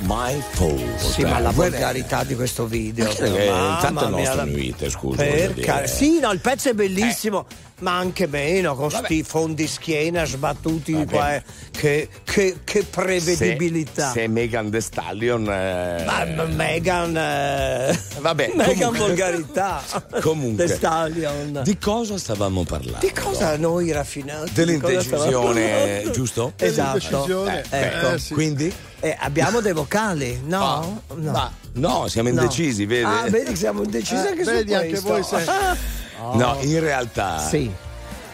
my 0.08 0.17
My 0.28 0.44
fault. 0.52 0.98
Sì, 0.98 1.24
ma 1.24 1.40
la 1.40 1.52
volgarità 1.52 2.26
di 2.26 2.36
questo 2.36 2.66
video. 2.66 3.10
Eh, 3.18 3.50
Mamma 3.50 3.76
intanto 3.76 4.04
è 4.04 4.08
il 4.08 4.14
mia, 4.14 4.18
nostro 4.24 4.36
la- 4.36 4.44
invito, 4.52 4.90
scusa. 4.90 5.24
Care- 5.62 5.88
Sì, 5.88 6.20
no, 6.20 6.32
il 6.34 6.40
pezzo 6.40 6.68
è 6.70 6.74
bellissimo, 6.74 7.46
ma 7.80 7.98
anche 7.98 8.28
meno, 8.28 8.76
con 8.76 8.92
sti 8.92 9.24
fondi 9.24 9.68
schiena 9.68 10.26
sbattuti 10.26 11.06
qua. 11.06 11.36
eh. 11.36 11.44
Che, 11.72 12.10
che- 12.26 12.58
che 12.66 12.84
prevedibilità. 12.84 14.08
Se, 14.12 14.20
se 14.22 14.28
Megan 14.28 14.70
The 14.70 14.82
Stallion. 14.82 15.44
eh, 15.50 16.04
Ma 16.06 16.26
ma 16.36 16.44
Megan. 16.44 17.16
eh, 17.16 17.98
Vabbè, 18.20 18.52
Megan 18.54 18.94
volgarità. 18.98 19.82
Comunque, 20.20 20.66
The 20.66 20.74
Stallion. 20.76 21.62
di 21.64 21.78
cosa 21.78 22.18
stavamo 22.18 22.66
parlando? 22.66 23.00
Di 23.00 23.14
cosa 23.14 23.56
noi 23.56 23.92
raffinati? 23.94 24.52
Dell'indecisione, 24.52 26.10
giusto? 26.12 26.52
Esatto. 26.58 26.98
Dell'indecisione. 27.00 27.64
Eh, 27.70 27.80
ecco. 27.80 28.12
Eh, 28.14 28.20
sì. 28.20 28.34
Quindi? 28.34 28.74
Eh, 29.00 29.16
abbiamo 29.20 29.60
dei 29.62 29.74
vocali, 29.74 30.17
no? 30.44 31.02
no. 31.16 31.32
Ma 31.32 31.52
no, 31.74 32.08
siamo 32.08 32.30
No. 32.30 32.42
indecisi, 32.42 32.86
vedi? 32.86 33.04
Ah, 33.04 33.24
vedi 33.30 33.52
che 33.52 33.56
siamo 33.56 33.84
indecisi 33.84 34.26
Eh, 34.26 34.30
anche 34.30 34.44
vedi, 34.44 34.70
su 34.70 34.76
anche 34.76 35.00
voi 35.00 35.24
siete- 35.24 35.96
No, 36.34 36.58
in 36.62 36.80
realtà 36.80 37.40
Sì. 37.48 37.72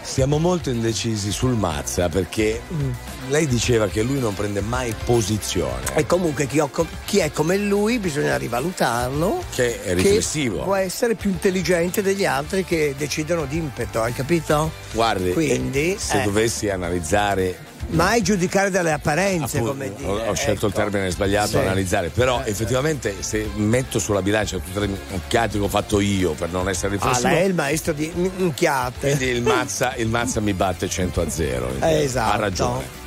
siamo 0.02 0.38
molto 0.38 0.70
indecisi 0.70 1.32
sul 1.32 1.52
Mazza 1.54 2.08
perché 2.10 2.62
Mm. 2.74 2.92
lei 3.30 3.46
diceva 3.48 3.88
che 3.88 4.02
lui 4.04 4.20
non 4.20 4.34
prende 4.34 4.62
mai 4.62 4.94
posizione. 5.06 5.94
E 5.96 6.06
comunque 6.06 6.48
chi, 6.48 6.60
ho- 6.60 6.70
chi 7.06 7.20
è 7.20 7.32
come 7.32 7.58
lui 7.58 8.00
bisogna 8.00 8.38
rivalutarlo. 8.38 9.44
Che 9.54 9.82
è 9.82 9.88
che 9.88 9.94
riflessivo. 9.96 10.64
può 10.64 10.76
essere 10.76 11.16
più 11.16 11.30
intelligente 11.30 12.02
degli 12.02 12.26
altri 12.26 12.64
che 12.64 12.96
decidono 12.98 13.46
d'impeto, 13.46 14.02
hai 14.02 14.14
capito? 14.14 14.72
Guardi, 14.94 15.32
Quindi, 15.34 15.94
eh, 15.96 16.00
se 16.00 16.22
eh. 16.22 16.24
dovessi 16.26 16.70
analizzare 16.70 17.72
Mai 17.90 18.22
giudicare 18.24 18.70
dalle 18.72 18.92
apparenze, 18.92 19.58
Appunto, 19.58 19.74
come 19.74 19.94
dire. 19.96 20.10
ho, 20.10 20.30
ho 20.30 20.34
scelto 20.34 20.66
il 20.66 20.72
ecco. 20.72 20.82
termine 20.82 21.12
sbagliato 21.12 21.50
Sì. 21.50 21.58
analizzare, 21.58 22.10
però 22.10 22.42
effettivamente 22.44 23.16
se 23.20 23.48
metto 23.56 24.00
sulla 24.00 24.22
bilancia 24.24 24.58
tutte 24.58 24.80
le 24.80 24.90
occhiate 25.14 25.58
che 25.60 25.64
ho 25.64 25.68
fatto 25.68 26.00
io 26.00 26.32
per 26.32 26.50
non 26.50 26.68
essere 26.70 26.88
Ah, 26.88 26.92
riflessivo, 26.92 27.28
lei 27.28 27.42
è 27.42 27.46
il 27.46 27.54
maestro 27.54 27.94
di 27.94 28.12
minchiate. 28.16 29.00
quindi 29.16 29.26
il 29.28 29.44
mazza, 29.44 29.94
il 29.96 30.08
mazza 30.08 30.40
mi 30.40 30.54
batte 30.54 30.90
100 30.90 31.22
a 31.22 31.30
0. 31.30 31.70
Eh, 31.82 32.02
esatto. 32.04 32.32
Ha 32.34 32.40
ragione. 32.40 33.02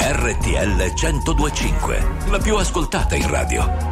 RTL 0.00 0.92
1025, 0.94 2.06
la 2.30 2.38
più 2.38 2.56
ascoltata 2.56 3.14
in 3.14 3.28
radio. 3.28 3.91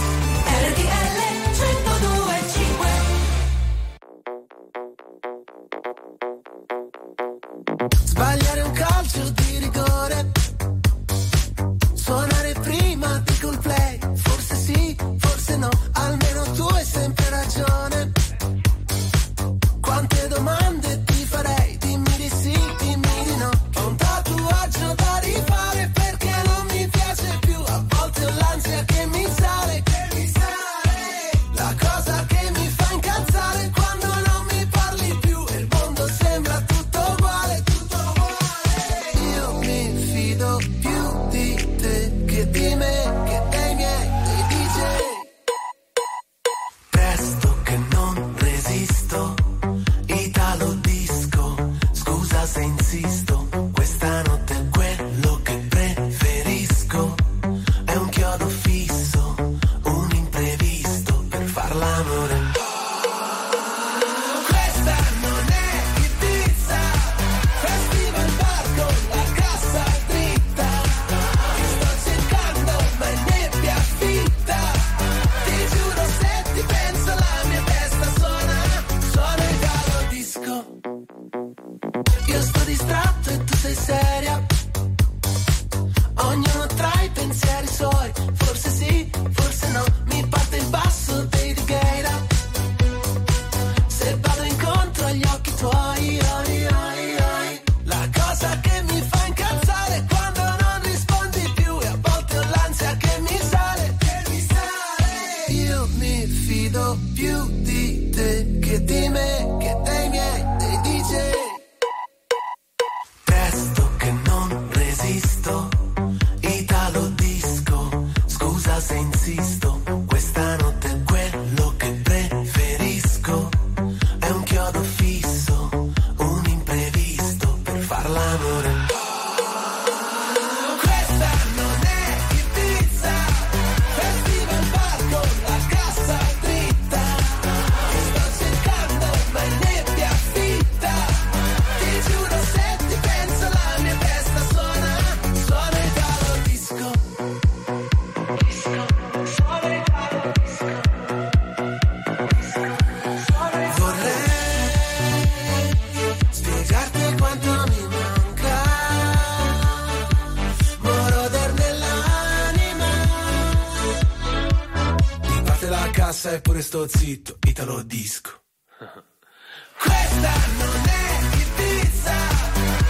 E 166.61 166.63
pure 166.63 166.87
sto 166.87 166.87
zitto 166.87 167.37
Italo 167.47 167.81
disco 167.81 168.31
Questa 168.77 170.33
non 170.57 170.81
è 170.85 171.35
Ibiza 171.35 172.13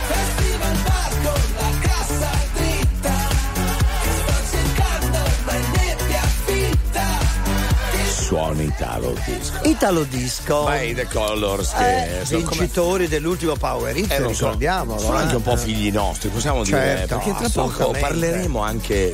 Festival 0.07 0.75
bar 0.83 1.11
con 1.21 1.41
la 1.55 1.71
cassa 1.79 2.29
dritta 2.53 3.15
sto 4.03 4.33
cercando 4.51 5.17
è 5.45 5.59
nebbia 5.77 6.21
fitta 6.45 7.19
Suona 8.11 8.61
Italo 8.61 9.15
Disco. 9.25 9.59
Italo 9.63 10.03
Disco. 10.03 10.63
Ma 10.63 10.81
i 10.81 10.93
The 10.93 11.05
Colors 11.07 11.73
che 11.73 12.19
Eh, 12.21 12.25
sono 12.25 12.43
come- 12.43 12.59
vincitori 12.59 13.07
dell'ultimo 13.07 13.55
Power 13.55 13.95
Hit, 13.97 14.11
Eh, 14.11 14.19
lo 14.19 14.33
so. 14.33 14.45
ricordiamolo. 14.45 14.99
Sono 14.99 15.17
eh. 15.17 15.21
anche 15.21 15.35
un 15.35 15.41
po' 15.41 15.57
figli 15.57 15.91
nostri, 15.91 16.29
possiamo 16.29 16.63
dire. 16.63 16.77
Certo, 17.07 17.17
Perché 17.17 17.33
tra 17.33 17.49
poco 17.49 17.91
parleremo 17.91 18.59
anche 18.61 19.13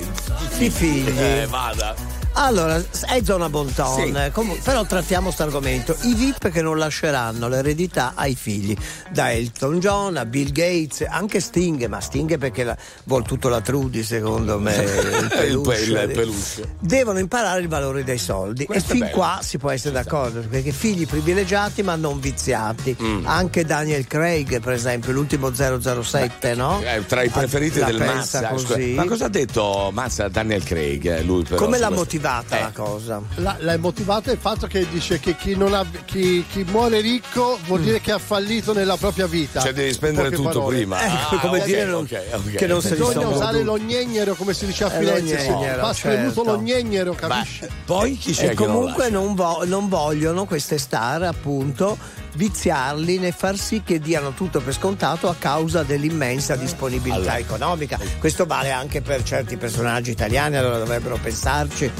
Di 0.58 0.70
figli. 0.70 1.18
Eh, 1.20 1.46
vada. 1.48 1.96
Allora, 2.34 2.80
è 3.08 3.22
zona 3.24 3.50
Bonton, 3.50 4.30
comu- 4.34 4.60
però 4.62 4.86
trattiamo 4.86 5.26
questo 5.26 5.44
argomento. 5.44 5.96
I 6.02 6.14
VIP 6.14 6.50
che 6.50 6.62
non 6.62 6.78
lasceranno 6.78 7.48
l'eredità 7.48 8.12
ai 8.16 8.36
figli, 8.36 8.76
da 9.10 9.32
Elton 9.32 9.80
John 9.80 10.18
a 10.18 10.26
Bill 10.26 10.52
Gates, 10.52 11.06
anche 11.08 11.40
Sting, 11.40 11.86
ma 11.88 12.02
Sting 12.02 12.38
perché 12.38 12.64
la- 12.66 12.78
vuol 13.06 13.24
tutto 13.24 13.48
la 13.50 13.62
Trudy 13.62 14.04
secondo 14.04 14.60
me. 14.60 14.76
Il 14.76 15.28
peluche. 15.34 15.76
il, 15.80 15.90
il 15.92 16.12
peluche. 16.14 16.76
Devono 16.80 17.20
imparare 17.20 17.62
il 17.62 17.68
valore 17.70 18.04
dei 18.04 18.18
soldi 18.18 18.66
Questo 18.66 18.92
e 18.92 18.96
fin 18.96 19.06
bello. 19.06 19.16
qua 19.16 19.40
si 19.42 19.58
può 19.58 19.70
essere 19.70 19.94
d'accordo 19.94 20.42
perché 20.42 20.72
figli 20.72 21.08
privilegiati 21.08 21.82
ma 21.84 21.96
non 21.96 22.20
viziati. 22.20 22.96
Mm. 23.02 23.26
Anche 23.26 23.64
Daniel 23.64 24.06
Craig, 24.06 24.60
per 24.60 24.74
esempio, 24.74 25.14
l'ultimo 25.14 25.52
007, 25.54 26.56
no? 26.56 26.82
È 26.82 27.02
tra 27.06 27.24
i 27.24 27.30
preferiti 27.30 27.80
La 27.80 27.86
del 27.88 27.98
Mazza. 28.00 28.48
così. 28.50 28.92
Ma 28.94 29.06
cosa 29.06 29.26
ha 29.26 29.30
detto 29.30 29.92
Mazza 29.94 30.28
Daniel 30.28 30.64
Craig? 30.64 31.06
eh, 31.06 31.24
Lui 31.24 31.44
però, 31.44 31.56
Come 31.56 31.78
l'ha 31.78 31.90
motivata 31.90 32.58
Eh. 32.58 32.62
la 32.62 32.72
cosa? 32.74 32.96
La, 33.36 33.56
l'hai 33.60 33.78
motivata 33.78 34.32
il 34.32 34.38
fatto 34.40 34.68
che 34.68 34.88
dice 34.90 35.20
che 35.20 35.36
chi, 35.36 35.56
non 35.56 35.74
ha, 35.74 35.86
chi, 36.06 36.46
chi 36.52 36.64
muore 36.70 37.02
ricco 37.02 37.58
vuol 37.66 37.82
dire 37.82 38.00
che 38.02 38.12
ha 38.12 38.18
fallito 38.18 38.74
nella 38.74 38.98
propria 38.98 39.28
vita. 39.28 39.62
Cioè 39.62 39.74
devi 39.74 39.94
spendere 39.94 40.30
tutto 40.32 40.50
parole. 40.50 40.78
prima. 40.78 41.02
Ecco, 41.04 41.36
Ah, 41.36 41.40
come 41.40 41.60
ok, 41.60 41.66
dire 41.66 41.86
non- 41.86 42.04
ok, 42.04 42.22
ok. 42.34 42.56
che 42.56 42.68
non 42.68 42.82
se 42.82 42.90
li 42.96 42.96
Bisogna 42.96 43.28
usare 43.28 43.64
goduti. 43.64 43.66
lo 43.66 43.78
gnenghero 43.94 44.34
come 44.36 44.54
si 44.54 44.66
dice 44.66 44.84
a 44.86 44.94
Eh, 44.94 45.00
Firenze. 45.00 45.36
l'ognegnero, 45.48 45.82
Va 45.82 45.94
spremuto 45.94 46.34
certo. 46.34 46.52
lo 46.52 46.62
gnenghero, 46.62 47.14
capisci? 47.14 47.68
Poi 47.86 48.18
chi 48.18 48.34
c'è 48.34 48.50
e 48.50 48.54
non 48.54 48.56
comunque 48.56 49.10
non, 49.10 49.36
vo- 49.36 49.64
non 49.66 49.88
vogliono 49.90 50.46
queste 50.46 50.78
star 50.78 51.24
appunto 51.24 51.98
viziarli 52.38 53.18
né 53.18 53.32
far 53.32 53.58
sì 53.58 53.82
che 53.84 54.00
diano 54.00 54.32
tutto 54.32 54.62
per 54.62 54.74
scontato 54.74 55.28
a 55.28 55.36
causa 55.38 55.84
dell'immensa 55.84 56.56
disponibilità 56.56 57.18
Allora. 57.18 57.38
economica 57.40 58.00
questo 58.20 58.46
vale 58.46 58.72
anche 58.72 59.02
per 59.02 59.24
certi 59.24 59.58
personaggi 59.58 60.12
italiani 60.12 60.56
allora 60.56 60.78
dovrebbero 60.78 61.18
pensarci 61.22 61.92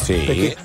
Sì. 0.00 0.14
perché 0.24 0.56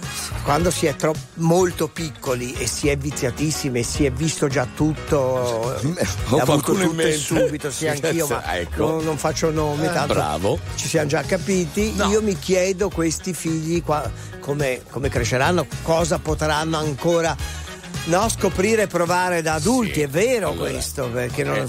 quando 0.44 0.70
si 0.72 0.86
è 0.88 0.96
troppo 0.96 1.20
molto 1.36 1.88
piccoli 1.88 2.54
e 2.54 2.68
si 2.68 2.90
è 2.90 2.98
viziatissimi 2.98 3.80
e 3.80 3.84
si 3.84 4.06
è 4.06 4.12
visto 4.12 4.48
già 4.48 4.68
tutto 4.76 5.18
Ho 5.18 5.76
avuto 6.38 6.74
in 6.74 6.80
tutto 6.80 6.94
mente. 6.94 7.14
subito 7.16 7.72
sì 7.72 7.88
anch'io 7.90 8.28
ma 8.28 8.58
Ecco. 8.58 8.88
non, 8.88 9.04
non 9.06 9.18
faccio 9.18 9.50
nomi 9.52 9.86
Eh, 9.86 9.94
tanto 9.94 10.14
bravo. 10.14 10.60
ci 10.76 10.88
siamo 10.88 11.08
già 11.08 11.22
capiti. 11.22 11.96
Io 12.10 12.22
mi 12.22 12.38
chiedo 12.38 12.90
questi 12.90 13.34
figli 13.34 13.82
qua, 13.84 14.10
come, 14.40 14.82
come 14.90 15.10
cresceranno, 15.10 15.66
cosa 15.84 16.18
potranno 16.20 16.78
ancora 16.78 17.36
no, 18.06 18.30
scoprire 18.30 18.84
e 18.84 18.88
provare 18.88 19.42
da 19.42 19.56
adulti. 19.56 19.94
Sì, 19.94 20.02
È 20.02 20.08
vero 20.08 20.50
allora, 20.52 20.70
questo, 20.72 21.08
perché 21.10 21.44
non, 21.44 21.56
eh, 21.58 21.68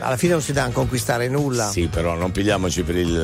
alla 0.00 0.16
fine 0.16 0.32
non 0.32 0.42
si 0.42 0.52
deve 0.52 0.72
conquistare 0.72 1.28
nulla. 1.28 1.68
Sì, 1.70 1.86
però 1.88 2.14
non 2.14 2.30
pigliamoci 2.32 2.82
per 2.82 2.96
il. 2.96 3.16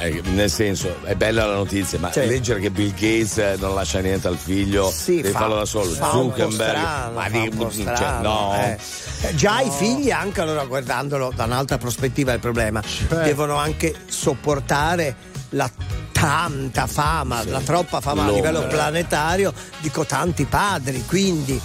eh, 0.00 0.06
eh, 0.06 0.20
nel 0.30 0.50
senso, 0.50 0.96
è 1.04 1.14
bella 1.14 1.44
la 1.46 1.54
notizia, 1.54 1.98
ma 1.98 2.10
Sì. 2.12 2.26
leggere 2.26 2.60
che 2.60 2.70
Bill 2.70 2.90
Gates 2.92 3.38
eh, 3.38 3.56
non 3.58 3.74
lascia 3.74 4.00
niente 4.00 4.28
al 4.28 4.36
figlio, 4.36 4.90
Sì, 4.90 5.16
deve 5.16 5.30
fa- 5.30 5.40
farlo 5.40 5.56
da 5.56 5.64
solo. 5.64 5.90
fa 5.90 6.10
Zuckerberg, 6.10 6.52
strano, 6.78 7.12
ma 7.12 7.28
di- 7.28 7.50
cioè, 7.96 8.20
no. 8.22 8.54
eh. 8.56 8.78
Eh, 9.22 9.34
Già 9.34 9.60
i 9.60 9.70
figli, 9.70 10.10
anche 10.10 10.40
allora 10.40 10.64
guardandolo 10.64 11.32
da 11.34 11.44
un'altra 11.44 11.76
prospettiva 11.78 12.30
del 12.30 12.40
problema, 12.40 12.82
devono 13.08 13.56
anche 13.56 13.94
sopportare 14.08 15.14
la 15.50 15.70
tanta 16.12 16.86
fama, 16.86 17.42
la 17.44 17.60
troppa 17.60 18.00
fama 18.00 18.22
a 18.22 18.26
L'ombra. 18.26 18.50
livello 18.50 18.66
planetario 18.68 19.52
di 19.80 19.90
cotanti 19.90 20.44
padri, 20.44 21.04
quindi 21.06 21.60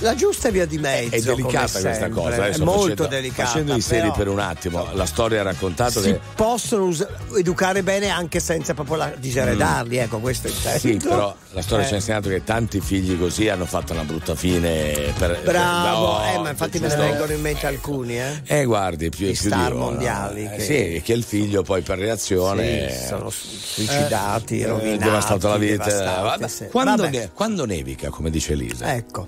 la 0.00 0.14
giusta 0.14 0.50
via 0.50 0.66
di 0.66 0.78
mezzo. 0.78 1.14
È 1.14 1.20
delicata 1.20 1.80
questa 1.80 2.08
cosa, 2.08 2.36
è 2.36 2.40
adesso 2.48 2.64
molto 2.64 2.80
facendo, 2.82 3.06
delicata. 3.06 3.48
Facendo 3.48 3.74
i 3.74 3.80
seri 3.80 4.00
però 4.02 4.14
per 4.14 4.28
un 4.28 4.38
attimo, 4.40 4.88
la 4.92 5.06
storia 5.06 5.40
ha 5.40 5.44
raccontato 5.44 6.00
si 6.00 6.12
che. 6.12 6.20
possono 6.34 6.84
us- 6.86 7.06
educare 7.36 7.82
bene 7.82 8.08
anche 8.08 8.40
senza 8.40 8.74
proprio 8.74 8.96
la- 8.96 9.12
diseredarli, 9.16 9.96
ecco 9.96 10.18
questo 10.18 10.48
intendo. 10.48 10.78
Sì, 10.78 10.96
però 10.96 11.34
la 11.50 11.62
storia 11.62 11.84
Eh. 11.84 11.88
ci 11.88 11.94
ha 11.94 11.96
insegnato 11.96 12.28
che 12.28 12.44
tanti 12.44 12.80
figli 12.80 13.18
così 13.18 13.48
hanno 13.48 13.66
fatto 13.66 13.92
una 13.92 14.04
brutta 14.04 14.34
fine. 14.34 15.12
Per, 15.18 15.40
Bravo, 15.44 16.18
no, 16.18 16.24
eh, 16.32 16.38
ma 16.38 16.50
infatti 16.50 16.78
me 16.78 16.88
ne 16.88 16.96
vengono 16.96 17.32
in 17.32 17.40
mente 17.40 17.66
alcuni, 17.66 18.18
eh. 18.18 18.40
Eh, 18.44 18.64
guardi, 18.64 19.08
più, 19.08 19.26
Di 19.26 19.32
più 19.32 19.48
star 19.48 19.72
di 19.72 19.78
mondiali 19.78 20.44
eh, 20.44 20.56
che- 20.56 20.62
Sì, 20.62 21.02
che 21.04 21.12
il 21.12 21.22
figlio 21.24 21.62
poi 21.62 21.82
per 21.82 21.98
reazione. 21.98 22.90
Sì, 22.92 23.06
sono 23.06 23.30
suicidati, 23.30 24.60
eh, 24.60 24.66
rovinati, 24.66 24.98
devastato 25.04 25.48
la 25.48 25.56
vita. 25.56 26.36
Quando, 26.70 27.08
ne- 27.08 27.30
quando 27.32 27.64
nevica, 27.64 28.08
come 28.10 28.30
dice 28.30 28.52
Elisa? 28.52 28.94
Ecco. 28.94 29.26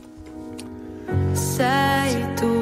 Sei 1.33 2.35
tu, 2.35 2.53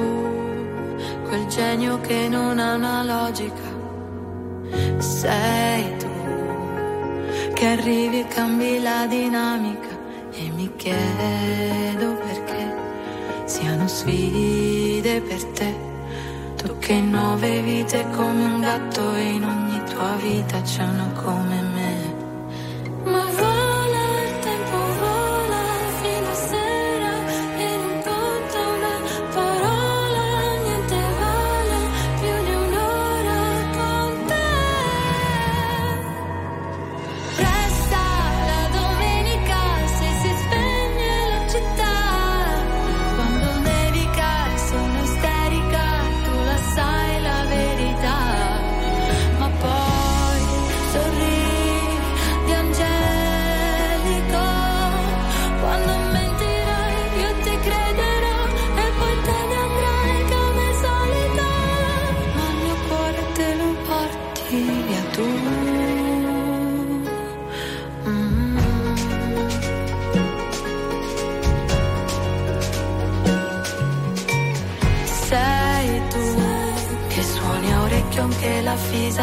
quel 1.26 1.46
genio 1.46 2.00
che 2.00 2.28
non 2.28 2.58
ha 2.58 2.74
una 2.74 3.02
logica. 3.02 3.74
Sei 4.98 5.96
tu, 5.98 6.08
che 7.54 7.66
arrivi 7.66 8.20
e 8.20 8.26
cambi 8.28 8.80
la 8.80 9.06
dinamica. 9.06 9.94
E 10.32 10.50
mi 10.54 10.70
chiedo 10.76 12.14
perché 12.14 12.74
siano 13.46 13.88
sfide 13.88 15.20
per 15.22 15.44
te. 15.46 15.74
Tu 16.56 16.78
che 16.78 16.92
in 16.92 17.10
nove 17.10 17.62
vite 17.62 18.04
come 18.14 18.44
un 18.44 18.60
gatto 18.60 19.14
e 19.14 19.22
in 19.22 19.44
ogni 19.44 19.82
tua 19.90 20.14
vita 20.20 20.60
c'è 20.60 20.82
una 20.82 21.10
come 21.14 21.60
me. 21.74 22.14
Ma 23.04 23.24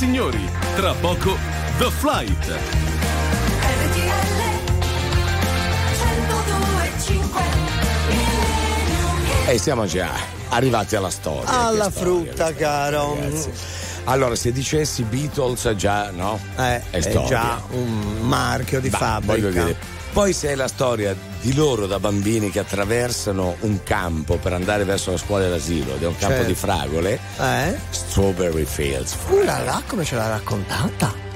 signori, 0.00 0.48
tra 0.76 0.94
poco 0.94 1.36
The 1.76 1.90
Flight. 1.90 2.46
RTL 2.48 4.00
102.5 9.44 9.50
E 9.50 9.58
siamo 9.58 9.84
già 9.84 10.08
arrivati 10.48 10.96
alla 10.96 11.10
storia. 11.10 11.50
Alla 11.50 11.90
storia, 11.90 12.32
frutta, 12.32 12.54
caro. 12.54 13.14
ragazzi. 13.20 13.50
Allora, 14.04 14.34
se 14.36 14.52
dicessi 14.52 15.02
Beatles, 15.02 15.70
già 15.74 16.10
no? 16.10 16.40
Eh, 16.56 16.80
è 16.88 16.98
è 17.02 17.24
già 17.26 17.60
un 17.72 18.20
marchio 18.22 18.80
di 18.80 18.88
Bah, 18.88 18.96
fabbrica. 18.96 19.48
voglio 19.48 19.50
dire, 19.50 19.76
poi 20.14 20.32
se 20.32 20.48
è 20.48 20.54
la 20.54 20.68
storia 20.68 21.14
di 21.40 21.54
loro 21.54 21.86
da 21.86 21.98
bambini 21.98 22.50
che 22.50 22.58
attraversano 22.58 23.56
un 23.60 23.82
campo 23.82 24.36
per 24.36 24.52
andare 24.52 24.84
verso 24.84 25.10
la 25.10 25.16
scuola 25.16 25.44
e 25.46 25.48
l'asilo 25.48 25.94
ed 25.94 26.02
è 26.02 26.06
un 26.06 26.16
campo 26.16 26.34
Certo. 26.36 26.48
di 26.48 26.54
fragole, 26.54 27.18
Eh? 27.38 27.78
Strawberry 27.90 28.64
Fields. 28.64 29.16
Uh 29.28 29.42
là, 29.44 29.82
come 29.86 30.04
ce 30.04 30.16
l'ha 30.16 30.28
raccontata? 30.28 31.28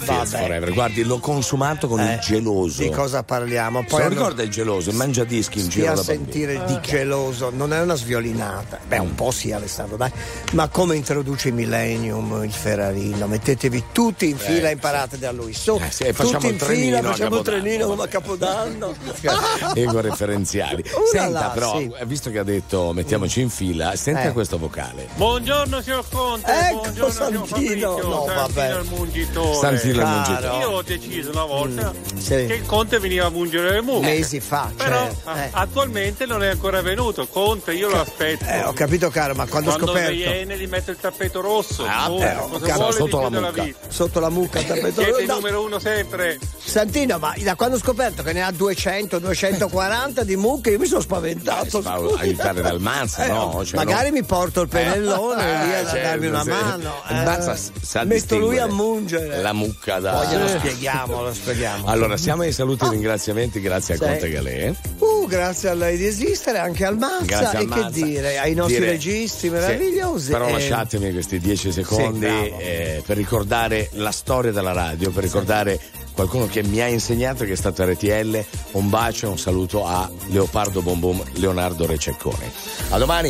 Fields 0.00 0.30
Vabbè. 0.32 0.44
Forever. 0.44 0.72
Guardi, 0.72 1.04
l'ho 1.04 1.18
consumato 1.18 1.86
con 1.86 2.00
il 2.00 2.18
geloso. 2.20 2.82
Di 2.82 2.90
cosa 2.90 3.22
parliamo? 3.22 3.80
Se 3.82 3.86
Poi 3.86 3.98
lo 4.00 4.04
hanno- 4.06 4.14
ricorda 4.14 4.42
il 4.42 4.50
geloso, 4.50 4.90
il 4.90 4.96
mangia 4.96 5.24
dischi 5.24 5.58
in 5.58 5.64
Stia 5.70 5.82
giro 5.82 5.92
a 5.92 5.94
da 5.96 6.02
bambino. 6.02 6.24
sentire 6.32 6.64
di 6.66 6.78
geloso, 6.82 7.50
non 7.54 7.72
è 7.72 7.80
una 7.80 7.94
sviolinata. 7.94 8.79
Beh, 8.90 8.98
un 8.98 9.14
po' 9.14 9.30
sì, 9.30 9.52
Alessandro, 9.52 9.96
dai. 9.96 10.10
Ma 10.54 10.66
come 10.66 10.96
introduce 10.96 11.46
il 11.48 11.54
Millennium, 11.54 12.42
il 12.42 12.50
Ferrarino? 12.50 13.28
Mettetevi 13.28 13.84
tutti 13.92 14.28
in 14.28 14.36
fila 14.36 14.66
e 14.66 14.70
Eh, 14.70 14.72
imparate 14.72 15.16
da 15.16 15.30
lui. 15.30 15.54
Su, 15.54 15.78
Eh, 15.80 15.92
sì, 15.92 16.12
facciamo 16.12 16.32
tutti 16.38 16.46
il 16.46 16.52
in 16.54 16.58
trenino 16.58 16.96
fila, 16.96 17.10
facciamo 17.12 17.36
il 17.36 17.42
trenino 17.42 17.86
come 17.86 18.02
a 18.02 18.06
Capodanno. 18.08 18.94
Ecoreferenziali. 19.74 20.82
Uh 20.92 20.98
là 21.00 21.06
Senta, 21.20 21.28
là, 21.38 21.50
però, 21.54 21.78
sì. 21.78 21.92
eh, 21.98 22.04
visto 22.06 22.30
che 22.30 22.38
ha 22.38 22.42
detto 22.42 22.92
mettiamoci 22.92 23.40
in 23.40 23.50
fila, 23.50 23.94
senta 23.96 24.24
Eh. 24.24 24.32
questo 24.32 24.58
vocale. 24.58 25.08
Buongiorno 25.14 25.80
signor 25.82 26.04
Conte, 26.10 26.50
Ecco, 26.50 26.78
buongiorno 26.80 27.10
signor 27.12 27.46
Santino. 27.46 27.46
Fabrizio, 27.46 28.08
No, 28.08 28.24
Santino 28.26 28.34
vabbè. 28.34 28.78
il 28.80 28.88
mungitore. 28.90 29.54
Santino 29.56 30.00
il 30.00 30.06
mungitore. 30.08 30.58
Io 30.58 30.70
ho 30.70 30.82
deciso 30.82 31.30
una 31.30 31.44
volta 31.44 31.92
Mm, 31.92 32.09
sì. 32.20 32.46
che 32.46 32.54
il 32.54 32.66
Conte 32.66 32.98
veniva 32.98 33.26
a 33.26 33.30
mungere 33.30 33.72
le 33.72 33.82
mucche. 33.82 34.06
Mesi 34.06 34.40
fa, 34.40 34.70
Però 34.76 35.04
certo. 35.04 35.28
a- 35.30 35.44
Eh. 35.44 35.48
attualmente 35.52 36.26
non 36.26 36.42
è 36.42 36.48
ancora 36.48 36.80
venuto. 36.82 37.26
Conte, 37.26 37.72
io 37.72 37.88
lo 37.88 38.00
aspetto. 38.00 38.44
Eh, 38.44 38.62
ho 38.64 38.72
capito 38.72 39.08
caro, 39.10 39.34
ma 39.34 39.46
quando, 39.46 39.70
ho 39.70 39.74
Quando 39.74 39.92
scoperto 39.92 40.14
viene 40.14 40.56
gli 40.58 40.66
metto 40.66 40.90
il 40.90 40.98
tappeto 40.98 41.40
rosso. 41.40 41.84
Ah, 41.86 42.04
Conte, 42.06 42.30
eh, 42.30 42.36
cosa 42.58 42.74
vuole 42.74 42.92
Sotto 42.92 43.20
la 43.20 43.28
mucca. 43.30 43.64
sotto 43.88 44.20
la 44.20 44.28
mucca 44.30 44.58
il 44.60 44.66
tappeto 44.66 45.02
Siete 45.02 45.20
il 45.22 45.26
no, 45.26 45.34
numero 45.34 45.64
uno 45.64 45.78
sempre. 45.78 46.38
Santino, 46.62 47.18
ma 47.18 47.34
da 47.42 47.54
quando 47.54 47.76
ho 47.76 47.78
scoperto 47.78 48.22
che 48.22 48.32
ne 48.32 48.42
ha 48.42 48.50
200, 48.50 49.18
240 49.18 50.22
di 50.24 50.36
mucche, 50.36 50.70
io 50.70 50.78
mi 50.78 50.86
sono 50.86 51.00
spaventato. 51.00 51.80
Ma 51.80 51.96
scusi. 51.96 52.14
aiutare 52.20 52.60
dal 52.60 52.80
Manza, 52.80 53.24
Eh, 53.24 53.28
no? 53.28 53.62
Cioè, 53.64 53.76
magari 53.76 54.08
no. 54.08 54.14
mi 54.14 54.22
porto 54.24 54.60
il 54.60 54.68
pennellone 54.68 55.42
Eh, 55.42 55.64
lì 55.66 55.74
a 55.74 55.84
certo, 55.86 55.96
darmi 56.08 56.26
una 56.26 56.42
sì. 56.42 56.48
mano. 56.50 57.02
Il 57.08 57.16
eh. 57.16 57.24
Manza 57.24 57.56
s- 57.56 57.70
sa 57.82 58.04
Metto 58.04 58.36
lui 58.38 58.58
a 58.58 58.66
mungere. 58.66 59.40
La 59.40 59.52
mucca 59.52 59.98
da. 59.98 60.12
Poi 60.12 60.26
glielo 60.28 60.48
spieghiamo, 60.48 61.22
lo 61.22 61.32
spieghiamo. 61.34 61.86
Allora, 61.86 62.09
siamo 62.16 62.42
ai 62.42 62.52
saluti 62.52 62.84
e 62.84 62.88
ringraziamenti, 62.90 63.60
grazie 63.60 63.94
a 63.94 63.96
Sì. 63.98 64.02
Conte 64.04 64.30
Galè. 64.30 64.72
Uh, 64.98 65.26
grazie 65.26 65.68
a 65.68 65.74
lei 65.74 65.96
di 65.96 66.06
esistere, 66.06 66.58
anche 66.58 66.84
al 66.84 66.96
Mazza 66.98 67.24
Grazie 67.24 67.58
al 67.58 67.64
e 67.64 67.68
che 67.68 67.80
Mazza. 67.80 68.04
dire, 68.04 68.38
ai 68.38 68.54
nostri 68.54 68.76
Dire- 68.78 68.90
registi 68.90 69.38
Sì, 69.46 69.48
meravigliosi. 69.50 70.30
Però 70.30 70.48
Eh, 70.48 70.52
lasciatemi 70.52 71.12
questi 71.12 71.38
dieci 71.38 71.70
secondi 71.72 72.18
bravo. 72.26 72.58
eh, 72.58 73.02
per 73.04 73.16
ricordare 73.16 73.88
la 73.94 74.10
storia 74.12 74.52
della 74.52 74.72
radio, 74.72 75.10
per 75.10 75.22
ricordare 75.24 75.78
qualcuno 76.12 76.46
che 76.46 76.62
mi 76.62 76.80
ha 76.80 76.86
insegnato 76.86 77.44
che 77.44 77.52
è 77.52 77.56
stato 77.56 77.84
RTL. 77.84 78.44
Un 78.72 78.88
bacio 78.90 79.26
e 79.26 79.28
un 79.30 79.38
saluto 79.38 79.86
a 79.86 80.08
Leopardo 80.28 80.82
Bombom 80.82 81.22
Leonardo 81.34 81.86
Receccone. 81.86 82.50
A 82.90 82.98
domani! 82.98 83.28